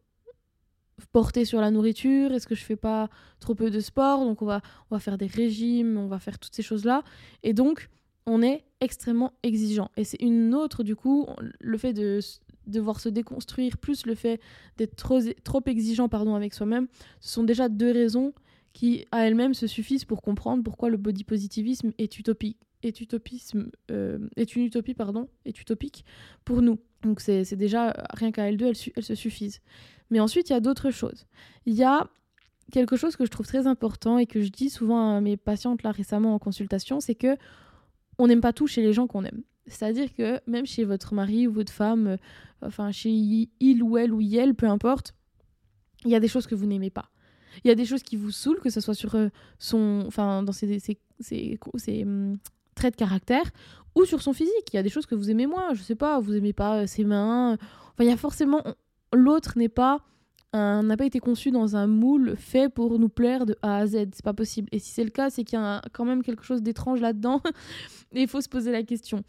porter 1.11 1.47
sur 1.47 1.63
la 1.63 1.71
nourriture? 1.71 2.35
Est-ce 2.35 2.47
que 2.47 2.55
je 2.55 2.63
fais 2.63 2.77
pas 2.77 3.09
trop 3.41 3.55
peu 3.55 3.71
de 3.71 3.81
sport? 3.81 4.27
Donc 4.27 4.43
on 4.43 4.47
va, 4.47 4.61
on 4.91 4.95
va 4.95 5.01
faire 5.01 5.17
des 5.17 5.29
régimes, 5.29 5.97
on 5.97 6.09
va 6.09 6.19
faire 6.19 6.39
toutes 6.39 6.55
ces 6.55 6.63
choses-là. 6.63 7.05
Et 7.43 7.55
donc, 7.55 7.89
on 8.27 8.43
est 8.43 8.67
extrêmement 8.83 9.33
exigeant. 9.43 9.91
Et 9.97 10.05
c'est 10.05 10.21
une 10.21 10.55
autre, 10.55 10.83
du 10.83 10.95
coup, 10.95 11.27
le 11.59 11.79
fait 11.79 11.95
de 11.95 12.21
devoir 12.69 13.01
se 13.01 13.09
déconstruire, 13.09 13.79
plus 13.79 14.07
le 14.07 14.15
fait 14.15 14.41
d'être 14.77 14.97
trop, 14.97 15.63
exigeant 15.67 16.09
pardon, 16.09 16.35
avec 16.35 16.55
soi-même, 16.55 16.87
ce 17.21 17.33
sont 17.33 17.45
déjà 17.45 17.69
deux 17.69 17.93
raisons 17.93 18.33
qui, 18.73 19.07
à 19.11 19.27
elles-mêmes, 19.27 19.55
se 19.55 19.67
suffisent 19.67 20.05
pour 20.05 20.23
comprendre 20.23 20.63
pourquoi 20.63 20.91
le 20.91 20.97
body 20.97 21.25
positivisme 21.25 21.93
est 21.99 22.19
utopique. 22.19 22.59
Est, 22.85 23.01
utopisme, 23.01 23.73
euh, 23.91 24.29
est 24.37 24.55
une 24.55 24.63
utopie 24.63 24.95
pardon 24.95 25.29
est 25.45 25.61
utopique 25.61 26.05
pour 26.45 26.63
nous 26.63 26.79
donc 27.03 27.21
c'est 27.21 27.57
déjà 27.57 27.93
rien 28.15 28.31
qu'à 28.31 28.49
elles 28.49 28.57
deux 28.57 28.67
elles, 28.67 28.93
elles 28.95 29.03
se 29.03 29.17
suffisent 29.17 29.61
mais 30.11 30.21
ensuite, 30.21 30.51
il 30.51 30.53
y 30.53 30.57
a 30.57 30.61
d'autres 30.61 30.91
choses. 30.91 31.27
Il 31.67 31.75
y 31.75 31.85
a 31.85 32.09
quelque 32.73 32.97
chose 32.97 33.17
que 33.17 33.25
je 33.25 33.31
trouve 33.31 33.47
très 33.47 33.67
important 33.67 34.19
et 34.19 34.27
que 34.27 34.43
je 34.43 34.49
dis 34.49 34.71
souvent 34.71 35.17
à 35.17 35.21
mes 35.21 35.37
patientes 35.37 35.83
là 35.83 35.91
récemment 35.91 36.35
en 36.35 36.39
consultation, 36.39 37.01
c'est 37.01 37.15
que 37.15 37.37
on 38.19 38.27
n'aime 38.27 38.41
pas 38.41 38.53
tout 38.53 38.67
chez 38.67 38.83
les 38.83 38.93
gens 38.93 39.07
qu'on 39.07 39.25
aime. 39.25 39.43
C'est-à-dire 39.71 40.15
que 40.15 40.41
même 40.47 40.67
chez 40.67 40.85
votre 40.85 41.15
mari 41.15 41.47
ou 41.47 41.53
votre 41.53 41.73
femme, 41.73 42.07
euh, 42.07 42.17
enfin 42.63 42.91
chez 42.93 43.11
il 43.11 43.83
ou 43.83 43.97
elle 43.97 44.13
ou 44.13 44.21
elle, 44.21 44.55
peu 44.55 44.67
importe, 44.67 45.15
il 46.05 46.11
y 46.11 46.15
a 46.15 46.21
des 46.21 46.29
choses 46.29 46.47
que 46.47 46.55
vous 46.55 46.67
n'aimez 46.67 46.91
pas. 46.91 47.11
Il 47.65 47.69
y 47.69 47.71
a 47.71 47.75
des 47.75 47.85
choses 47.85 48.03
qui 48.03 48.17
vous 48.17 48.31
saoulent, 48.31 48.61
que 48.61 48.71
ce 48.71 48.81
soit 48.81 48.95
sur 48.95 49.15
euh, 49.15 49.29
son, 49.59 50.05
enfin 50.07 50.43
dans 50.43 50.53
ses, 50.53 50.81
hum, 52.03 52.39
traits 52.75 52.95
de 52.95 52.99
caractère 52.99 53.45
ou 53.95 54.05
sur 54.05 54.23
son 54.23 54.33
physique. 54.33 54.73
Il 54.73 54.77
y 54.77 54.79
a 54.79 54.83
des 54.83 54.91
choses 54.91 55.07
que 55.07 55.15
vous 55.15 55.31
aimez 55.31 55.47
moins. 55.47 55.75
Je 55.75 55.83
sais 55.83 55.97
pas, 55.97 56.21
vous 56.21 56.35
aimez 56.35 56.53
pas 56.53 56.83
euh, 56.83 56.87
ses 56.87 57.05
mains. 57.05 57.55
Enfin, 57.55 58.05
il 58.05 58.07
y 58.07 58.13
a 58.13 58.17
forcément, 58.17 58.63
l'autre 59.13 59.55
n'est 59.57 59.69
pas 59.69 60.01
n'a 60.55 60.97
pas 60.97 61.05
été 61.05 61.21
conçu 61.21 61.51
dans 61.51 61.77
un 61.77 61.87
moule 61.87 62.35
fait 62.37 62.69
pour 62.69 62.99
nous 62.99 63.09
plaire 63.09 63.47
de 63.47 63.57
A 63.63 63.79
à 63.79 63.87
Z. 63.87 64.09
C'est 64.13 64.25
pas 64.25 64.35
possible. 64.35 64.69
Et 64.73 64.79
si 64.79 64.93
c'est 64.93 65.05
le 65.05 65.11
cas, 65.11 65.31
c'est 65.31 65.45
qu'il 65.45 65.59
y 65.59 65.63
a 65.63 65.83
quand 65.93 66.05
même 66.05 66.23
quelque 66.23 66.43
chose 66.43 66.63
d'étrange 66.63 67.01
là-dedans. 67.01 67.43
et 68.13 68.23
il 68.23 68.29
faut 68.29 68.41
se 68.41 68.49
poser 68.49 68.73
la 68.73 68.83
question. 68.83 69.23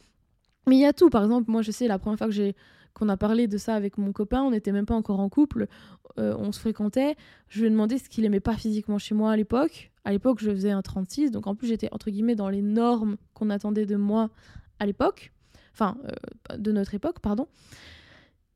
Mais 0.68 0.76
il 0.76 0.82
y 0.82 0.86
a 0.86 0.94
tout. 0.94 1.10
Par 1.10 1.24
exemple, 1.24 1.50
moi, 1.50 1.62
je 1.62 1.72
sais, 1.72 1.88
la 1.88 2.00
première 2.00 2.18
fois 2.18 2.28
que 2.28 2.34
j'ai 2.34 2.56
qu'on 2.94 3.10
a 3.10 3.18
parlé 3.18 3.48
de 3.48 3.58
ça 3.58 3.76
avec 3.76 3.98
mon 3.98 4.12
copain, 4.12 4.42
on 4.42 4.52
n'était 4.52 4.72
même 4.72 4.86
pas 4.86 4.96
encore 4.96 5.20
en 5.20 5.30
couple, 5.30 5.68
euh, 6.18 6.36
on 6.38 6.52
se 6.52 6.60
fréquentait, 6.60 7.16
je 7.48 7.62
lui 7.62 7.68
ai 7.68 7.70
demandé 7.70 7.98
ce 7.98 8.10
qu'il 8.10 8.26
aimait 8.26 8.40
pas 8.40 8.56
physiquement 8.56 8.98
chez 8.98 9.16
moi 9.16 9.32
à 9.32 9.38
l'époque. 9.38 9.92
À 10.06 10.12
l'époque, 10.12 10.40
je 10.42 10.50
faisais 10.52 10.72
un 10.72 10.82
36, 10.82 11.32
donc 11.32 11.48
en 11.48 11.56
plus 11.56 11.68
j'étais 11.68 11.90
entre 11.92 12.10
guillemets 12.10 12.36
dans 12.36 12.50
les 12.50 12.62
normes 12.62 13.18
qu'on 13.34 13.50
attendait 13.50 13.86
de 13.86 13.96
moi 13.96 14.30
à 14.80 14.86
l'époque, 14.86 15.32
enfin 15.74 15.98
euh, 16.06 16.58
de 16.58 16.72
notre 16.72 16.94
époque, 16.94 17.20
pardon. 17.20 17.48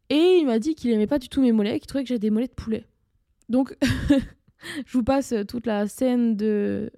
Et 0.10 0.38
il 0.40 0.46
m'a 0.46 0.60
dit 0.60 0.76
qu'il 0.76 0.92
aimait 0.92 1.08
pas 1.08 1.20
du 1.20 1.30
tout 1.30 1.42
mes 1.42 1.52
mollets, 1.52 1.80
qu'il 1.80 1.88
trouvait 1.88 2.04
que 2.04 2.10
j'avais 2.10 2.20
des 2.20 2.30
mollets 2.30 2.48
de 2.48 2.54
poulet. 2.54 2.86
Donc 3.50 3.78
je 4.86 4.98
vous 4.98 5.04
passe 5.04 5.34
toute 5.48 5.66
la 5.66 5.88
scène 5.88 6.36
de 6.36 6.92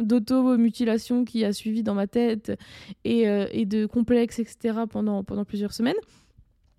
d'auto-mutilation 0.00 1.24
qui 1.24 1.44
a 1.44 1.52
suivi 1.52 1.82
dans 1.82 1.94
ma 1.94 2.06
tête 2.06 2.52
et, 3.04 3.28
euh, 3.28 3.46
et, 3.52 3.64
de 3.66 3.86
complexe, 3.86 4.38
etc. 4.38 4.80
pendant, 4.90 5.24
pendant 5.24 5.44
plusieurs 5.44 5.72
semaines. 5.72 5.96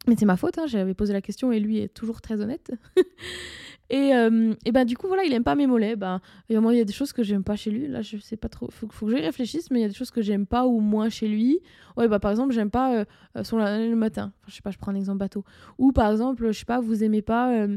Mais 0.07 0.15
c'est 0.17 0.25
ma 0.25 0.37
faute, 0.37 0.57
hein, 0.57 0.65
j'avais 0.67 0.93
posé 0.93 1.13
la 1.13 1.21
question 1.21 1.51
et 1.51 1.59
lui 1.59 1.79
est 1.79 1.93
toujours 1.93 2.21
très 2.21 2.39
honnête. 2.41 2.71
et, 3.89 4.13
euh, 4.13 4.53
et 4.65 4.71
ben 4.71 4.85
du 4.85 4.95
coup, 4.95 5.07
voilà, 5.07 5.23
il 5.23 5.33
aime 5.33 5.43
pas 5.43 5.55
mes 5.55 5.65
mollets. 5.65 5.95
Ben, 5.95 6.21
il 6.49 6.55
y 6.55 6.79
a 6.79 6.83
des 6.83 6.93
choses 6.93 7.11
que 7.11 7.23
j'aime 7.23 7.43
pas 7.43 7.55
chez 7.55 7.71
lui. 7.71 7.87
Là, 7.87 8.01
je 8.01 8.17
sais 8.17 8.37
pas 8.37 8.49
trop. 8.49 8.69
Faut, 8.69 8.87
faut 8.91 9.07
que 9.07 9.13
je 9.13 9.17
réfléchisse, 9.17 9.71
mais 9.71 9.79
il 9.79 9.81
y 9.81 9.85
a 9.85 9.87
des 9.87 9.95
choses 9.95 10.11
que 10.11 10.21
j'aime 10.21 10.45
pas 10.45 10.67
ou 10.67 10.79
moins 10.79 11.09
chez 11.09 11.27
lui. 11.27 11.59
Ouais, 11.97 12.07
bah 12.07 12.19
par 12.19 12.29
exemple, 12.29 12.53
j'aime 12.53 12.69
pas 12.69 13.05
euh, 13.35 13.43
son 13.43 13.57
le 13.57 13.95
matin. 13.95 14.31
Enfin, 14.41 14.47
je 14.49 14.55
sais 14.55 14.61
pas, 14.61 14.71
je 14.71 14.77
prends 14.77 14.91
un 14.91 14.95
exemple 14.95 15.17
bateau. 15.17 15.43
Ou 15.79 15.91
par 15.91 16.11
exemple, 16.11 16.51
je 16.51 16.59
sais 16.59 16.65
pas, 16.65 16.81
vous 16.81 17.03
aimez 17.03 17.23
pas 17.23 17.67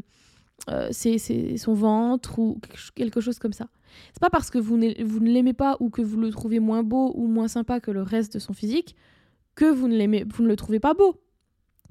c'est, 0.90 1.56
son 1.56 1.72
ventre 1.72 2.38
ou 2.38 2.60
quelque 2.94 3.20
chose 3.20 3.38
comme 3.38 3.52
ça. 3.52 3.68
C'est 4.12 4.20
pas 4.20 4.30
parce 4.30 4.50
que 4.50 4.58
vous, 4.58 4.76
ne 4.76 5.30
l'aimez 5.30 5.52
pas 5.52 5.76
ou 5.80 5.90
que 5.90 6.02
vous 6.02 6.18
le 6.18 6.30
trouvez 6.30 6.60
moins 6.60 6.82
beau 6.82 7.12
ou 7.14 7.26
moins 7.26 7.48
sympa 7.48 7.80
que 7.80 7.90
le 7.90 8.02
reste 8.02 8.34
de 8.34 8.38
son 8.38 8.52
physique 8.52 8.96
que 9.54 9.64
vous 9.64 9.88
ne, 9.88 10.24
vous 10.32 10.42
ne 10.42 10.48
le 10.48 10.56
trouvez 10.56 10.78
pas 10.78 10.94
beau. 10.94 11.20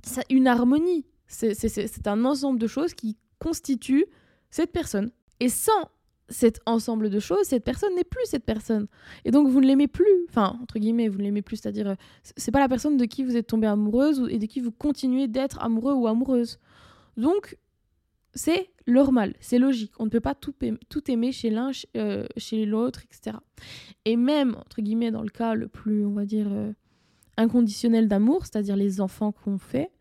C'est 0.03 0.25
une 0.29 0.47
harmonie. 0.47 1.05
C'est, 1.27 2.07
un 2.07 2.23
ensemble 2.23 2.59
de 2.59 2.67
choses 2.67 2.93
qui 2.93 3.17
constituent 3.39 4.05
cette 4.49 4.71
personne. 4.71 5.11
Et 5.39 5.49
sans 5.49 5.89
cet 6.29 6.61
ensemble 6.65 7.09
de 7.09 7.19
choses, 7.19 7.45
cette 7.45 7.63
personne 7.63 7.93
n'est 7.95 8.03
plus 8.03 8.25
cette 8.25 8.45
personne. 8.45 8.87
Et 9.25 9.31
donc 9.31 9.47
vous 9.49 9.61
ne 9.61 9.67
l'aimez 9.67 9.87
plus, 9.87 10.25
enfin, 10.29 10.57
entre 10.61 10.79
guillemets, 10.79 11.07
vous 11.09 11.19
ne 11.19 11.23
l'aimez 11.23 11.41
plus, 11.41 11.57
c'est-à-dire, 11.57 11.89
euh, 11.89 11.95
c'est 12.23 12.51
pas 12.51 12.59
la 12.59 12.67
personne 12.67 12.97
de 12.97 13.05
qui 13.05 13.23
vous 13.23 13.37
êtes 13.37 13.47
tombée 13.47 13.67
amoureuse 13.67 14.25
et 14.29 14.37
de 14.37 14.45
qui 14.45 14.59
vous 14.59 14.71
continuez 14.71 15.27
d'être 15.27 15.61
amoureux 15.61 15.93
ou 15.93 16.07
amoureuse. 16.07 16.59
Donc, 17.15 17.57
c'est 18.37 18.69
normal, 18.85 19.33
c'est 19.39 19.59
logique. 19.59 19.91
On 19.99 20.05
ne 20.05 20.09
peut 20.09 20.21
pas 20.21 20.35
tout, 20.35 20.53
tout 20.89 21.11
aimer 21.11 21.31
chez 21.31 21.49
l'un, 21.49 21.71
euh, 21.97 22.25
chez 22.37 22.65
l'autre, 22.65 23.01
etc. 23.03 23.37
Et 24.05 24.15
même, 24.15 24.55
entre 24.55 24.81
guillemets, 24.81 25.11
dans 25.11 25.23
le 25.23 25.29
cas 25.29 25.55
le 25.55 25.67
plus, 25.67 26.05
on 26.05 26.13
va 26.13 26.25
dire, 26.25 26.47
euh, 26.49 26.71
inconditionnel 27.35 28.07
d'amour, 28.07 28.45
c'est-à-dire 28.45 28.75
les 28.75 29.01
enfants 29.01 29.31
qu'on 29.31 29.57
fait, 29.57 29.91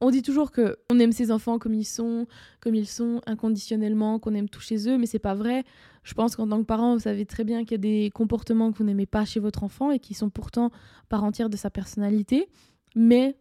on 0.00 0.10
dit 0.10 0.22
toujours 0.22 0.50
que 0.50 0.76
on 0.90 0.98
aime 0.98 1.12
ses 1.12 1.30
enfants 1.30 1.58
comme 1.58 1.72
ils 1.72 1.86
sont, 1.86 2.26
comme 2.60 2.74
ils 2.74 2.86
sont 2.86 3.22
inconditionnellement, 3.26 4.18
qu'on 4.18 4.34
aime 4.34 4.48
tout 4.50 4.60
chez 4.60 4.88
eux, 4.88 4.98
mais 4.98 5.06
c'est 5.06 5.18
pas 5.18 5.34
vrai. 5.34 5.64
Je 6.02 6.12
pense 6.12 6.36
qu'en 6.36 6.46
tant 6.46 6.58
que 6.58 6.66
parent, 6.66 6.94
vous 6.94 7.00
savez 7.00 7.24
très 7.24 7.44
bien 7.44 7.64
qu'il 7.64 7.72
y 7.72 7.74
a 7.74 7.78
des 7.78 8.10
comportements 8.10 8.70
que 8.70 8.78
vous 8.78 8.84
n'aimez 8.84 9.06
pas 9.06 9.24
chez 9.24 9.40
votre 9.40 9.64
enfant 9.64 9.90
et 9.90 9.98
qui 9.98 10.12
sont 10.12 10.28
pourtant 10.28 10.70
part 11.08 11.24
entière 11.24 11.48
de 11.48 11.56
sa 11.56 11.70
personnalité, 11.70 12.48
mais 12.94 13.38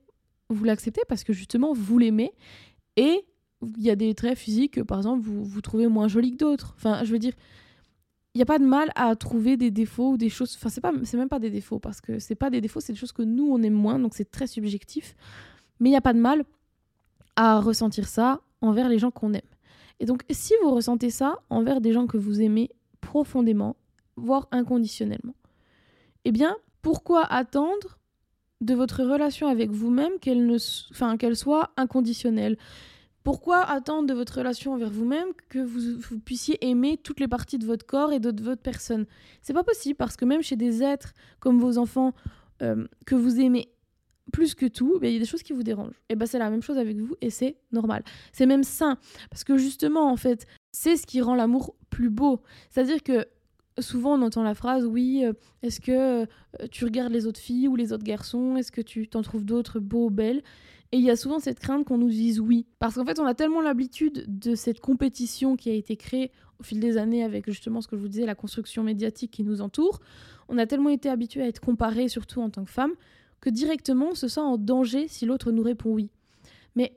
vous 0.50 0.63
l'acceptez 0.63 1.02
parce 1.10 1.25
que 1.25 1.34
justement 1.34 1.74
vous 1.74 1.98
l'aimez 1.98 2.32
et 2.96 3.25
il 3.77 3.84
y 3.84 3.89
a 3.89 3.96
des 3.96 4.13
traits 4.13 4.38
physiques 4.38 4.75
que, 4.75 4.82
par 4.82 4.98
exemple, 4.98 5.22
vous, 5.22 5.43
vous 5.43 5.62
trouvez 5.62 5.88
moins 5.88 6.08
jolis 6.08 6.32
que 6.32 6.38
d'autres. 6.38 6.74
Enfin, 6.77 7.03
je 7.03 7.12
veux 7.12 7.20
dire, 7.20 7.34
il 8.34 8.39
n'y 8.39 8.41
a 8.41 8.46
pas 8.46 8.60
de 8.60 8.65
mal 8.65 8.91
à 8.96 9.15
trouver 9.15 9.58
des 9.58 9.72
défauts 9.72 10.12
ou 10.12 10.17
des 10.17 10.29
choses. 10.29 10.55
Enfin, 10.58 10.70
c'est 10.70 10.82
pas, 10.82 10.91
même 10.91 11.29
pas 11.29 11.39
des 11.39 11.51
défauts 11.51 11.79
parce 11.79 12.01
que 12.01 12.20
c'est 12.20 12.36
pas 12.36 12.50
des 12.50 12.62
défauts, 12.62 12.79
c'est 12.79 12.93
des 12.93 13.00
choses 13.00 13.12
que 13.12 13.22
nous 13.22 13.48
on 13.51 13.62
aime 13.62 13.74
moins, 13.74 14.00
donc 14.00 14.13
c'est 14.15 14.32
très 14.32 14.48
subjectif. 14.48 15.15
Mais 15.79 15.89
il 15.89 15.91
n'y 15.91 15.98
a 15.98 16.01
pas 16.01 16.13
de 16.13 16.20
mal 16.20 16.43
à 17.36 17.60
ressentir 17.60 18.08
ça 18.08 18.41
envers 18.62 18.89
les 18.89 19.00
gens 19.00 19.12
qu'on 19.12 19.34
aime. 19.34 19.41
Et 20.00 20.05
donc, 20.05 20.24
si 20.32 20.53
vous 20.62 20.72
ressentez 20.72 21.10
ça 21.10 21.39
envers 21.50 21.79
des 21.79 21.93
gens 21.93 22.08
que 22.08 22.17
vous 22.17 22.41
aimez 22.41 22.70
profondément, 23.01 23.75
voire 24.15 24.48
inconditionnellement, 24.51 25.36
eh 26.25 26.32
bien, 26.32 26.55
pourquoi 26.82 27.24
attendre 27.24 28.00
de 28.62 28.74
votre 28.74 29.03
relation 29.03 29.48
avec 29.48 29.70
vous-même 29.72 30.13
qu'elle 30.20 30.46
ne, 30.46 30.58
enfin, 30.91 31.17
qu'elle 31.17 31.36
soit 31.36 31.72
inconditionnelle? 31.77 32.58
Pourquoi 33.24 33.62
attendre 33.62 34.08
de 34.08 34.13
votre 34.13 34.38
relation 34.38 34.74
envers 34.74 34.89
vous-même 34.89 35.30
que 35.50 35.60
vous, 35.60 36.20
puissiez 36.20 36.65
aimer 36.68 36.98
toutes 36.98 37.20
les 37.20 37.27
parties 37.27 37.58
de 37.58 37.65
votre 37.65 37.86
corps 37.86 38.12
et 38.12 38.20
de, 38.20 38.44
votre 38.44 38.62
personne? 38.62 39.06
C'est 39.42 39.53
pas 39.53 39.63
possible 39.63 39.96
parce 39.96 40.18
que 40.18 40.25
même 40.25 40.42
chez 40.42 40.56
des 40.56 40.84
êtres 40.84 41.13
comme 41.39 41.60
vos 41.60 41.77
enfants 41.77 42.13
euh, 42.62 42.86
que 43.06 43.15
vous 43.15 43.39
aimez 43.39 43.70
plus 44.32 44.56
que 44.56 44.65
tout, 44.65 45.00
ben, 45.00 45.10
il 45.10 45.13
y 45.13 45.17
a 45.17 45.19
des 45.19 45.26
choses 45.26 45.43
qui 45.43 45.54
vous 45.54 45.63
dérangent. 45.63 46.00
Et 46.10 46.15
ben 46.15 46.26
c'est 46.26 46.39
la 46.39 46.50
même 46.50 46.62
chose 46.62 46.78
avec 46.78 46.98
vous 46.98 47.15
et 47.21 47.30
c'est 47.30 47.58
normal. 47.71 48.04
C'est 48.32 48.45
même 48.45 48.63
sain 48.63 48.98
parce 49.30 49.43
que 49.43 49.58
justement 49.58 50.12
en 50.12 50.17
fait, 50.17 50.45
c'est 50.71 50.98
ce 50.98 51.06
qui 51.06 51.21
rend 51.21 51.36
l'amour 51.36 51.76
plus 51.89 52.10
beau. 52.10 52.41
C'est-à-dire 52.69 53.04
que 53.04 53.26
souvent 53.80 54.17
on 54.17 54.21
entend 54.21 54.43
la 54.43 54.56
phrase 54.56 54.86
oui, 54.86 55.24
euh, 55.26 55.34
est-ce 55.62 55.82
que 55.82 56.24
euh, 56.24 56.26
tu 56.71 56.86
regardes 56.86 57.12
les 57.12 57.26
autres 57.26 57.39
filles 57.39 57.67
ou 57.67 57.76
les 57.76 57.93
autres 57.93 58.04
garçons? 58.04 58.56
Est-ce 58.56 58.71
que 58.71 58.82
tu 58.82 59.08
t'en 59.08 59.21
trouves 59.21 59.45
d'autres 59.45 59.80
beaux, 59.80 60.10
belles? 60.10 60.43
Et 60.93 60.97
il 60.97 61.01
y 61.01 61.10
a 61.10 61.15
souvent 61.15 61.39
cette 61.39 61.60
crainte 61.60 61.86
qu'on 61.86 61.97
nous 61.97 62.12
dise 62.12 62.39
oui. 62.39 62.67
Parce 62.77 62.93
qu'en 62.93 63.03
fait, 63.03 63.17
on 63.17 63.25
a 63.25 63.34
tellement 63.34 63.62
l'habitude 63.62 64.25
de 64.27 64.53
cette 64.53 64.79
compétition 64.79 65.56
qui 65.56 65.71
a 65.71 65.73
été 65.73 65.97
créée 65.97 66.32
au 66.60 66.63
fil 66.63 66.79
des 66.79 66.97
années 66.97 67.23
avec 67.23 67.49
justement 67.49 67.82
ce 67.82 67.88
que 67.88 67.95
je 67.95 68.01
vous 68.01 68.10
disais, 68.10 68.27
la 68.27 68.36
construction 68.36 68.84
médiatique 68.84 69.32
qui 69.32 69.43
nous 69.43 69.62
entoure. 69.62 70.01
On 70.49 70.60
a 70.60 70.67
tellement 70.67 70.91
été 70.91 71.10
habitué 71.10 71.41
à 71.41 71.47
être 71.47 71.62
comparé, 71.62 72.10
surtout 72.10 72.41
en 72.41 72.51
tant 72.51 72.63
que 72.63 72.69
femme, 72.69 72.91
que 73.41 73.49
directement 73.49 74.10
on 74.12 74.13
se 74.13 74.27
sent 74.27 74.39
en 74.39 74.60
danger 74.60 75.08
si 75.08 75.25
l'autre 75.25 75.51
nous 75.51 75.63
répond 75.63 75.89
oui. 75.89 76.12
Mais 76.75 76.95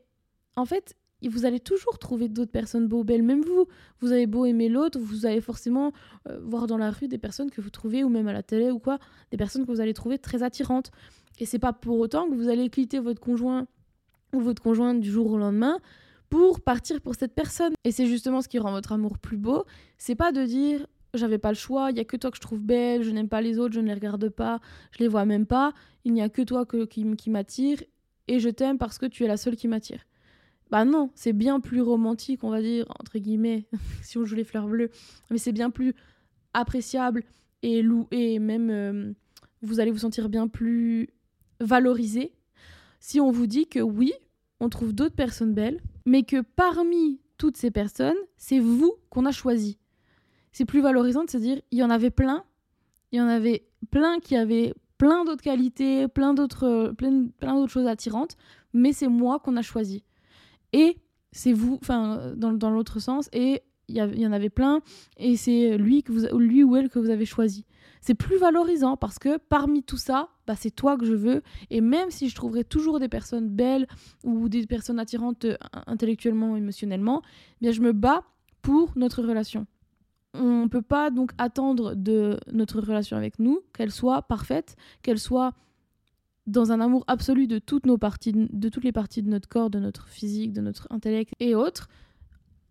en 0.56 0.66
fait, 0.66 0.94
vous 1.26 1.46
allez 1.46 1.58
toujours 1.58 1.98
trouver 1.98 2.28
d'autres 2.28 2.52
personnes 2.52 2.88
beaux, 2.88 3.02
belles. 3.02 3.22
Même 3.22 3.40
vous, 3.40 3.66
vous 4.00 4.12
avez 4.12 4.26
beau 4.26 4.44
aimer 4.44 4.68
l'autre, 4.68 4.98
vous 4.98 5.24
allez 5.24 5.40
forcément 5.40 5.92
euh, 6.28 6.38
voir 6.42 6.66
dans 6.66 6.76
la 6.76 6.90
rue 6.90 7.08
des 7.08 7.16
personnes 7.16 7.50
que 7.50 7.62
vous 7.62 7.70
trouvez, 7.70 8.04
ou 8.04 8.10
même 8.10 8.28
à 8.28 8.34
la 8.34 8.42
télé 8.42 8.70
ou 8.70 8.78
quoi, 8.78 8.98
des 9.30 9.38
personnes 9.38 9.64
que 9.64 9.72
vous 9.72 9.80
allez 9.80 9.94
trouver 9.94 10.18
très 10.18 10.42
attirantes. 10.42 10.90
Et 11.38 11.46
c'est 11.46 11.58
pas 11.58 11.72
pour 11.72 11.98
autant 11.98 12.28
que 12.28 12.34
vous 12.34 12.50
allez 12.50 12.68
quitter 12.68 12.98
votre 12.98 13.20
conjoint 13.20 13.66
ou 14.36 14.40
votre 14.40 14.62
conjointe 14.62 15.00
du 15.00 15.10
jour 15.10 15.30
au 15.30 15.38
lendemain 15.38 15.78
pour 16.28 16.60
partir 16.60 17.00
pour 17.00 17.14
cette 17.14 17.34
personne. 17.34 17.72
Et 17.84 17.92
c'est 17.92 18.06
justement 18.06 18.42
ce 18.42 18.48
qui 18.48 18.58
rend 18.58 18.70
votre 18.70 18.92
amour 18.92 19.18
plus 19.18 19.36
beau. 19.36 19.64
C'est 19.98 20.14
pas 20.14 20.32
de 20.32 20.44
dire 20.44 20.86
j'avais 21.14 21.38
pas 21.38 21.50
le 21.50 21.56
choix, 21.56 21.90
il 21.90 21.96
y 21.96 22.00
a 22.00 22.04
que 22.04 22.16
toi 22.16 22.30
que 22.30 22.36
je 22.36 22.42
trouve 22.42 22.60
belle, 22.60 23.02
je 23.02 23.10
n'aime 23.10 23.28
pas 23.28 23.40
les 23.40 23.58
autres, 23.58 23.74
je 23.74 23.80
ne 23.80 23.86
les 23.86 23.94
regarde 23.94 24.28
pas, 24.28 24.60
je 24.92 24.98
les 24.98 25.08
vois 25.08 25.24
même 25.24 25.46
pas, 25.46 25.72
il 26.04 26.12
n'y 26.12 26.20
a 26.20 26.28
que 26.28 26.42
toi 26.42 26.66
que, 26.66 26.84
qui, 26.84 27.16
qui 27.16 27.30
m'attire 27.30 27.82
et 28.28 28.38
je 28.38 28.48
t'aime 28.48 28.76
parce 28.76 28.98
que 28.98 29.06
tu 29.06 29.24
es 29.24 29.28
la 29.28 29.36
seule 29.36 29.56
qui 29.56 29.68
m'attire. 29.68 30.04
Bah 30.70 30.84
non, 30.84 31.10
c'est 31.14 31.32
bien 31.32 31.60
plus 31.60 31.80
romantique, 31.80 32.42
on 32.42 32.50
va 32.50 32.60
dire, 32.60 32.86
entre 33.00 33.18
guillemets, 33.18 33.66
si 34.02 34.18
on 34.18 34.24
joue 34.24 34.34
les 34.34 34.44
fleurs 34.44 34.66
bleues, 34.66 34.90
mais 35.30 35.38
c'est 35.38 35.52
bien 35.52 35.70
plus 35.70 35.94
appréciable 36.52 37.22
et, 37.62 37.82
lou 37.82 38.08
et 38.10 38.38
même 38.38 38.70
euh, 38.70 39.12
vous 39.62 39.80
allez 39.80 39.90
vous 39.90 39.98
sentir 39.98 40.28
bien 40.28 40.48
plus 40.48 41.08
valorisé 41.60 42.32
si 43.00 43.20
on 43.20 43.30
vous 43.30 43.46
dit 43.46 43.66
que 43.66 43.80
oui, 43.80 44.12
on 44.60 44.68
trouve 44.68 44.92
d'autres 44.92 45.14
personnes 45.14 45.54
belles, 45.54 45.80
mais 46.04 46.22
que 46.22 46.40
parmi 46.40 47.20
toutes 47.38 47.56
ces 47.56 47.70
personnes, 47.70 48.16
c'est 48.36 48.58
vous 48.58 48.94
qu'on 49.10 49.26
a 49.26 49.32
choisi. 49.32 49.78
C'est 50.52 50.64
plus 50.64 50.80
valorisant 50.80 51.24
de 51.24 51.30
se 51.30 51.36
dire, 51.36 51.60
il 51.70 51.78
y 51.78 51.82
en 51.82 51.90
avait 51.90 52.10
plein, 52.10 52.44
il 53.12 53.18
y 53.18 53.22
en 53.22 53.28
avait 53.28 53.66
plein 53.90 54.18
qui 54.20 54.36
avaient 54.36 54.74
plein 54.98 55.24
d'autres 55.24 55.42
qualités, 55.42 56.08
plein 56.08 56.32
d'autres 56.32 56.94
plein, 56.96 57.26
plein 57.38 57.54
d'autres 57.54 57.72
choses 57.72 57.86
attirantes, 57.86 58.36
mais 58.72 58.92
c'est 58.92 59.08
moi 59.08 59.38
qu'on 59.38 59.56
a 59.56 59.62
choisi. 59.62 60.04
Et 60.72 60.96
c'est 61.32 61.52
vous, 61.52 61.78
enfin, 61.82 62.32
dans, 62.36 62.52
dans 62.52 62.70
l'autre 62.70 62.98
sens, 62.98 63.28
et 63.32 63.62
il 63.88 63.96
y, 63.96 64.26
en 64.26 64.32
avait 64.32 64.50
plein, 64.50 64.80
et 65.16 65.36
c'est 65.36 65.76
lui, 65.78 66.02
que 66.02 66.12
vous, 66.12 66.38
lui 66.38 66.64
ou 66.64 66.74
elle 66.76 66.88
que 66.88 66.98
vous 66.98 67.10
avez 67.10 67.26
choisi 67.26 67.64
c'est 68.06 68.14
plus 68.14 68.38
valorisant 68.38 68.96
parce 68.96 69.18
que 69.18 69.36
parmi 69.36 69.82
tout 69.82 69.96
ça, 69.96 70.28
bah, 70.46 70.54
c'est 70.56 70.70
toi 70.70 70.96
que 70.96 71.04
je 71.04 71.14
veux. 71.14 71.42
Et 71.70 71.80
même 71.80 72.12
si 72.12 72.28
je 72.28 72.36
trouverais 72.36 72.62
toujours 72.62 73.00
des 73.00 73.08
personnes 73.08 73.48
belles 73.48 73.88
ou 74.22 74.48
des 74.48 74.64
personnes 74.64 75.00
attirantes 75.00 75.44
euh, 75.44 75.56
intellectuellement, 75.88 76.56
émotionnellement, 76.56 77.22
eh 77.24 77.56
bien 77.62 77.72
je 77.72 77.80
me 77.80 77.92
bats 77.92 78.22
pour 78.62 78.92
notre 78.94 79.24
relation. 79.24 79.66
On 80.34 80.62
ne 80.62 80.68
peut 80.68 80.82
pas 80.82 81.10
donc 81.10 81.32
attendre 81.36 81.94
de 81.96 82.38
notre 82.52 82.80
relation 82.80 83.16
avec 83.16 83.40
nous 83.40 83.60
qu'elle 83.72 83.90
soit 83.90 84.22
parfaite, 84.22 84.76
qu'elle 85.02 85.18
soit 85.18 85.54
dans 86.46 86.70
un 86.70 86.80
amour 86.80 87.02
absolu 87.08 87.48
de 87.48 87.58
toutes 87.58 87.86
nos 87.86 87.98
parties, 87.98 88.32
de 88.32 88.68
toutes 88.68 88.84
les 88.84 88.92
parties 88.92 89.24
de 89.24 89.30
notre 89.30 89.48
corps, 89.48 89.68
de 89.68 89.80
notre 89.80 90.06
physique, 90.06 90.52
de 90.52 90.60
notre 90.60 90.86
intellect 90.90 91.32
et 91.40 91.56
autres, 91.56 91.88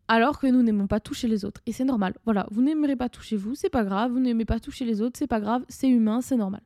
alors 0.08 0.40
que 0.40 0.48
nous 0.48 0.62
n'aimons 0.62 0.88
pas 0.88 1.00
toucher 1.00 1.28
les 1.28 1.46
autres. 1.46 1.62
Et 1.66 1.72
c'est 1.72 1.84
normal. 1.84 2.16
Voilà, 2.26 2.48
vous 2.52 2.62
n'aimerez 2.62 2.96
pas 2.96 3.10
toucher 3.10 3.38
vous, 3.38 3.56
c'est 3.56 3.70
pas 3.70 3.84
grave. 3.84 4.12
Vous 4.12 4.20
n'aimez 4.20 4.46
pas 4.46 4.60
toucher 4.60 4.86
les 4.86 5.02
autres, 5.02 5.18
c'est 5.18 5.28
pas 5.28 5.40
grave. 5.40 5.66
C'est 5.68 5.90
humain, 5.90 6.22
c'est 6.22 6.36
normal. 6.36 6.62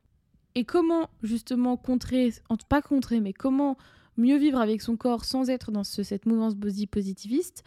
Et 0.55 0.65
comment 0.65 1.09
justement 1.23 1.77
contrer, 1.77 2.33
pas 2.67 2.81
contrer, 2.81 3.19
mais 3.21 3.33
comment 3.33 3.77
mieux 4.17 4.37
vivre 4.37 4.59
avec 4.59 4.81
son 4.81 4.97
corps 4.97 5.23
sans 5.23 5.49
être 5.49 5.71
dans 5.71 5.83
cette 5.83 6.25
mouvance 6.25 6.55
body 6.55 6.87
positiviste 6.87 7.63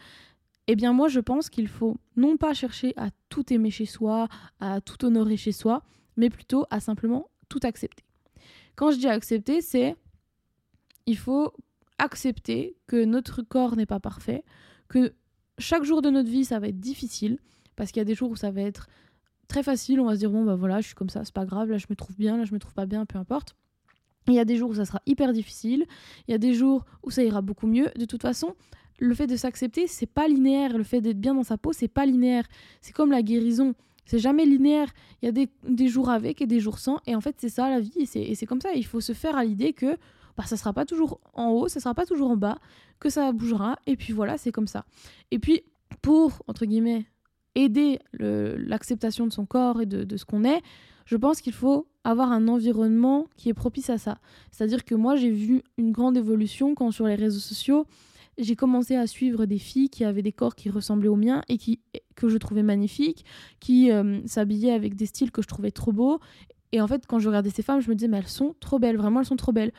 Eh 0.67 0.75
bien 0.75 0.93
moi 0.93 1.07
je 1.07 1.19
pense 1.19 1.49
qu'il 1.49 1.67
faut 1.67 1.97
non 2.15 2.37
pas 2.37 2.53
chercher 2.53 2.93
à 2.97 3.09
tout 3.29 3.51
aimer 3.51 3.71
chez 3.71 3.85
soi, 3.85 4.27
à 4.59 4.81
tout 4.81 5.03
honorer 5.05 5.37
chez 5.37 5.51
soi, 5.51 5.83
mais 6.17 6.29
plutôt 6.29 6.65
à 6.69 6.79
simplement 6.79 7.29
tout 7.49 7.61
accepter. 7.63 8.03
Quand 8.75 8.91
je 8.91 8.97
dis 8.97 9.07
accepter, 9.07 9.61
c'est 9.61 9.95
il 11.05 11.17
faut 11.17 11.53
accepter 11.97 12.75
que 12.87 13.03
notre 13.03 13.41
corps 13.41 13.75
n'est 13.75 13.85
pas 13.85 13.99
parfait, 13.99 14.43
que 14.87 15.13
chaque 15.59 15.83
jour 15.83 16.01
de 16.01 16.09
notre 16.09 16.29
vie, 16.29 16.45
ça 16.45 16.59
va 16.59 16.67
être 16.67 16.79
difficile, 16.79 17.37
parce 17.75 17.91
qu'il 17.91 17.99
y 17.99 18.01
a 18.01 18.05
des 18.05 18.15
jours 18.15 18.31
où 18.31 18.35
ça 18.35 18.51
va 18.51 18.61
être 18.61 18.87
très 19.47 19.63
facile, 19.63 19.99
on 19.99 20.05
va 20.05 20.13
se 20.13 20.19
dire, 20.19 20.31
bon, 20.31 20.43
bah 20.43 20.55
voilà, 20.55 20.81
je 20.81 20.87
suis 20.87 20.95
comme 20.95 21.09
ça, 21.09 21.23
c'est 21.23 21.33
pas 21.33 21.45
grave, 21.45 21.69
là 21.69 21.77
je 21.77 21.87
me 21.89 21.95
trouve 21.95 22.15
bien, 22.17 22.37
là 22.37 22.45
je 22.45 22.53
me 22.53 22.59
trouve 22.59 22.73
pas 22.73 22.85
bien, 22.85 23.05
peu 23.05 23.17
importe. 23.17 23.55
Il 24.27 24.33
y 24.33 24.39
a 24.39 24.45
des 24.45 24.55
jours 24.55 24.69
où 24.69 24.75
ça 24.75 24.85
sera 24.85 25.01
hyper 25.05 25.33
difficile, 25.33 25.85
il 26.27 26.31
y 26.31 26.33
a 26.33 26.37
des 26.37 26.53
jours 26.53 26.85
où 27.03 27.11
ça 27.11 27.23
ira 27.23 27.41
beaucoup 27.41 27.67
mieux. 27.67 27.89
De 27.97 28.05
toute 28.05 28.21
façon, 28.21 28.55
le 28.99 29.13
fait 29.13 29.27
de 29.27 29.35
s'accepter, 29.35 29.87
c'est 29.87 30.05
pas 30.05 30.27
linéaire. 30.27 30.77
Le 30.77 30.83
fait 30.83 31.01
d'être 31.01 31.19
bien 31.19 31.35
dans 31.35 31.43
sa 31.43 31.57
peau, 31.57 31.73
c'est 31.73 31.87
pas 31.87 32.05
linéaire. 32.05 32.45
C'est 32.81 32.93
comme 32.93 33.11
la 33.11 33.21
guérison. 33.21 33.75
C'est 34.05 34.19
jamais 34.19 34.45
linéaire. 34.45 34.93
Il 35.21 35.25
y 35.25 35.29
a 35.29 35.31
des, 35.31 35.49
des, 35.67 35.87
jours 35.87 36.09
avec 36.09 36.41
et 36.41 36.47
des 36.47 36.59
jours 36.59 36.79
sans. 36.79 36.99
Et 37.05 37.15
en 37.15 37.21
fait, 37.21 37.35
c'est 37.37 37.49
ça 37.49 37.69
la 37.69 37.79
vie. 37.79 37.91
Et 38.15 38.35
c'est 38.35 38.45
comme 38.45 38.61
ça. 38.61 38.73
Il 38.73 38.85
faut 38.85 39.01
se 39.01 39.13
faire 39.13 39.35
à 39.35 39.43
l'idée 39.43 39.73
que 39.73 39.97
bah, 40.37 40.45
ça 40.45 40.57
sera 40.57 40.73
pas 40.73 40.85
toujours 40.85 41.19
en 41.33 41.49
haut, 41.49 41.67
ça 41.67 41.79
sera 41.79 41.93
pas 41.93 42.05
toujours 42.05 42.31
en 42.31 42.37
bas, 42.37 42.57
que 42.99 43.09
ça 43.09 43.31
bougera. 43.31 43.77
Et 43.85 43.95
puis 43.95 44.13
voilà, 44.13 44.37
c'est 44.37 44.51
comme 44.51 44.67
ça. 44.67 44.85
Et 45.31 45.39
puis, 45.39 45.63
pour, 46.01 46.41
entre 46.47 46.65
guillemets, 46.65 47.05
aider 47.55 47.99
l'acceptation 48.13 49.27
de 49.27 49.33
son 49.33 49.45
corps 49.45 49.81
et 49.81 49.85
de, 49.85 50.17
ce 50.17 50.25
qu'on 50.25 50.43
est, 50.43 50.61
je 51.05 51.17
pense 51.17 51.41
qu'il 51.41 51.53
faut 51.53 51.87
avoir 52.03 52.31
un 52.31 52.47
environnement 52.47 53.27
qui 53.37 53.49
est 53.49 53.53
propice 53.53 53.89
à 53.89 53.97
ça. 53.97 54.17
C'est-à-dire 54.51 54.85
que 54.85 54.95
moi, 54.95 55.15
j'ai 55.15 55.29
vu 55.29 55.61
une 55.77 55.91
grande 55.91 56.17
évolution 56.17 56.75
quand 56.75 56.91
sur 56.91 57.07
les 57.07 57.15
réseaux 57.15 57.39
sociaux, 57.39 57.85
j'ai 58.39 58.55
commencé 58.55 58.95
à 58.95 59.05
suivre 59.05 59.45
des 59.45 59.59
filles 59.59 59.89
qui 59.89 60.03
avaient 60.03 60.23
des 60.23 60.31
corps 60.31 60.55
qui 60.55 60.69
ressemblaient 60.69 61.09
aux 61.09 61.15
miens 61.15 61.43
et 61.49 61.57
qui, 61.57 61.81
que 62.15 62.29
je 62.29 62.37
trouvais 62.37 62.63
magnifiques, 62.63 63.25
qui 63.59 63.91
euh, 63.91 64.25
s'habillaient 64.25 64.71
avec 64.71 64.95
des 64.95 65.05
styles 65.05 65.31
que 65.31 65.43
je 65.43 65.47
trouvais 65.47 65.69
trop 65.69 65.91
beaux. 65.91 66.19
Et 66.71 66.81
en 66.81 66.87
fait, 66.87 67.05
quand 67.05 67.19
je 67.19 67.27
regardais 67.27 67.51
ces 67.51 67.61
femmes, 67.61 67.81
je 67.81 67.89
me 67.89 67.95
disais, 67.95 68.07
mais 68.07 68.17
elles 68.17 68.27
sont 68.27 68.55
trop 68.59 68.79
belles, 68.79 68.97
vraiment, 68.97 69.19
elles 69.19 69.27
sont 69.27 69.35
trop 69.35 69.51
belles. 69.51 69.71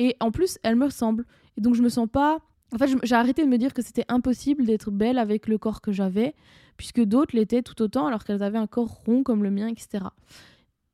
Et 0.00 0.16
en 0.18 0.30
plus, 0.30 0.58
elles 0.62 0.76
me 0.76 0.86
ressemblent. 0.86 1.26
Et 1.58 1.60
donc, 1.60 1.74
je 1.74 1.82
me 1.82 1.90
sens 1.90 2.08
pas. 2.10 2.38
En 2.72 2.78
fait, 2.78 2.88
j'ai 3.02 3.14
arrêté 3.14 3.44
de 3.44 3.48
me 3.48 3.58
dire 3.58 3.74
que 3.74 3.82
c'était 3.82 4.06
impossible 4.08 4.64
d'être 4.64 4.90
belle 4.90 5.18
avec 5.18 5.46
le 5.46 5.58
corps 5.58 5.82
que 5.82 5.92
j'avais, 5.92 6.34
puisque 6.78 7.02
d'autres 7.02 7.36
l'étaient 7.36 7.60
tout 7.60 7.82
autant 7.82 8.06
alors 8.06 8.24
qu'elles 8.24 8.42
avaient 8.42 8.56
un 8.56 8.66
corps 8.66 9.02
rond 9.04 9.22
comme 9.22 9.42
le 9.42 9.50
mien, 9.50 9.68
etc. 9.68 10.04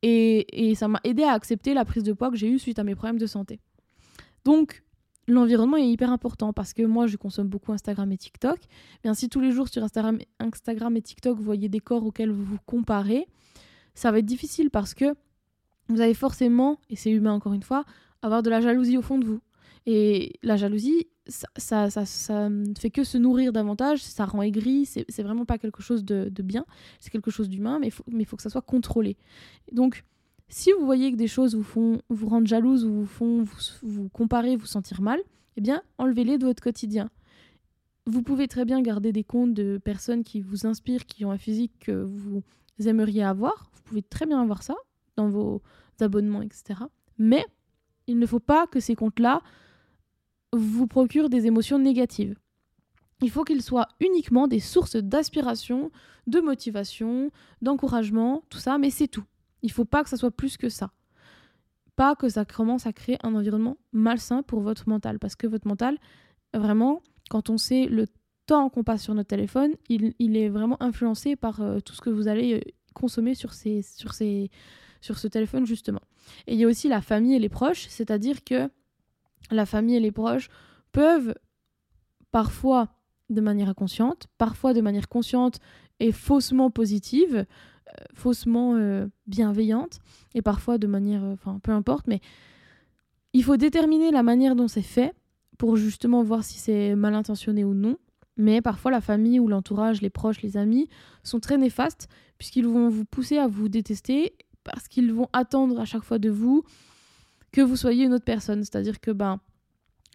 Et, 0.03 0.71
et 0.71 0.75
ça 0.75 0.89
m'a 0.89 0.99
aidé 1.05 1.23
à 1.23 1.31
accepter 1.31 1.73
la 1.73 1.85
prise 1.85 2.03
de 2.03 2.15
poids 2.15 2.33
que 2.33 2.37
j'ai 2.37 2.49
eue 2.49 2.59
suite 2.59 2.81
à 2.81 2.83
mes 2.83 2.97
problèmes 2.97 3.19
de 3.19 3.27
santé. 3.27 3.61
Donc, 4.45 4.83
l'environnement 5.29 5.77
est 5.77 5.89
hyper 5.89 6.11
important 6.11 6.53
parce 6.53 6.73
que 6.73 6.83
moi 6.83 7.07
je 7.07 7.17
consomme 7.17 7.47
beaucoup 7.47 7.73
Instagram 7.73 8.11
et 8.11 8.17
TikTok. 8.17 8.59
Bien 9.05 9.15
si 9.15 9.29
tous 9.29 9.41
les 9.41 9.53
jours 9.53 9.69
sur 9.69 9.85
Instagram, 9.85 10.19
Instagram 10.41 10.97
et 10.97 11.03
TikTok 11.03 11.37
vous 11.37 11.45
voyez 11.45 11.69
des 11.69 11.81
corps 11.81 12.05
auxquels 12.05 12.31
vous 12.31 12.45
vous 12.45 12.59
comparez, 12.67 13.29
ça 13.95 14.11
va 14.11 14.19
être 14.19 14.27
difficile 14.27 14.71
parce 14.71 14.95
que 14.95 15.15
vous 15.89 16.01
allez 16.01 16.15
forcément, 16.15 16.81
et 16.91 16.97
c'est 16.97 17.11
humain 17.11 17.33
encore 17.33 17.53
une 17.53 17.63
fois, 17.63 17.85
avoir 18.27 18.43
de 18.43 18.51
la 18.51 18.61
jalousie 18.61 18.99
au 18.99 19.03
fond 19.03 19.19
de 19.19 19.25
vous. 19.25 19.41
Et 19.87 20.39
la 20.43 20.57
jalousie, 20.57 21.07
ça, 21.29 21.49
ça, 21.91 22.05
ça, 22.05 22.49
ne 22.49 22.75
fait 22.77 22.91
que 22.91 23.05
se 23.05 23.19
nourrir 23.19 23.53
davantage, 23.53 24.03
ça 24.03 24.25
rend 24.25 24.43
aigri, 24.43 24.85
c'est 24.85 25.23
vraiment 25.23 25.45
pas 25.45 25.59
quelque 25.59 25.81
chose 25.81 26.05
de, 26.05 26.29
de 26.29 26.43
bien, 26.43 26.67
c'est 26.99 27.11
quelque 27.11 27.31
chose 27.31 27.49
d'humain, 27.49 27.79
mais 27.81 27.91
il 28.09 28.27
faut 28.27 28.37
que 28.37 28.43
ça 28.43 28.51
soit 28.51 28.63
contrôlé. 28.63 29.17
Donc, 29.71 30.05
si 30.49 30.73
vous 30.73 30.85
voyez 30.85 31.11
que 31.13 31.17
des 31.17 31.29
choses 31.29 31.55
vous 31.55 31.63
font 31.63 32.01
vous 32.09 32.29
rendre 32.29 32.47
jalouse 32.47 32.85
ou 32.85 32.93
vous 32.93 33.07
font 33.07 33.43
vous, 33.43 33.59
vous 33.83 34.09
comparer, 34.09 34.57
vous 34.57 34.67
sentir 34.67 35.01
mal, 35.01 35.21
eh 35.57 35.61
bien, 35.61 35.83
enlevez-les 35.99 36.39
de 36.39 36.47
votre 36.47 36.63
quotidien. 36.63 37.11
Vous 38.07 38.23
pouvez 38.23 38.47
très 38.47 38.65
bien 38.65 38.83
garder 38.83 39.13
des 39.13 39.25
comptes 39.25 39.55
de 39.55 39.79
personnes 39.79 40.23
qui 40.23 40.41
vous 40.41 40.67
inspirent, 40.67 41.07
qui 41.07 41.25
ont 41.25 41.33
un 41.33 41.39
physique 41.39 41.73
que 41.81 41.93
vous 41.93 42.43
aimeriez 42.85 43.25
avoir. 43.25 43.71
Vous 43.75 43.83
pouvez 43.83 44.03
très 44.03 44.27
bien 44.27 44.41
avoir 44.41 44.63
ça 44.63 44.75
dans 45.17 45.29
vos 45.29 45.63
abonnements, 46.01 46.43
etc. 46.43 46.81
Mais 47.19 47.45
il 48.07 48.19
ne 48.19 48.27
faut 48.27 48.41
pas 48.41 48.67
que 48.67 48.81
ces 48.81 48.95
comptes-là 48.95 49.43
vous 50.53 50.87
procurent 50.87 51.29
des 51.29 51.47
émotions 51.47 51.79
négatives. 51.79 52.37
Il 53.23 53.31
faut 53.31 53.45
qu'ils 53.45 53.63
soient 53.63 53.89
uniquement 54.01 54.47
des 54.47 54.61
sources 54.61 54.97
d'aspiration, 54.97 55.91
de 56.27 56.41
motivation, 56.41 57.31
d'encouragement, 57.63 58.43
tout 58.51 58.59
ça, 58.59 58.79
mais 58.79 58.91
c'est 58.91 59.09
tout. 59.09 59.25
Il 59.63 59.73
faut 59.73 59.85
pas 59.85 60.03
que 60.03 60.11
ça 60.11 60.17
soit 60.17 60.31
plus 60.31 60.57
que 60.57 60.69
ça. 60.69 60.93
Pas 61.97 62.15
que 62.15 62.29
ça 62.29 62.45
commence 62.45 62.87
à 62.87 62.93
créer 62.93 63.17
un 63.23 63.35
environnement 63.35 63.79
malsain 63.93 64.43
pour 64.43 64.61
votre 64.61 64.89
mental. 64.89 65.19
Parce 65.19 65.35
que 65.35 65.47
votre 65.47 65.67
mental, 65.67 65.99
vraiment, 66.53 67.03
quand 67.31 67.49
on 67.49 67.57
sait 67.57 67.87
le 67.87 68.07
temps 68.45 68.69
qu'on 68.69 68.85
passe 68.85 69.03
sur 69.03 69.15
notre 69.15 69.29
téléphone, 69.29 69.73
il, 69.89 70.37
est 70.37 70.49
vraiment 70.51 70.81
influencé 70.83 71.37
par 71.37 71.63
euh, 71.63 71.81
tout 71.81 71.95
ce 71.95 72.03
que 72.03 72.11
vous 72.11 72.29
allez 72.29 72.55
euh, 72.55 72.61
consommer 72.95 73.35
sur, 73.35 73.55
ces, 73.55 73.81
sur, 73.81 74.13
ces, 74.13 74.51
sur 75.01 75.19
ce 75.19 75.27
téléphone, 75.27 75.65
justement. 75.65 76.03
Et 76.47 76.55
il 76.55 76.61
y 76.61 76.65
a 76.65 76.69
aussi 76.69 76.89
la 76.89 77.01
famille 77.01 77.35
et 77.35 77.39
les 77.39 77.49
proches, 77.49 77.87
c'est-à-dire 77.89 78.45
que 78.45 78.71
la 79.51 79.67
famille 79.67 79.97
et 79.97 80.01
les 80.01 80.13
proches 80.13 80.49
peuvent 80.93 81.35
parfois 82.31 82.89
de 83.31 83.41
manière 83.41 83.69
inconsciente, 83.69 84.27
parfois 84.39 84.73
de 84.75 84.81
manière 84.81 85.09
consciente 85.09 85.59
et 86.01 86.13
faussement 86.13 86.71
positive, 86.71 87.37
euh, 87.37 88.05
faussement 88.15 88.75
euh, 88.75 89.07
bienveillante 89.27 89.99
et 90.35 90.43
parfois 90.43 90.79
de 90.79 90.87
manière, 90.87 91.25
euh, 91.25 91.33
enfin 91.33 91.59
peu 91.63 91.73
importe, 91.73 92.07
mais 92.07 92.21
il 93.33 93.43
faut 93.45 93.57
déterminer 93.57 94.11
la 94.11 94.23
manière 94.23 94.57
dont 94.57 94.69
c'est 94.69 94.83
fait 94.83 95.15
pour 95.59 95.77
justement 95.77 96.23
voir 96.23 96.45
si 96.45 96.59
c'est 96.59 96.95
mal 96.95 97.15
intentionné 97.15 97.65
ou 97.65 97.75
non. 97.75 97.97
Mais 98.37 98.61
parfois 98.61 98.91
la 98.91 99.01
famille 99.01 99.41
ou 99.41 99.49
l'entourage, 99.49 100.03
les 100.03 100.11
proches, 100.11 100.43
les 100.43 100.57
amis 100.57 100.89
sont 101.23 101.41
très 101.41 101.57
néfastes 101.57 102.09
puisqu'ils 102.39 102.67
vont 102.67 102.89
vous 102.89 103.07
pousser 103.07 103.39
à 103.39 103.47
vous 103.47 103.69
détester 103.69 104.35
parce 104.67 104.89
qu'ils 104.89 105.13
vont 105.13 105.29
attendre 105.33 105.81
à 105.81 105.85
chaque 105.85 106.05
fois 106.05 106.19
de 106.19 106.31
vous 106.31 106.65
que 107.53 107.61
vous 107.61 107.77
soyez 107.77 108.05
une 108.05 108.13
autre 108.13 108.25
personne. 108.25 108.63
C'est-à-dire 108.65 109.01
que 109.01 109.11
ben 109.11 109.41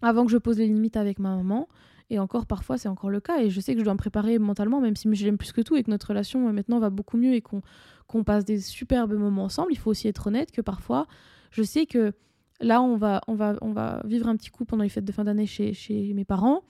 avant 0.02 0.26
que 0.26 0.32
je 0.32 0.38
pose 0.38 0.58
les 0.58 0.68
limites 0.68 0.98
avec 0.98 1.20
ma 1.20 1.36
maman, 1.36 1.68
et 2.12 2.20
encore, 2.20 2.46
parfois, 2.46 2.78
c'est 2.78 2.90
encore 2.90 3.10
le 3.10 3.22
cas. 3.22 3.40
Et 3.40 3.50
je 3.50 3.62
sais 3.62 3.74
que 3.74 3.80
je 3.80 3.86
dois 3.86 3.94
me 3.94 3.98
préparer 3.98 4.38
mentalement, 4.38 4.82
même 4.82 4.98
si 4.98 5.08
je 5.16 5.26
l'aime 5.26 5.38
plus 5.38 5.54
que 5.54 5.62
tout 5.62 5.78
et 5.78 5.84
que 5.84 5.90
notre 5.90 6.08
relation 6.10 6.46
euh, 6.50 6.52
maintenant 6.52 6.78
va 6.80 6.90
beaucoup 6.90 7.16
mieux 7.16 7.34
et 7.36 7.42
qu'on 7.42 8.24
passe 8.26 8.44
des 8.44 8.60
superbes 8.60 9.14
moments 9.14 9.46
ensemble. 9.46 9.72
Il 9.72 9.78
faut 9.78 9.92
aussi 9.92 10.10
être 10.10 10.28
honnête 10.28 10.52
que 10.52 10.60
parfois, 10.60 11.08
je 11.52 11.64
sais 11.64 11.86
que 11.86 12.12
là, 12.60 12.82
on 12.82 12.98
va, 12.98 13.22
on 13.28 13.36
va, 13.36 13.56
on 13.62 13.72
va 13.72 14.02
vivre 14.04 14.28
un 14.28 14.36
petit 14.36 14.50
coup 14.50 14.66
pendant 14.66 14.84
les 14.84 14.90
fêtes 14.90 15.06
de 15.06 15.12
fin 15.14 15.24
d'année 15.24 15.46
chez, 15.46 15.72
chez 15.72 16.14
mes 16.14 16.26
parents. 16.26 16.64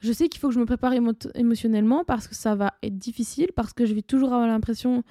Je 0.00 0.12
sais 0.12 0.30
qu'il 0.30 0.40
faut 0.40 0.48
que 0.48 0.54
je 0.54 0.60
me 0.60 0.64
prépare 0.64 0.94
émotionnellement 1.34 2.02
parce 2.02 2.26
que 2.26 2.34
ça 2.34 2.54
va 2.54 2.72
être 2.82 2.96
difficile, 2.96 3.48
parce 3.54 3.74
que 3.74 3.84
je 3.84 3.92
vais 3.92 4.02
toujours 4.02 4.32
avoir 4.32 4.48
l'impression 4.48 5.04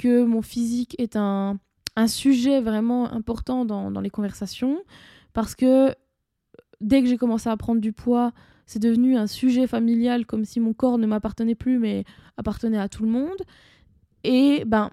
que 0.00 0.24
mon 0.24 0.40
physique 0.40 0.96
est 0.98 1.14
un, 1.14 1.58
sujet 2.06 2.62
vraiment 2.62 3.12
important 3.12 3.66
dans, 3.66 4.00
les 4.00 4.08
conversations, 4.08 4.78
parce 5.34 5.54
que 5.54 5.94
dès 6.80 7.02
que 7.02 7.08
j'ai 7.08 7.18
commencé 7.18 7.50
à 7.50 7.56
prendre 7.58 7.82
du 7.82 7.92
poids, 7.92 8.32
c'est 8.64 8.78
devenu 8.78 9.18
un 9.18 9.26
sujet 9.26 9.66
familial 9.66 10.24
comme 10.24 10.46
si 10.46 10.58
mon 10.58 10.72
corps 10.72 10.96
ne 10.96 11.06
m'appartenait 11.06 11.54
plus 11.54 11.78
mais 11.78 12.04
appartenait 12.38 12.78
à 12.78 12.88
tout 12.88 13.02
le 13.02 13.10
monde. 13.10 13.36
Et 14.24 14.64
ben, 14.66 14.90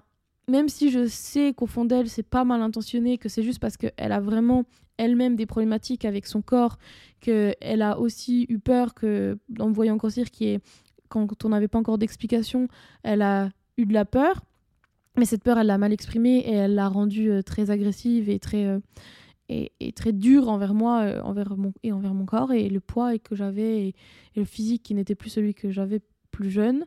même 0.48 0.68
si 0.68 0.90
je 0.90 1.06
sais 1.06 1.54
qu'au 1.54 1.66
fond 1.66 1.86
d'elle, 1.86 2.10
c'est 2.10 2.22
pas 2.22 2.44
mal 2.44 2.60
intentionné, 2.60 3.16
que 3.16 3.30
c'est 3.30 3.42
juste 3.42 3.60
parce 3.60 3.78
qu'elle 3.78 4.12
a 4.12 4.20
vraiment 4.20 4.64
elle-même 4.98 5.34
des 5.34 5.46
problématiques 5.46 6.04
avec 6.04 6.26
son 6.26 6.42
corps, 6.42 6.76
qu'elle 7.20 7.80
a 7.80 7.98
aussi 7.98 8.44
eu 8.50 8.58
peur 8.58 8.92
que, 8.92 9.38
en 9.58 9.68
me 9.70 9.74
voyant 9.74 9.96
grossir, 9.96 10.30
qui 10.30 10.48
est 10.48 10.60
quand 11.08 11.42
on 11.46 11.48
n'avait 11.48 11.68
pas 11.68 11.78
encore 11.78 11.96
d'explication, 11.96 12.68
elle 13.02 13.22
a 13.22 13.48
eu 13.78 13.86
de 13.86 13.94
la 13.94 14.04
peur. 14.04 14.42
Mais 15.18 15.24
cette 15.24 15.42
peur, 15.42 15.58
elle 15.58 15.66
l'a 15.66 15.78
mal 15.78 15.92
exprimée 15.92 16.38
et 16.38 16.52
elle 16.52 16.74
l'a 16.74 16.88
rendue 16.88 17.30
euh, 17.30 17.42
très 17.42 17.70
agressive 17.70 18.30
et 18.30 18.38
très, 18.38 18.66
euh, 18.66 18.78
et, 19.48 19.92
très 19.92 20.12
dur 20.12 20.48
envers 20.48 20.74
moi 20.74 21.02
euh, 21.02 21.20
envers 21.22 21.56
mon, 21.56 21.72
et 21.82 21.92
envers 21.92 22.14
mon 22.14 22.24
corps. 22.24 22.52
Et 22.52 22.68
le 22.68 22.80
poids 22.80 23.18
que 23.18 23.34
j'avais 23.34 23.88
et, 23.88 23.94
le 24.36 24.44
physique 24.44 24.84
qui 24.84 24.94
n'était 24.94 25.16
plus 25.16 25.30
celui 25.30 25.54
que 25.54 25.70
j'avais 25.70 26.00
plus 26.30 26.50
jeune, 26.50 26.86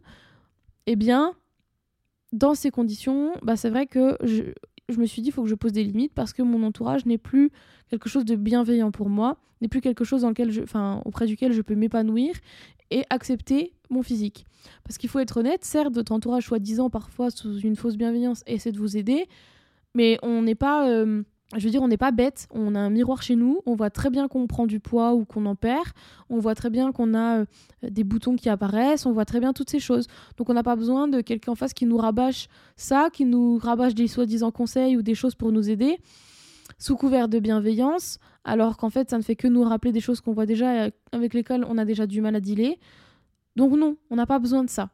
eh 0.88 0.96
bien, 0.96 1.34
dans 2.32 2.56
ces 2.56 2.72
conditions, 2.72 3.34
bah, 3.44 3.58
c'est 3.58 3.70
vrai 3.70 3.86
que 3.86 4.17
je, 4.24 4.44
me 4.98 5.06
suis 5.06 5.22
dit 5.22 5.30
il 5.30 5.32
faut 5.32 5.44
que 5.44 5.50
je 5.50 5.56
pose 5.56 5.74
des 5.74 5.84
limites 5.84 6.13
parce 6.13 6.32
que 6.32 6.41
mon 6.41 6.63
entourage 6.63 7.06
n'est 7.06 7.17
plus 7.17 7.52
quelque 7.89 8.08
chose 8.08 8.24
de 8.24 8.36
bienveillant 8.36 8.91
pour 8.91 9.10
moi, 9.10 9.38
n'est 9.60 9.67
plus 9.67 9.82
quelque 9.82 10.06
chose 10.06 10.22
dans 10.22 10.30
lequel 10.30 10.52
je, 10.52 10.62
auprès 11.04 11.26
duquel 11.26 11.52
je 11.52 11.62
peux 11.62 11.76
m'épanouir 11.76 12.34
et 12.92 13.04
accepter 13.10 13.74
mon 13.90 14.04
physique. 14.04 14.46
Parce 14.84 14.98
qu'il 14.98 15.10
faut 15.10 15.20
être 15.20 15.38
honnête, 15.38 15.66
certes, 15.66 15.94
votre 15.94 16.12
entourage, 16.12 16.46
soi-disant, 16.46 16.90
parfois 16.90 17.32
sous 17.32 17.60
une 17.60 17.76
fausse 17.76 17.98
bienveillance, 17.98 18.44
essaie 18.46 18.72
de 18.72 18.78
vous 18.78 18.98
aider, 18.98 19.28
mais 19.96 20.20
on 20.22 20.42
n'est 20.44 20.56
pas. 20.56 20.88
Euh, 20.90 21.24
je 21.58 21.66
veux 21.66 21.70
dire, 21.70 21.82
on 21.82 21.90
n'est 21.90 21.98
pas 21.98 22.12
bête, 22.12 22.48
on 22.52 22.76
a 22.76 22.80
un 22.80 22.90
miroir 22.90 23.22
chez 23.22 23.36
nous, 23.36 23.60
on 23.66 23.76
voit 23.76 23.90
très 23.90 24.10
bien 24.10 24.30
qu'on 24.30 24.48
prend 24.48 24.68
du 24.68 24.80
poids 24.80 25.14
ou 25.14 25.26
qu'on 25.26 25.46
en 25.46 25.56
perd, 25.56 25.86
on 26.30 26.40
voit 26.40 26.56
très 26.56 26.70
bien 26.70 26.94
qu'on 26.94 27.14
a 27.14 27.40
euh, 27.40 27.46
des 27.84 28.06
boutons 28.06 28.38
qui 28.38 28.48
apparaissent, 28.48 29.06
on 29.06 29.12
voit 29.12 29.26
très 29.26 29.42
bien 29.42 29.52
toutes 29.52 29.70
ces 29.70 29.80
choses. 29.80 30.08
Donc 30.38 30.50
on 30.50 30.54
n'a 30.54 30.64
pas 30.64 30.78
besoin 30.78 31.10
de 31.10 31.20
quelqu'un 31.20 31.52
en 31.52 31.56
face 31.56 31.74
qui 31.74 31.86
nous 31.86 31.98
rabâche 31.98 32.48
ça, 32.78 33.10
qui 33.12 33.26
nous 33.26 33.58
rabâche 33.58 33.96
des 33.96 34.08
soi-disant 34.08 34.52
conseils 34.52 34.96
ou 34.96 35.02
des 35.02 35.16
choses 35.16 35.36
pour 35.36 35.52
nous 35.52 35.70
aider, 35.70 36.00
sous 36.78 36.96
couvert 36.96 37.28
de 37.28 37.40
bienveillance, 37.40 38.20
alors 38.44 38.78
qu'en 38.78 38.90
fait 38.90 39.10
ça 39.10 39.18
ne 39.18 39.24
fait 39.24 39.36
que 39.36 39.48
nous 39.48 39.64
rappeler 39.64 39.92
des 39.92 40.02
choses 40.02 40.22
qu'on 40.22 40.34
voit 40.34 40.46
déjà, 40.46 40.90
avec 41.12 41.34
lesquelles 41.34 41.66
on 41.68 41.78
a 41.78 41.86
déjà 41.86 42.08
du 42.08 42.22
mal 42.22 42.36
à 42.36 42.40
dealer. 42.40 42.78
Donc 43.56 43.74
non, 43.74 43.98
on 44.10 44.16
n'a 44.16 44.26
pas 44.26 44.40
besoin 44.40 44.64
de 44.64 44.70
ça. 44.70 44.90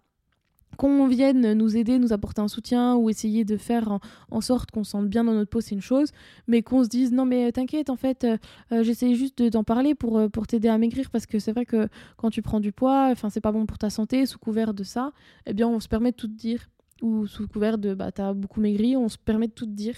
qu'on 0.78 1.08
vienne 1.08 1.54
nous 1.54 1.76
aider, 1.78 1.98
nous 1.98 2.14
apporter 2.14 2.42
un 2.42 2.48
soutien 2.48 2.96
ou 2.96 3.10
essayer 3.10 3.46
de 3.46 3.58
faire 3.58 4.00
en, 4.30 4.42
sorte 4.42 4.70
qu'on 4.72 4.84
se 4.84 4.92
sente 4.92 5.08
bien 5.08 5.24
dans 5.24 5.34
notre 5.34 5.50
peau, 5.50 5.62
c'est 5.62 5.74
une 5.74 5.82
chose, 5.82 6.12
mais 6.48 6.62
qu'on 6.62 6.84
se 6.84 6.90
dise 6.90 7.12
non 7.12 7.26
mais 7.26 7.52
t'inquiète, 7.52 7.90
en 7.90 7.96
fait, 7.96 8.24
euh, 8.24 8.38
euh, 8.72 8.84
juste 8.84 9.42
de 9.42 9.50
t'en 9.50 9.64
parler 9.64 9.96
pour, 9.96 10.18
euh, 10.18 10.30
pour 10.30 10.46
t'aider 10.46 10.68
à 10.68 10.78
maigrir 10.78 11.10
parce 11.10 11.26
que 11.26 11.40
c'est 11.40 11.52
vrai 11.52 11.66
que 11.66 11.88
quand 12.18 12.30
tu 12.30 12.42
prends 12.42 12.60
du 12.60 12.72
poids, 12.72 13.10
enfin 13.12 13.30
c'est 13.30 13.42
pas 13.42 13.52
bon 13.52 13.66
pour 13.66 13.78
ta 13.78 13.90
santé, 13.90 14.26
sous 14.26 14.40
couvert 14.40 14.74
de 14.74 14.84
ça, 14.84 15.14
eh 15.46 15.54
bien 15.54 15.68
on 15.68 15.80
se 15.80 15.88
permet 15.88 16.12
de 16.12 16.18
tout 16.18 16.28
dire, 16.28 16.68
ou 17.02 17.26
sous 17.28 17.48
couvert 17.48 17.78
de 17.78 17.94
bah 17.94 18.12
t'as 18.12 18.34
beaucoup 18.34 18.62
maigri, 18.62 18.98
on 18.98 19.10
se 19.10 19.18
permet 19.18 19.48
de 19.48 19.54
tout 19.54 19.66
dire. 19.66 19.96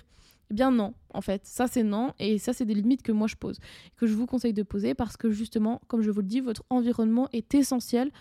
Eh 0.51 0.53
bien 0.53 0.71
non, 0.71 0.93
en 1.13 1.21
fait, 1.21 1.45
ça 1.45 1.67
c'est 1.67 1.83
non, 1.83 2.13
et 2.17 2.39
ça 2.39 2.53
c'est 2.53 2.65
des 2.65 2.73
limites 2.73 3.03
que 3.03 3.11
moi 3.11 3.27
je 3.27 3.35
pose, 3.35 3.59
que 3.97 4.07
je 4.07 4.13
vous 4.13 4.25
conseille 4.25 4.53
de 4.53 4.63
poser 4.63 4.95
parce 4.95 5.15
que 5.15 5.29
justement, 5.29 5.81
comme 5.87 6.01
je 6.01 6.09
vous 6.09 6.21
le 6.21 6.27
dis, 6.27 6.39
votre 6.39 6.63
environnement 6.69 7.27
est 7.33 7.53
essentiel. 7.53 8.11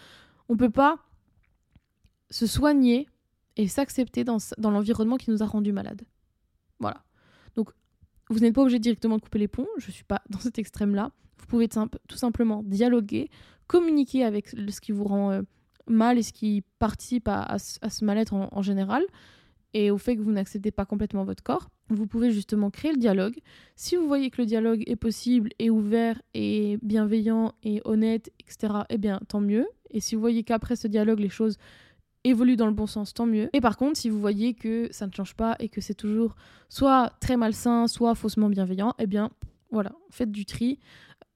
On 0.49 0.57
peut 0.57 0.71
pas 0.71 0.99
se 2.31 2.47
soigner 2.47 3.09
et 3.57 3.69
s'accepter 3.69 4.25
dans, 4.25 4.39
l'environnement 4.59 5.17
qui 5.17 5.31
nous 5.31 5.43
a 5.43 5.47
rendu 5.47 5.73
malade. 5.73 6.03
Voilà. 6.79 7.03
Donc, 7.57 7.71
vous 8.31 8.39
n'êtes 8.39 8.55
pas 8.55 8.63
obligé 8.63 8.79
directement 8.79 9.17
de 9.17 9.23
couper 9.23 9.39
les 9.39 9.49
ponts, 9.49 9.67
je 9.79 9.89
ne 9.89 9.93
suis 9.93 10.05
pas 10.05 10.23
dans 10.31 10.39
cet 10.39 10.59
extrême-là. 10.59 11.11
Vous 11.39 11.47
pouvez 11.47 11.69
tout 11.69 12.17
simplement 12.17 12.63
dialoguer, 12.63 13.31
communiquer 13.67 14.25
avec 14.25 14.49
ce 14.49 14.81
qui 14.81 14.93
vous 14.93 15.05
rend 15.05 15.33
euh, 15.33 15.43
mal 15.87 16.19
et 16.19 16.23
ce 16.23 16.33
qui 16.33 16.63
participe 16.79 17.29
à, 17.29 17.59
ce 17.59 18.05
mal-être 18.05 18.35
en, 18.35 18.63
général, 18.63 19.03
et 19.75 19.91
au 19.91 19.99
fait 19.99 20.17
que 20.17 20.23
vous 20.23 20.33
n'acceptez 20.33 20.71
pas 20.71 20.87
complètement 20.87 21.25
votre 21.25 21.43
corps. 21.43 21.69
Vous 21.91 22.07
pouvez 22.07 22.31
justement 22.31 22.71
créer 22.71 22.93
le 22.93 22.99
dialogue. 22.99 23.39
Si 23.77 23.97
vous 23.97 24.07
voyez 24.07 24.31
que 24.31 24.41
le 24.41 24.47
dialogue 24.47 24.83
est 24.87 24.97
possible, 24.97 25.51
et 25.59 25.71
ouvert, 25.71 26.21
et 26.35 26.79
bienveillant, 26.83 27.55
et 27.63 27.81
honnête, 27.85 28.31
etc., 28.41 28.81
eh 28.89 28.99
bien, 28.99 29.21
tant 29.29 29.41
mieux. 29.41 29.67
Et 29.91 30.01
si 30.01 30.15
vous 30.15 30.21
voyez 30.21 30.43
qu'après 30.43 30.77
ce 30.77 30.89
dialogue, 30.89 31.21
les 31.21 31.29
choses 31.29 31.57
évolue 32.25 32.57
dans 32.57 32.67
le 32.67 32.73
bon 32.73 32.87
sens, 32.87 33.15
tant 33.15 33.27
mieux. 33.27 33.49
Et 33.53 33.61
par 33.61 33.77
contre, 33.77 33.97
si 33.97 34.11
vous 34.11 34.21
voyez 34.21 34.55
que 34.55 34.89
ça 34.91 35.07
ne 35.07 35.13
change 35.13 35.35
pas 35.35 35.57
et 35.61 35.69
que 35.69 35.81
c'est 35.81 35.95
toujours 35.95 36.35
soit 36.69 37.13
très 37.21 37.37
malsain, 37.37 37.87
soit 37.87 38.15
faussement 38.15 38.49
bienveillant, 38.49 38.95
eh 38.99 39.07
bien, 39.07 39.31
voilà, 39.71 39.93
faites 40.11 40.33
du 40.33 40.45
tri. 40.45 40.79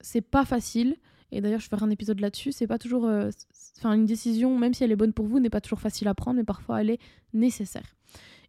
C'est 0.00 0.20
pas 0.20 0.44
facile. 0.44 0.96
Et 1.30 1.40
d'ailleurs, 1.40 1.60
je 1.60 1.68
ferai 1.68 1.84
un 1.84 1.90
épisode 1.90 2.20
là-dessus. 2.20 2.52
C'est 2.52 2.66
pas 2.66 2.78
toujours. 2.78 3.06
Euh, 3.06 3.30
enfin, 3.78 3.94
une 3.94 4.04
décision, 4.04 4.58
même 4.58 4.74
si 4.74 4.84
elle 4.84 4.92
est 4.92 4.96
bonne 4.96 5.14
pour 5.14 5.26
vous, 5.26 5.40
n'est 5.40 5.50
pas 5.50 5.62
toujours 5.62 5.80
facile 5.80 6.08
à 6.08 6.14
prendre, 6.14 6.36
mais 6.36 6.44
parfois 6.44 6.82
elle 6.82 6.90
est 6.90 7.00
nécessaire. 7.32 7.96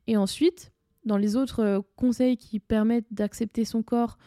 Et 0.08 0.18
ensuite, 0.18 0.72
dans 1.06 1.18
les 1.18 1.36
autres 1.36 1.63
euh, 1.63 1.82
conseils 1.96 2.38
qui 2.38 2.60
permettent 2.60 3.12
d'accepter 3.12 3.66
son 3.66 3.84
corps 3.84 4.18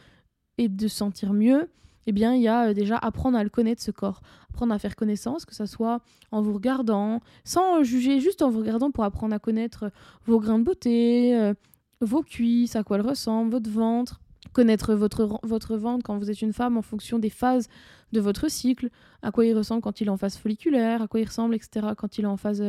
et 0.58 0.68
de 0.68 0.88
se 0.88 0.96
sentir 0.96 1.32
mieux, 1.32 1.68
eh 2.06 2.12
bien, 2.12 2.34
il 2.34 2.42
y 2.42 2.48
a 2.48 2.68
euh, 2.68 2.74
déjà 2.74 2.96
apprendre 2.96 3.36
à 3.36 3.44
le 3.44 3.50
connaître, 3.50 3.82
ce 3.82 3.90
corps. 3.90 4.22
Apprendre 4.50 4.72
à 4.72 4.78
faire 4.78 4.96
connaissance, 4.96 5.44
que 5.44 5.54
ce 5.54 5.66
soit 5.66 6.00
en 6.30 6.40
vous 6.40 6.54
regardant, 6.54 7.20
sans 7.44 7.82
juger, 7.82 8.20
juste 8.20 8.42
en 8.42 8.50
vous 8.50 8.60
regardant 8.60 8.90
pour 8.90 9.04
apprendre 9.04 9.34
à 9.34 9.38
connaître 9.38 9.84
euh, 9.84 9.90
vos 10.24 10.38
grains 10.38 10.58
de 10.58 10.64
beauté, 10.64 11.36
euh, 11.36 11.54
vos 12.00 12.22
cuisses, 12.22 12.76
à 12.76 12.84
quoi 12.84 12.96
elles 12.98 13.06
ressemblent, 13.06 13.50
votre 13.50 13.70
ventre. 13.70 14.20
Connaître 14.56 14.94
votre, 14.94 15.38
votre 15.42 15.76
ventre 15.76 16.02
quand 16.02 16.16
vous 16.16 16.30
êtes 16.30 16.40
une 16.40 16.54
femme 16.54 16.78
en 16.78 16.82
fonction 16.82 17.18
des 17.18 17.28
phases 17.28 17.68
de 18.12 18.20
votre 18.20 18.50
cycle, 18.50 18.88
à 19.20 19.30
quoi 19.30 19.44
il 19.44 19.54
ressemble 19.54 19.82
quand 19.82 20.00
il 20.00 20.06
est 20.06 20.10
en 20.10 20.16
phase 20.16 20.38
folliculaire, 20.38 21.02
à 21.02 21.08
quoi 21.08 21.20
il 21.20 21.26
ressemble, 21.26 21.54
etc. 21.54 21.88
Quand 21.94 22.16
il 22.16 22.24
est 22.24 22.28
en 22.28 22.38
phase. 22.38 22.62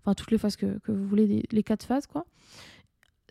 enfin, 0.00 0.14
toutes 0.14 0.30
les 0.30 0.38
phases 0.38 0.56
que, 0.56 0.78
vous 0.88 1.06
voulez, 1.06 1.42
les 1.52 1.62
quatre 1.62 1.84
phases, 1.84 2.06
quoi 2.06 2.24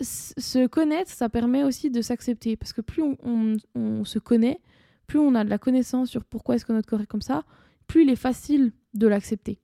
se 0.02 0.68
connaître, 0.68 1.12
ça 1.12 1.30
permet 1.30 1.64
aussi 1.64 1.90
de 1.90 2.02
s'accepter. 2.02 2.56
Parce 2.56 2.74
que 2.74 2.82
plus 2.82 3.04
on, 3.24 4.06
se 4.06 4.20
connaît, 4.20 4.60
plus 5.08 5.20
on 5.20 5.36
a 5.36 5.44
de 5.44 5.50
la 5.50 5.58
connaissance 5.58 6.10
sur 6.10 6.24
pourquoi 6.24 6.56
est-ce 6.56 6.66
que 6.66 6.74
notre 6.74 6.88
corps 6.88 7.02
est 7.02 7.08
comme 7.08 7.22
ça, 7.22 7.44
plus 7.88 8.04
il 8.04 8.10
est 8.10 8.16
facile 8.16 8.72
de 8.94 9.08
l'accepter. 9.08 9.60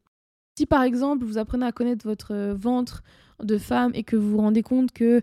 Si 0.57 0.65
par 0.65 0.83
exemple 0.83 1.23
vous 1.23 1.37
apprenez 1.37 1.65
à 1.65 1.71
connaître 1.71 2.05
votre 2.05 2.33
euh, 2.33 2.53
ventre 2.53 3.03
de 3.41 3.57
femme 3.57 3.91
et 3.93 4.03
que 4.03 4.17
vous 4.17 4.31
vous 4.31 4.37
rendez 4.39 4.63
compte 4.63 4.91
que 4.91 5.21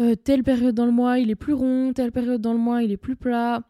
euh, 0.00 0.14
telle 0.14 0.42
période 0.42 0.74
dans 0.74 0.86
le 0.86 0.92
mois 0.92 1.18
il 1.18 1.30
est 1.30 1.36
plus 1.36 1.52
rond, 1.52 1.92
telle 1.92 2.12
période 2.12 2.40
dans 2.40 2.52
le 2.52 2.58
mois 2.58 2.82
il 2.82 2.90
est 2.90 2.96
plus 2.96 3.16
plat, 3.16 3.62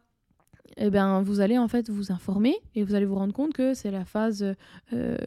eh 0.77 0.89
bien 0.89 1.21
vous 1.21 1.39
allez 1.39 1.57
en 1.57 1.67
fait 1.67 1.89
vous 1.89 2.11
informer 2.11 2.55
et 2.75 2.83
vous 2.83 2.95
allez 2.95 3.05
vous 3.05 3.15
rendre 3.15 3.33
compte 3.33 3.53
que 3.53 3.73
c'est 3.73 3.91
la 3.91 4.05
phase 4.05 4.55
euh, 4.93 5.17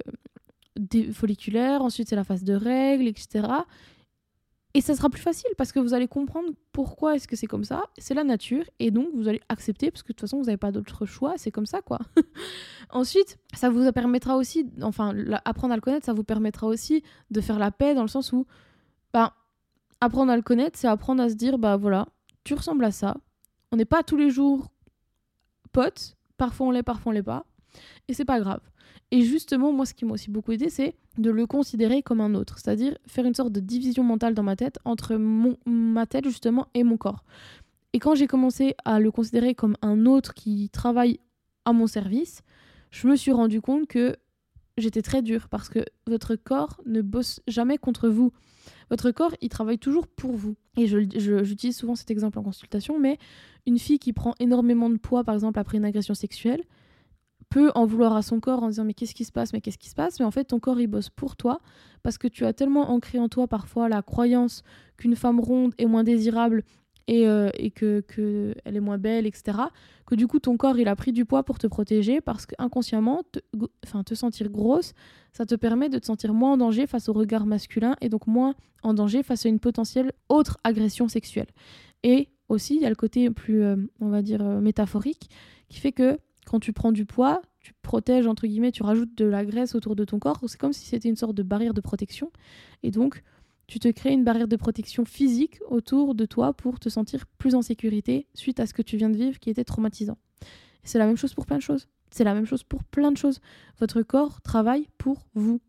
folliculaire, 1.13 1.83
ensuite 1.83 2.09
c'est 2.09 2.17
la 2.17 2.25
phase 2.25 2.45
de 2.45 2.55
règles, 2.55 3.07
etc. 3.07 3.47
Et 4.77 4.81
ça 4.81 4.97
sera 4.97 5.09
plus 5.09 5.23
facile 5.23 5.51
parce 5.57 5.71
que 5.71 5.79
vous 5.79 5.95
allez 5.95 6.09
comprendre 6.09 6.51
pourquoi 6.73 7.15
est-ce 7.15 7.29
que 7.29 7.37
c'est 7.37 7.47
comme 7.47 7.63
ça. 7.63 7.85
C'est 7.97 8.15
la 8.15 8.25
nature 8.25 8.65
et 8.81 8.91
donc 8.91 9.09
vous 9.15 9.29
allez 9.29 9.41
accepter 9.49 9.93
parce 9.93 10.03
que 10.03 10.09
de 10.09 10.15
toute 10.15 10.23
façon 10.23 10.39
vous 10.39 10.47
n'avez 10.47 10.57
pas 10.57 10.73
d'autre 10.73 11.07
choix, 11.07 11.35
c'est 11.37 11.53
comme 11.53 11.67
ça 11.67 11.81
quoi. 11.81 12.01
Ensuite, 12.91 13.39
ça 13.55 13.71
vous 13.71 13.91
permettra 13.93 14.37
aussi, 14.37 14.67
enfin 14.83 15.15
apprendre 15.45 15.73
à 15.73 15.77
le 15.77 15.81
connaître, 15.81 16.05
ça 16.05 16.13
vous 16.13 16.25
permettra 16.25 16.67
aussi 16.67 17.05
de 17.31 17.41
faire 17.41 17.61
la 17.61 17.71
paix 17.71 17.95
dans 17.95 18.03
le 18.03 18.09
sens 18.09 18.33
où, 18.33 18.47
bah, 19.13 19.35
apprendre 20.01 20.33
à 20.33 20.37
le 20.37 20.43
connaître, 20.43 20.79
c'est 20.79 20.89
apprendre 20.89 21.23
à 21.23 21.29
se 21.29 21.35
dire, 21.35 21.59
bah 21.59 21.77
voilà, 21.77 22.07
tu 22.45 22.55
ressembles 22.55 22.85
à 22.85 22.91
ça. 22.91 23.17
On 23.73 23.77
n'est 23.77 23.85
pas 23.85 24.03
tous 24.03 24.17
les 24.17 24.31
jours 24.31 24.71
potes, 25.73 26.17
parfois 26.37 26.69
on 26.69 26.71
l'est, 26.71 26.83
parfois 26.83 27.11
on 27.11 27.15
l'est 27.15 27.23
pas. 27.23 27.45
Et 28.09 28.15
c'est 28.15 28.25
pas 28.25 28.41
grave. 28.41 28.61
Et 29.11 29.23
justement, 29.23 29.73
moi, 29.73 29.87
ce 29.87 29.95
qui 29.95 30.05
m'a 30.05 30.13
aussi 30.13 30.31
beaucoup 30.31 30.53
aidé, 30.53 30.71
c'est 30.71 30.97
de 31.19 31.31
le 31.31 31.47
considérer 31.47 32.03
comme 32.03 32.21
un 32.21 32.35
autre, 32.35 32.59
c'est-à-dire 32.59 32.97
faire 33.07 33.25
une 33.25 33.35
sorte 33.35 33.53
de 33.53 33.61
division 33.61 34.03
mentale 34.03 34.35
dans 34.35 34.43
ma 34.43 34.57
tête 34.57 34.79
entre 34.85 35.17
mon, 35.17 35.57
ma 35.67 36.07
tête 36.07 36.25
justement 36.25 36.67
et 36.75 36.83
mon 36.83 36.97
corps. 36.97 37.25
Et 37.93 38.01
quand 38.01 38.17
j'ai 38.17 38.27
commencé 38.27 38.75
à 38.85 38.99
le 38.99 39.13
considérer 39.13 39.55
comme 39.55 39.77
un 39.83 40.07
autre 40.07 40.35
qui 40.35 40.69
travaille 40.71 41.21
à 41.65 41.73
mon 41.73 41.87
service, 41.87 42.43
je 42.91 43.07
me 43.07 43.15
suis 43.15 43.31
rendu 43.31 43.61
compte 43.61 43.87
que 43.87 44.17
j'étais 44.77 45.03
très 45.03 45.23
dure 45.23 45.49
parce 45.49 45.69
que 45.69 45.85
votre 46.07 46.35
corps 46.35 46.81
ne 46.87 47.03
bosse 47.03 47.41
jamais 47.47 47.79
contre 47.79 48.09
vous. 48.09 48.33
Votre 48.91 49.11
corps, 49.11 49.35
il 49.41 49.49
travaille 49.49 49.79
toujours 49.79 50.07
pour 50.07 50.33
vous. 50.33 50.57
Et 50.77 50.87
j'utilise 50.87 51.77
souvent 51.77 51.95
cet 51.95 52.11
exemple 52.11 52.39
en 52.39 52.43
consultation, 52.43 52.99
mais 52.99 53.19
une 53.67 53.79
fille 53.79 53.99
qui 53.99 54.13
prend 54.13 54.35
énormément 54.41 54.91
de 54.91 54.97
poids, 54.97 55.25
par 55.25 55.35
exemple, 55.35 55.59
après 55.59 55.79
une 55.79 55.85
agression 55.85 56.15
sexuelle, 56.15 56.63
peut 57.51 57.71
en 57.75 57.87
vouloir 57.87 58.17
à 58.17 58.23
son 58.23 58.41
corps 58.41 58.63
en 58.63 58.69
disant 58.69 58.85
mais 58.85 58.95
qu'est-ce 58.95 59.15
qui 59.15 59.25
se 59.25 59.33
passe, 59.33 59.53
mais 59.53 59.61
qu'est-ce 59.61 59.79
qui 59.79 59.89
se 59.89 59.95
passe, 59.95 60.19
mais 60.19 60.27
en 60.27 60.31
fait 60.31 60.45
ton 60.45 60.59
corps 60.59 60.81
il 60.81 60.87
bosse 60.87 61.11
pour 61.11 61.37
toi 61.37 61.61
parce 62.03 62.19
que 62.19 62.27
tu 62.27 62.45
as 62.45 62.53
tellement 62.53 62.91
ancré 62.91 63.19
en 63.19 63.29
toi 63.29 63.47
parfois 63.47 63.89
la 63.89 64.03
croyance 64.03 64.63
qu'une 64.97 65.15
femme 65.15 65.39
ronde 65.39 65.73
est 65.79 65.87
moins 65.87 66.03
désirable 66.03 66.65
et, 67.07 67.27
euh, 67.27 67.51
que, 67.75 68.01
que, 68.01 68.55
elle 68.65 68.77
est 68.77 68.81
moins 68.81 68.99
belle, 68.99 69.27
etc. 69.27 69.59
Que 70.07 70.15
du 70.15 70.27
coup 70.27 70.39
ton 70.39 70.57
corps 70.57 70.79
il 70.79 70.89
a 70.89 70.97
pris 70.97 71.13
du 71.13 71.25
poids 71.25 71.43
pour 71.43 71.59
te 71.59 71.67
protéger 71.67 72.21
parce 72.21 72.47
qu'inconsciemment, 72.47 73.23
te, 73.33 73.41
te 74.05 74.15
sentir 74.15 74.51
grosse, 74.51 74.93
ça 75.33 75.47
te 75.47 75.55
permet 75.55 75.89
de 75.89 75.99
te 75.99 76.07
sentir 76.07 76.35
moins 76.35 76.53
en 76.53 76.57
danger 76.57 76.87
face 76.87 77.09
au 77.09 77.13
regard 77.13 77.47
masculin 77.47 77.97
et 78.01 78.09
donc 78.09 78.27
moins 78.27 78.55
en 78.83 78.95
danger 78.95 79.23
face 79.23 79.47
à 79.47 79.49
une 79.49 79.61
potentielle 79.61 80.13
autre 80.29 80.59
agression 80.65 81.09
sexuelle. 81.09 81.49
Et 82.03 82.29
aussi 82.49 82.77
il 82.77 82.83
y 82.83 82.87
a 82.87 82.91
le 82.91 82.97
côté 82.97 83.31
plus, 83.31 83.63
euh, 83.63 83.77
on 84.01 84.09
va 84.09 84.23
dire, 84.23 84.43
euh, 84.43 84.61
métaphorique 84.61 85.31
qui 85.69 85.81
fait 85.81 85.93
que 85.93 86.19
quand 86.47 86.61
tu 86.61 86.73
prends 86.73 86.93
du 86.93 87.07
poids, 87.07 87.41
tu 87.61 87.73
protèges, 87.81 88.27
entre 88.27 88.47
guillemets, 88.47 88.73
tu 88.73 88.83
rajoutes 88.83 89.17
de 89.17 89.25
la 89.25 89.45
graisse 89.45 89.75
autour 89.75 89.97
de 89.97 90.05
ton 90.05 90.19
corps. 90.19 90.39
C'est 90.47 90.61
comme 90.61 90.75
si 90.75 90.85
c'était 90.85 91.09
une 91.09 91.17
sorte 91.17 91.35
de 91.35 91.43
barrière 91.43 91.73
de 91.73 91.81
protection. 91.81 92.31
Et 92.83 92.91
donc, 92.91 93.23
tu 93.67 93.79
te 93.79 93.89
crées 93.89 94.13
une 94.13 94.25
barrière 94.25 94.49
de 94.49 94.57
protection 94.57 95.05
physique 95.05 95.61
autour 95.69 96.15
de 96.15 96.27
toi 96.27 96.53
pour 96.53 96.79
te 96.79 96.89
sentir 96.89 97.27
plus 97.39 97.55
en 97.55 97.63
sécurité 97.63 98.27
suite 98.35 98.61
à 98.61 98.67
ce 98.67 98.75
que 98.75 98.83
tu 98.83 98.97
viens 98.97 99.11
de 99.11 99.17
vivre 99.17 99.39
qui 99.39 99.51
était 99.51 99.65
traumatisant. 99.65 100.19
C'est 100.83 100.99
la 100.99 101.07
même 101.07 101.17
chose 101.17 101.35
pour 101.35 101.47
plein 101.47 101.57
de 101.57 101.63
choses. 101.63 101.89
C'est 102.11 102.25
la 102.25 102.35
même 102.35 102.47
chose 102.47 102.63
pour 102.63 102.85
plein 102.85 103.11
de 103.11 103.17
choses. 103.17 103.41
Votre 103.81 104.03
corps 104.03 104.41
travaille 104.43 104.89
pour 104.99 105.27
vous. 105.35 105.61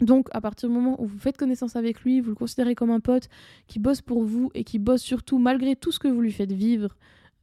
Donc, 0.00 0.28
à 0.32 0.40
partir 0.40 0.68
du 0.68 0.74
moment 0.74 1.00
où 1.00 1.06
vous 1.06 1.18
faites 1.18 1.36
connaissance 1.36 1.76
avec 1.76 2.00
lui, 2.02 2.20
vous 2.20 2.30
le 2.30 2.34
considérez 2.34 2.74
comme 2.74 2.90
un 2.90 3.00
pote 3.00 3.28
qui 3.66 3.78
bosse 3.78 4.00
pour 4.00 4.24
vous 4.24 4.50
et 4.54 4.64
qui 4.64 4.78
bosse 4.78 5.02
surtout 5.02 5.38
malgré 5.38 5.76
tout 5.76 5.92
ce 5.92 5.98
que 5.98 6.08
vous 6.08 6.20
lui 6.20 6.32
faites 6.32 6.52
vivre, 6.52 6.96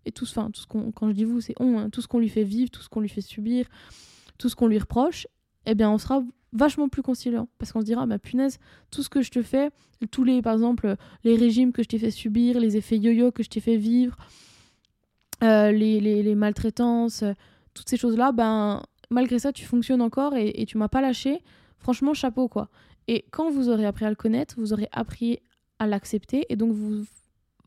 et 0.06 0.12
tout, 0.12 0.26
tout 0.26 0.62
ce 0.62 0.68
qu'on, 0.68 0.92
quand 0.92 1.10
je 1.10 1.14
dis 1.14 1.26
vous, 1.26 1.42
c'est 1.42 1.54
on, 1.60 1.78
hein, 1.78 1.90
tout 1.90 2.02
ce 2.02 2.08
qu'on 2.08 2.20
lui 2.20 2.30
fait 2.30 2.44
vivre, 2.44 2.72
tout 2.72 2.82
ce 2.82 2.90
qu'on 2.90 3.02
lui 3.02 3.10
fait 3.10 3.22
subir, 3.22 3.68
tout 4.38 4.50
ce 4.50 4.56
qu'on 4.56 4.68
lui 4.68 4.80
reproche, 4.80 5.28
eh 5.66 5.76
bien, 5.76 5.92
on 5.92 5.98
sera 5.98 6.24
vachement 6.54 6.90
plus 6.90 7.02
conciliant 7.02 7.48
parce 7.58 7.72
qu'on 7.72 7.82
se 7.82 7.86
dira, 7.86 8.06
ma 8.06 8.20
punaise, 8.20 8.60
tout 8.92 9.04
ce 9.04 9.10
que 9.10 9.22
je 9.22 9.32
te 9.32 9.42
fais, 9.42 9.70
tous 10.12 10.24
les, 10.24 10.42
par 10.42 10.54
exemple, 10.54 10.96
les 11.24 11.36
régimes 11.36 11.72
que 11.72 11.84
je 11.84 11.88
t'ai 11.88 12.00
fait 12.00 12.12
subir, 12.12 12.60
les 12.60 12.78
effets 12.78 12.98
yo-yo 12.98 13.32
que 13.32 13.44
je 13.44 13.50
t'ai 13.50 13.60
fait 13.60 13.78
vivre, 13.78 14.16
euh, 15.44 15.72
les, 15.72 16.00
les, 16.00 16.36
maltraitances, 16.36 17.24
toutes 17.74 17.90
ces 17.90 17.98
choses-là, 17.98 18.32
ben, 18.32 18.84
malgré 19.10 19.40
ça, 19.40 19.52
tu 19.52 19.66
fonctionnes 19.66 20.02
encore 20.02 20.36
et, 20.36 20.50
et 20.56 20.66
tu 20.66 20.78
m'as 20.78 20.88
pas 20.88 21.02
lâché. 21.02 21.42
Franchement, 21.80 22.14
chapeau, 22.14 22.48
quoi. 22.48 22.70
Et 23.08 23.26
quand 23.32 23.50
vous 23.50 23.70
aurez 23.70 23.86
appris 23.86 24.06
à 24.06 24.10
le 24.10 24.16
connaître, 24.16 24.56
vous 24.58 24.74
aurez 24.74 24.90
appris 24.92 25.40
à 25.80 25.88
l'accepter 25.88 26.46
et 26.50 26.56
donc 26.56 26.74
vous 26.74 27.06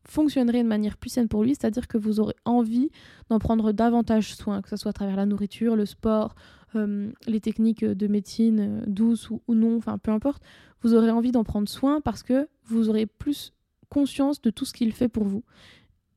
fonctionnerait 0.07 0.63
de 0.63 0.67
manière 0.67 0.97
plus 0.97 1.09
saine 1.09 1.27
pour 1.27 1.43
lui, 1.43 1.51
c'est-à-dire 1.51 1.87
que 1.87 1.97
vous 1.97 2.19
aurez 2.19 2.35
envie 2.45 2.89
d'en 3.29 3.39
prendre 3.39 3.71
davantage 3.71 4.35
soin, 4.35 4.61
que 4.61 4.69
ce 4.69 4.75
soit 4.75 4.89
à 4.89 4.93
travers 4.93 5.15
la 5.15 5.25
nourriture, 5.25 5.75
le 5.75 5.85
sport, 5.85 6.35
euh, 6.75 7.11
les 7.27 7.41
techniques 7.41 7.83
de 7.83 8.07
médecine 8.07 8.59
euh, 8.59 8.85
douces 8.87 9.29
ou, 9.29 9.41
non, 9.49 9.77
enfin 9.77 9.97
peu 9.97 10.11
importe, 10.11 10.43
vous 10.81 10.93
aurez 10.93 11.11
envie 11.11 11.31
d'en 11.31 11.43
prendre 11.43 11.67
soin 11.67 12.01
parce 12.01 12.23
que 12.23 12.47
vous 12.65 12.89
aurez 12.89 13.05
plus 13.05 13.53
conscience 13.89 14.41
de 14.41 14.49
tout 14.49 14.65
ce 14.65 14.73
qu'il 14.73 14.93
fait 14.93 15.09
pour 15.09 15.25
vous. 15.25 15.43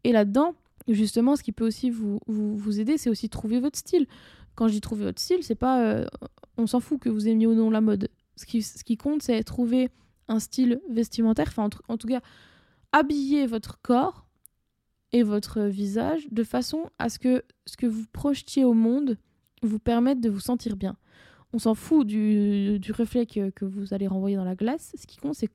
Et 0.04 0.12
là-dedans, 0.12 0.54
justement, 0.88 1.36
ce 1.36 1.42
qui 1.42 1.52
peut 1.52 1.66
aussi 1.66 1.90
vous, 1.90 2.20
vous, 2.26 2.80
aider, 2.80 2.98
c'est 2.98 3.10
aussi 3.10 3.28
trouver 3.28 3.58
votre 3.58 3.78
style. 3.78 4.06
Quand 4.54 4.68
je 4.68 4.74
dis 4.74 4.80
trouver 4.80 5.04
votre 5.04 5.20
style, 5.20 5.42
c'est 5.42 5.54
pas 5.54 5.82
euh, 5.82 6.06
on 6.56 6.66
s'en 6.66 6.80
fout 6.80 7.00
que 7.00 7.08
vous 7.08 7.26
aimiez 7.26 7.46
ou 7.46 7.54
non 7.54 7.70
la 7.70 7.80
mode. 7.80 8.08
ce 8.36 8.46
qui, 8.46 8.62
ce 8.62 8.84
qui 8.84 8.96
compte, 8.96 9.22
c'est 9.22 9.42
trouver 9.42 9.90
un 10.28 10.38
style 10.38 10.80
vestimentaire, 10.88 11.48
enfin 11.48 11.68
en, 11.88 11.96
tout 11.98 12.08
cas, 12.08 12.20
habiller 12.92 13.46
votre 13.46 13.80
corps 13.82 14.26
et 15.12 15.22
votre 15.22 15.62
visage 15.62 16.26
de 16.30 16.42
façon 16.42 16.90
à 16.98 17.08
ce 17.08 17.18
que 17.18 17.44
ce 17.66 17.76
que 17.76 17.86
vous 17.86 18.04
projetiez 18.12 18.64
au 18.64 18.72
monde 18.72 19.18
vous 19.66 19.78
permette 19.78 20.20
de 20.20 20.28
vous 20.28 20.40
sentir 20.40 20.76
bien. 20.76 20.96
On 21.52 21.58
s'en 21.58 21.74
fout 21.74 22.06
du, 22.06 22.78
du 22.80 22.92
reflet 22.92 23.26
que, 23.26 23.64
vous 23.64 23.94
allez 23.94 24.06
renvoyer 24.06 24.36
dans 24.36 24.44
la 24.44 24.56
glace. 24.56 24.92
Ce 24.96 25.06
qui 25.06 25.16
compte, 25.16 25.34
c'est 25.34 25.50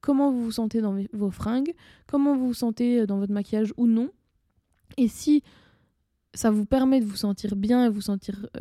comment 0.00 0.30
vous 0.30 0.44
vous 0.44 0.52
sentez 0.52 0.80
dans 0.80 0.96
vos 1.12 1.30
fringues, 1.30 1.74
comment 2.06 2.36
vous 2.36 2.48
vous 2.48 2.54
sentez 2.54 3.06
dans 3.06 3.18
votre 3.18 3.32
maquillage 3.32 3.72
ou 3.76 3.86
non. 3.86 4.10
Et 4.96 5.08
si 5.08 5.42
ça 6.34 6.50
vous 6.50 6.66
permet 6.66 7.00
de 7.00 7.06
vous 7.06 7.16
sentir 7.16 7.56
bien 7.56 7.86
et 7.86 7.88
vous 7.88 8.02
sentir 8.02 8.46
euh, 8.56 8.60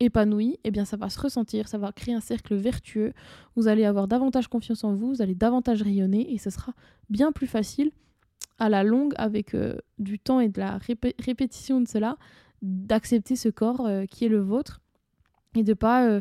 épanoui, 0.00 0.58
eh 0.64 0.70
bien 0.70 0.84
ça 0.84 0.96
va 0.96 1.10
se 1.10 1.20
ressentir, 1.20 1.68
ça 1.68 1.78
va 1.78 1.92
créer 1.92 2.14
un 2.14 2.20
cercle 2.20 2.54
vertueux. 2.54 3.12
Vous 3.56 3.68
allez 3.68 3.84
avoir 3.84 4.08
davantage 4.08 4.48
confiance 4.48 4.84
en 4.84 4.94
vous, 4.94 5.08
vous 5.08 5.22
allez 5.22 5.34
davantage 5.34 5.82
rayonner 5.82 6.32
et 6.32 6.38
ce 6.38 6.50
sera 6.50 6.72
bien 7.10 7.32
plus 7.32 7.46
facile 7.46 7.90
à 8.58 8.68
la 8.68 8.82
longue 8.82 9.14
avec 9.16 9.54
euh, 9.54 9.76
du 9.98 10.18
temps 10.18 10.40
et 10.40 10.48
de 10.48 10.58
la 10.58 10.78
répétition 11.18 11.80
de 11.80 11.88
cela 11.88 12.16
d'accepter 12.62 13.36
ce 13.36 13.48
corps 13.48 13.86
euh, 13.86 14.04
qui 14.06 14.24
est 14.24 14.28
le 14.28 14.40
vôtre 14.40 14.80
et 15.54 15.62
de 15.62 15.74
pas 15.74 16.20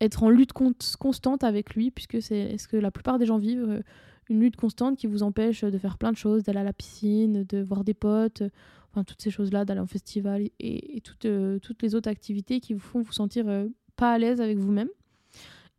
être 0.00 0.22
en 0.22 0.28
lutte 0.28 0.52
constante 0.52 1.44
avec 1.44 1.74
lui 1.74 1.90
puisque 1.90 2.20
c'est 2.20 2.58
ce 2.58 2.68
que 2.68 2.76
la 2.76 2.90
plupart 2.90 3.18
des 3.18 3.26
gens 3.26 3.38
vivent 3.38 3.82
une 4.28 4.40
lutte 4.40 4.56
constante 4.56 4.96
qui 4.96 5.06
vous 5.06 5.22
empêche 5.22 5.62
de 5.62 5.78
faire 5.78 5.98
plein 5.98 6.12
de 6.12 6.16
choses, 6.16 6.42
d'aller 6.42 6.60
à 6.60 6.64
la 6.64 6.72
piscine, 6.72 7.44
de 7.44 7.62
voir 7.62 7.84
des 7.84 7.94
potes, 7.94 8.42
enfin 8.90 9.04
toutes 9.04 9.22
ces 9.22 9.30
choses-là, 9.30 9.64
d'aller 9.64 9.80
en 9.80 9.86
festival 9.86 10.48
et, 10.58 11.00
toutes, 11.02 11.24
euh, 11.24 11.58
toutes 11.58 11.82
les 11.82 11.94
autres 11.94 12.10
activités 12.10 12.60
qui 12.60 12.74
vous 12.74 12.80
font 12.80 13.02
vous 13.02 13.12
sentir 13.12 13.48
euh, 13.48 13.68
pas 13.96 14.12
à 14.12 14.18
l'aise 14.18 14.40
avec 14.40 14.58
vous-même. 14.58 14.88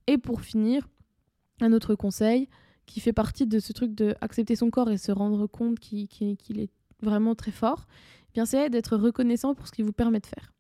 Et 0.08 0.18
pour 0.18 0.42
finir, 0.42 0.88
un 1.62 1.72
autre 1.74 1.96
conseil 1.96 2.50
qui 2.86 3.00
fait 3.00 3.14
partie 3.14 3.48
de 3.48 3.60
ce 3.60 3.72
truc 3.72 3.96
de 3.96 4.16
accepter 4.20 4.56
son 4.56 4.70
corps 4.70 4.90
et 4.90 4.98
se 4.98 5.12
rendre 5.12 5.48
compte 5.48 5.80
qu'il 5.80 6.60
est 6.60 6.72
vraiment 7.02 7.36
très 7.36 7.52
fort, 7.52 7.88
bien 8.34 8.46
c'est 8.46 8.70
d'être 8.70 8.98
reconnaissant 8.98 9.54
pour 9.54 9.68
ce 9.68 9.72
qu'il 9.72 9.86
vous 9.86 9.94
permet 9.94 10.20
de 10.20 10.26
faire. 10.26 10.52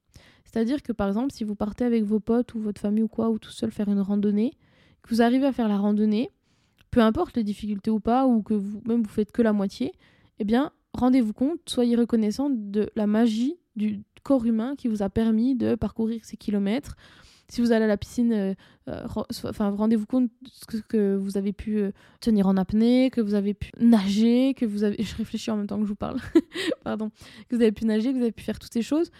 C'est-à-dire 0.45 0.83
que 0.83 0.91
par 0.91 1.07
exemple, 1.07 1.31
si 1.31 1.43
vous 1.43 1.55
partez 1.55 1.83
avec 1.83 2.03
vos 2.03 2.19
potes 2.19 2.53
ou 2.53 2.59
votre 2.59 2.79
famille 2.79 3.03
ou 3.03 3.07
quoi, 3.07 3.29
ou 3.29 3.39
tout 3.39 3.51
seul 3.51 3.71
faire 3.71 3.89
une 3.89 4.01
randonnée, 4.01 4.53
que 5.01 5.09
vous 5.09 5.21
arrivez 5.21 5.45
à 5.45 5.51
faire 5.51 5.67
la 5.67 5.77
randonnée, 5.77 6.31
peu 6.91 7.01
importe 7.01 7.35
les 7.35 7.43
difficultés 7.43 7.89
ou 7.89 7.99
pas, 7.99 8.27
ou 8.27 8.43
que 8.43 8.53
vous 8.53 8.81
même 8.85 9.01
vous 9.01 9.09
faites 9.09 9.31
que 9.31 9.41
la 9.41 9.53
moitié, 9.53 9.91
eh 10.39 10.43
bien 10.43 10.71
rendez-vous 10.93 11.33
compte, 11.33 11.59
soyez 11.67 11.95
reconnaissant 11.95 12.49
de 12.49 12.89
la 12.95 13.07
magie 13.07 13.57
du 13.75 14.03
corps 14.23 14.45
humain 14.45 14.75
qui 14.75 14.87
vous 14.87 15.01
a 15.01 15.09
permis 15.09 15.55
de 15.55 15.75
parcourir 15.75 16.23
ces 16.23 16.37
kilomètres. 16.37 16.95
Si 17.49 17.61
vous 17.61 17.71
allez 17.71 17.85
à 17.85 17.87
la 17.87 17.97
piscine, 17.97 18.31
euh, 18.33 18.53
euh, 18.87 19.05
enfin, 19.45 19.69
rendez-vous 19.69 20.05
compte 20.05 20.31
que, 20.67 20.77
que, 20.77 21.15
vous 21.15 21.37
avez 21.37 21.53
pu 21.53 21.77
euh, 21.77 21.91
tenir 22.19 22.47
en 22.47 22.57
apnée, 22.57 23.09
que 23.11 23.21
vous 23.21 23.33
avez 23.33 23.53
pu 23.53 23.69
nager, 23.79 24.53
que 24.53 24.65
vous 24.65 24.83
avez. 24.83 24.95
Je 25.03 25.15
réfléchis 25.15 25.51
en 25.51 25.57
même 25.57 25.67
temps 25.67 25.77
que 25.77 25.83
je 25.83 25.89
vous 25.89 25.95
parle. 25.95 26.19
Pardon. 26.83 27.11
Que 27.49 27.55
vous 27.55 27.61
avez 27.61 27.71
pu 27.71 27.85
nager, 27.85 28.11
que 28.11 28.17
vous 28.17 28.23
avez 28.23 28.31
pu 28.31 28.43
faire 28.43 28.59
toutes 28.59 28.73
ces 28.73 28.81
choses. 28.81 29.11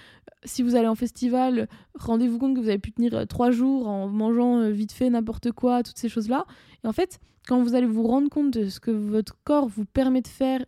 Si 0.46 0.64
vous 0.64 0.76
allez 0.76 0.88
en 0.88 0.96
festival, 0.96 1.68
rendez-vous 1.96 2.40
compte 2.40 2.56
que 2.56 2.62
vous 2.62 2.70
avez 2.70 2.80
pu 2.80 2.92
tenir 2.92 3.28
trois 3.28 3.52
jours 3.52 3.88
en 3.88 4.08
mangeant 4.08 4.70
vite 4.70 4.94
fait 4.94 5.10
n'importe 5.10 5.52
quoi, 5.52 5.84
toutes 5.84 5.98
ces 5.98 6.10
choses-là. 6.10 6.46
Et 6.84 6.88
en 6.88 6.94
fait, 6.94 7.20
quand 7.48 7.62
vous 7.62 7.76
allez 7.76 7.88
vous 7.88 8.04
rendre 8.04 8.30
compte 8.30 8.52
de 8.52 8.70
ce 8.70 8.80
que 8.80 8.92
votre 8.92 9.38
corps 9.44 9.68
vous 9.68 9.86
permet 9.86 10.22
de 10.22 10.28
faire 10.28 10.66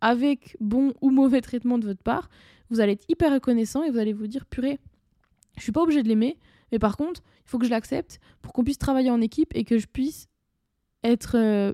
avec 0.00 0.56
bon 0.60 0.94
ou 1.00 1.10
mauvais 1.10 1.40
traitement 1.40 1.78
de 1.78 1.86
votre 1.86 2.02
part, 2.02 2.30
vous 2.70 2.80
allez 2.80 2.92
être 2.92 3.04
hyper 3.08 3.32
reconnaissant 3.32 3.82
et 3.82 3.90
vous 3.90 3.98
allez 3.98 4.12
vous 4.12 4.26
dire 4.26 4.46
purée, 4.46 4.78
je 5.56 5.62
suis 5.62 5.72
pas 5.72 5.82
obligé 5.82 6.02
de 6.02 6.08
l'aimer, 6.08 6.38
mais 6.72 6.78
par 6.78 6.96
contre, 6.96 7.22
il 7.44 7.50
faut 7.50 7.58
que 7.58 7.66
je 7.66 7.70
l'accepte 7.70 8.20
pour 8.42 8.52
qu'on 8.52 8.64
puisse 8.64 8.78
travailler 8.78 9.10
en 9.10 9.20
équipe 9.20 9.52
et 9.54 9.64
que 9.64 9.78
je 9.78 9.86
puisse 9.86 10.28
être 11.02 11.36
euh, 11.36 11.72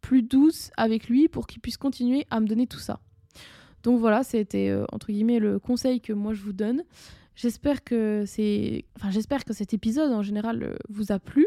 plus 0.00 0.22
douce 0.22 0.70
avec 0.76 1.08
lui 1.08 1.28
pour 1.28 1.46
qu'il 1.46 1.60
puisse 1.60 1.76
continuer 1.76 2.26
à 2.30 2.40
me 2.40 2.46
donner 2.46 2.66
tout 2.66 2.78
ça. 2.78 3.00
Donc 3.82 4.00
voilà, 4.00 4.22
c'était 4.22 4.68
euh, 4.68 4.84
entre 4.92 5.08
guillemets 5.12 5.38
le 5.38 5.58
conseil 5.58 6.00
que 6.00 6.12
moi 6.12 6.34
je 6.34 6.42
vous 6.42 6.52
donne. 6.52 6.82
J'espère 7.34 7.84
que 7.84 8.24
c'est 8.26 8.84
j'espère 9.10 9.44
que 9.44 9.52
cet 9.52 9.74
épisode 9.74 10.10
en 10.12 10.22
général 10.22 10.62
euh, 10.62 10.76
vous 10.88 11.12
a 11.12 11.18
plu. 11.18 11.46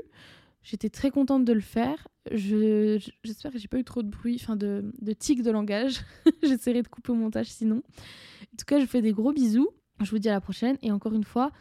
J'étais 0.62 0.90
très 0.90 1.10
contente 1.10 1.46
de 1.46 1.54
le 1.54 1.62
faire. 1.62 2.08
J'espère 2.32 3.52
que 3.52 3.58
j'ai 3.58 3.68
pas 3.68 3.80
eu 3.80 3.84
trop 3.84 4.04
de 4.04 4.10
bruit, 4.10 4.38
enfin 4.40 4.56
de, 4.56 4.92
de 5.02 5.14
tic 5.14 5.42
de 5.42 5.52
langage. 5.52 6.02
J'essaierai 6.44 6.84
de 6.84 6.88
couper 6.88 7.12
au 7.12 7.16
montage 7.16 7.48
sinon. 7.48 7.78
En 7.78 8.58
tout 8.58 8.66
cas, 8.68 8.78
je 8.78 8.84
vous 8.84 8.90
fais 8.90 9.02
des 9.02 9.14
gros 9.14 9.32
bisous. 9.32 9.70
Je 10.02 10.12
vous 10.12 10.20
dis 10.20 10.30
à 10.30 10.34
la 10.34 10.42
prochaine. 10.42 10.78
Et 10.82 10.92
encore 10.92 11.14
une 11.14 11.24
fois, 11.24 11.52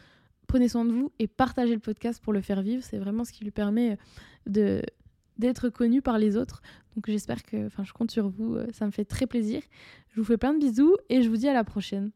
prenez 0.49 0.67
soin 0.67 0.83
de 0.83 0.91
vous 0.91 1.11
et 1.19 1.27
partagez 1.27 1.73
le 1.73 1.79
podcast 1.79 2.21
pour 2.21 2.33
le 2.33 2.41
faire 2.41 2.61
vivre. 2.61 2.83
C'est 2.83 2.97
vraiment 2.97 3.23
ce 3.23 3.31
qui 3.31 3.45
lui 3.45 3.51
permet 3.51 3.97
de 4.45 4.81
d'être 5.37 5.69
connu 5.69 6.01
par 6.01 6.17
les 6.17 6.35
autres. 6.35 6.61
Donc 6.95 7.05
j'espère 7.07 7.43
que, 7.43 7.67
enfin, 7.67 7.85
je 7.85 7.93
compte 7.93 8.11
sur 8.11 8.27
vous. 8.27 8.57
Ça 8.73 8.85
me 8.85 8.91
fait 8.91 9.05
très 9.05 9.25
plaisir. 9.25 9.61
Je 10.09 10.19
vous 10.19 10.25
fais 10.25 10.37
plein 10.37 10.53
de 10.53 10.59
bisous 10.59 10.97
et 11.07 11.21
je 11.21 11.29
vous 11.29 11.37
dis 11.37 11.47
à 11.47 11.53
la 11.53 11.63
prochaine. 11.63 12.11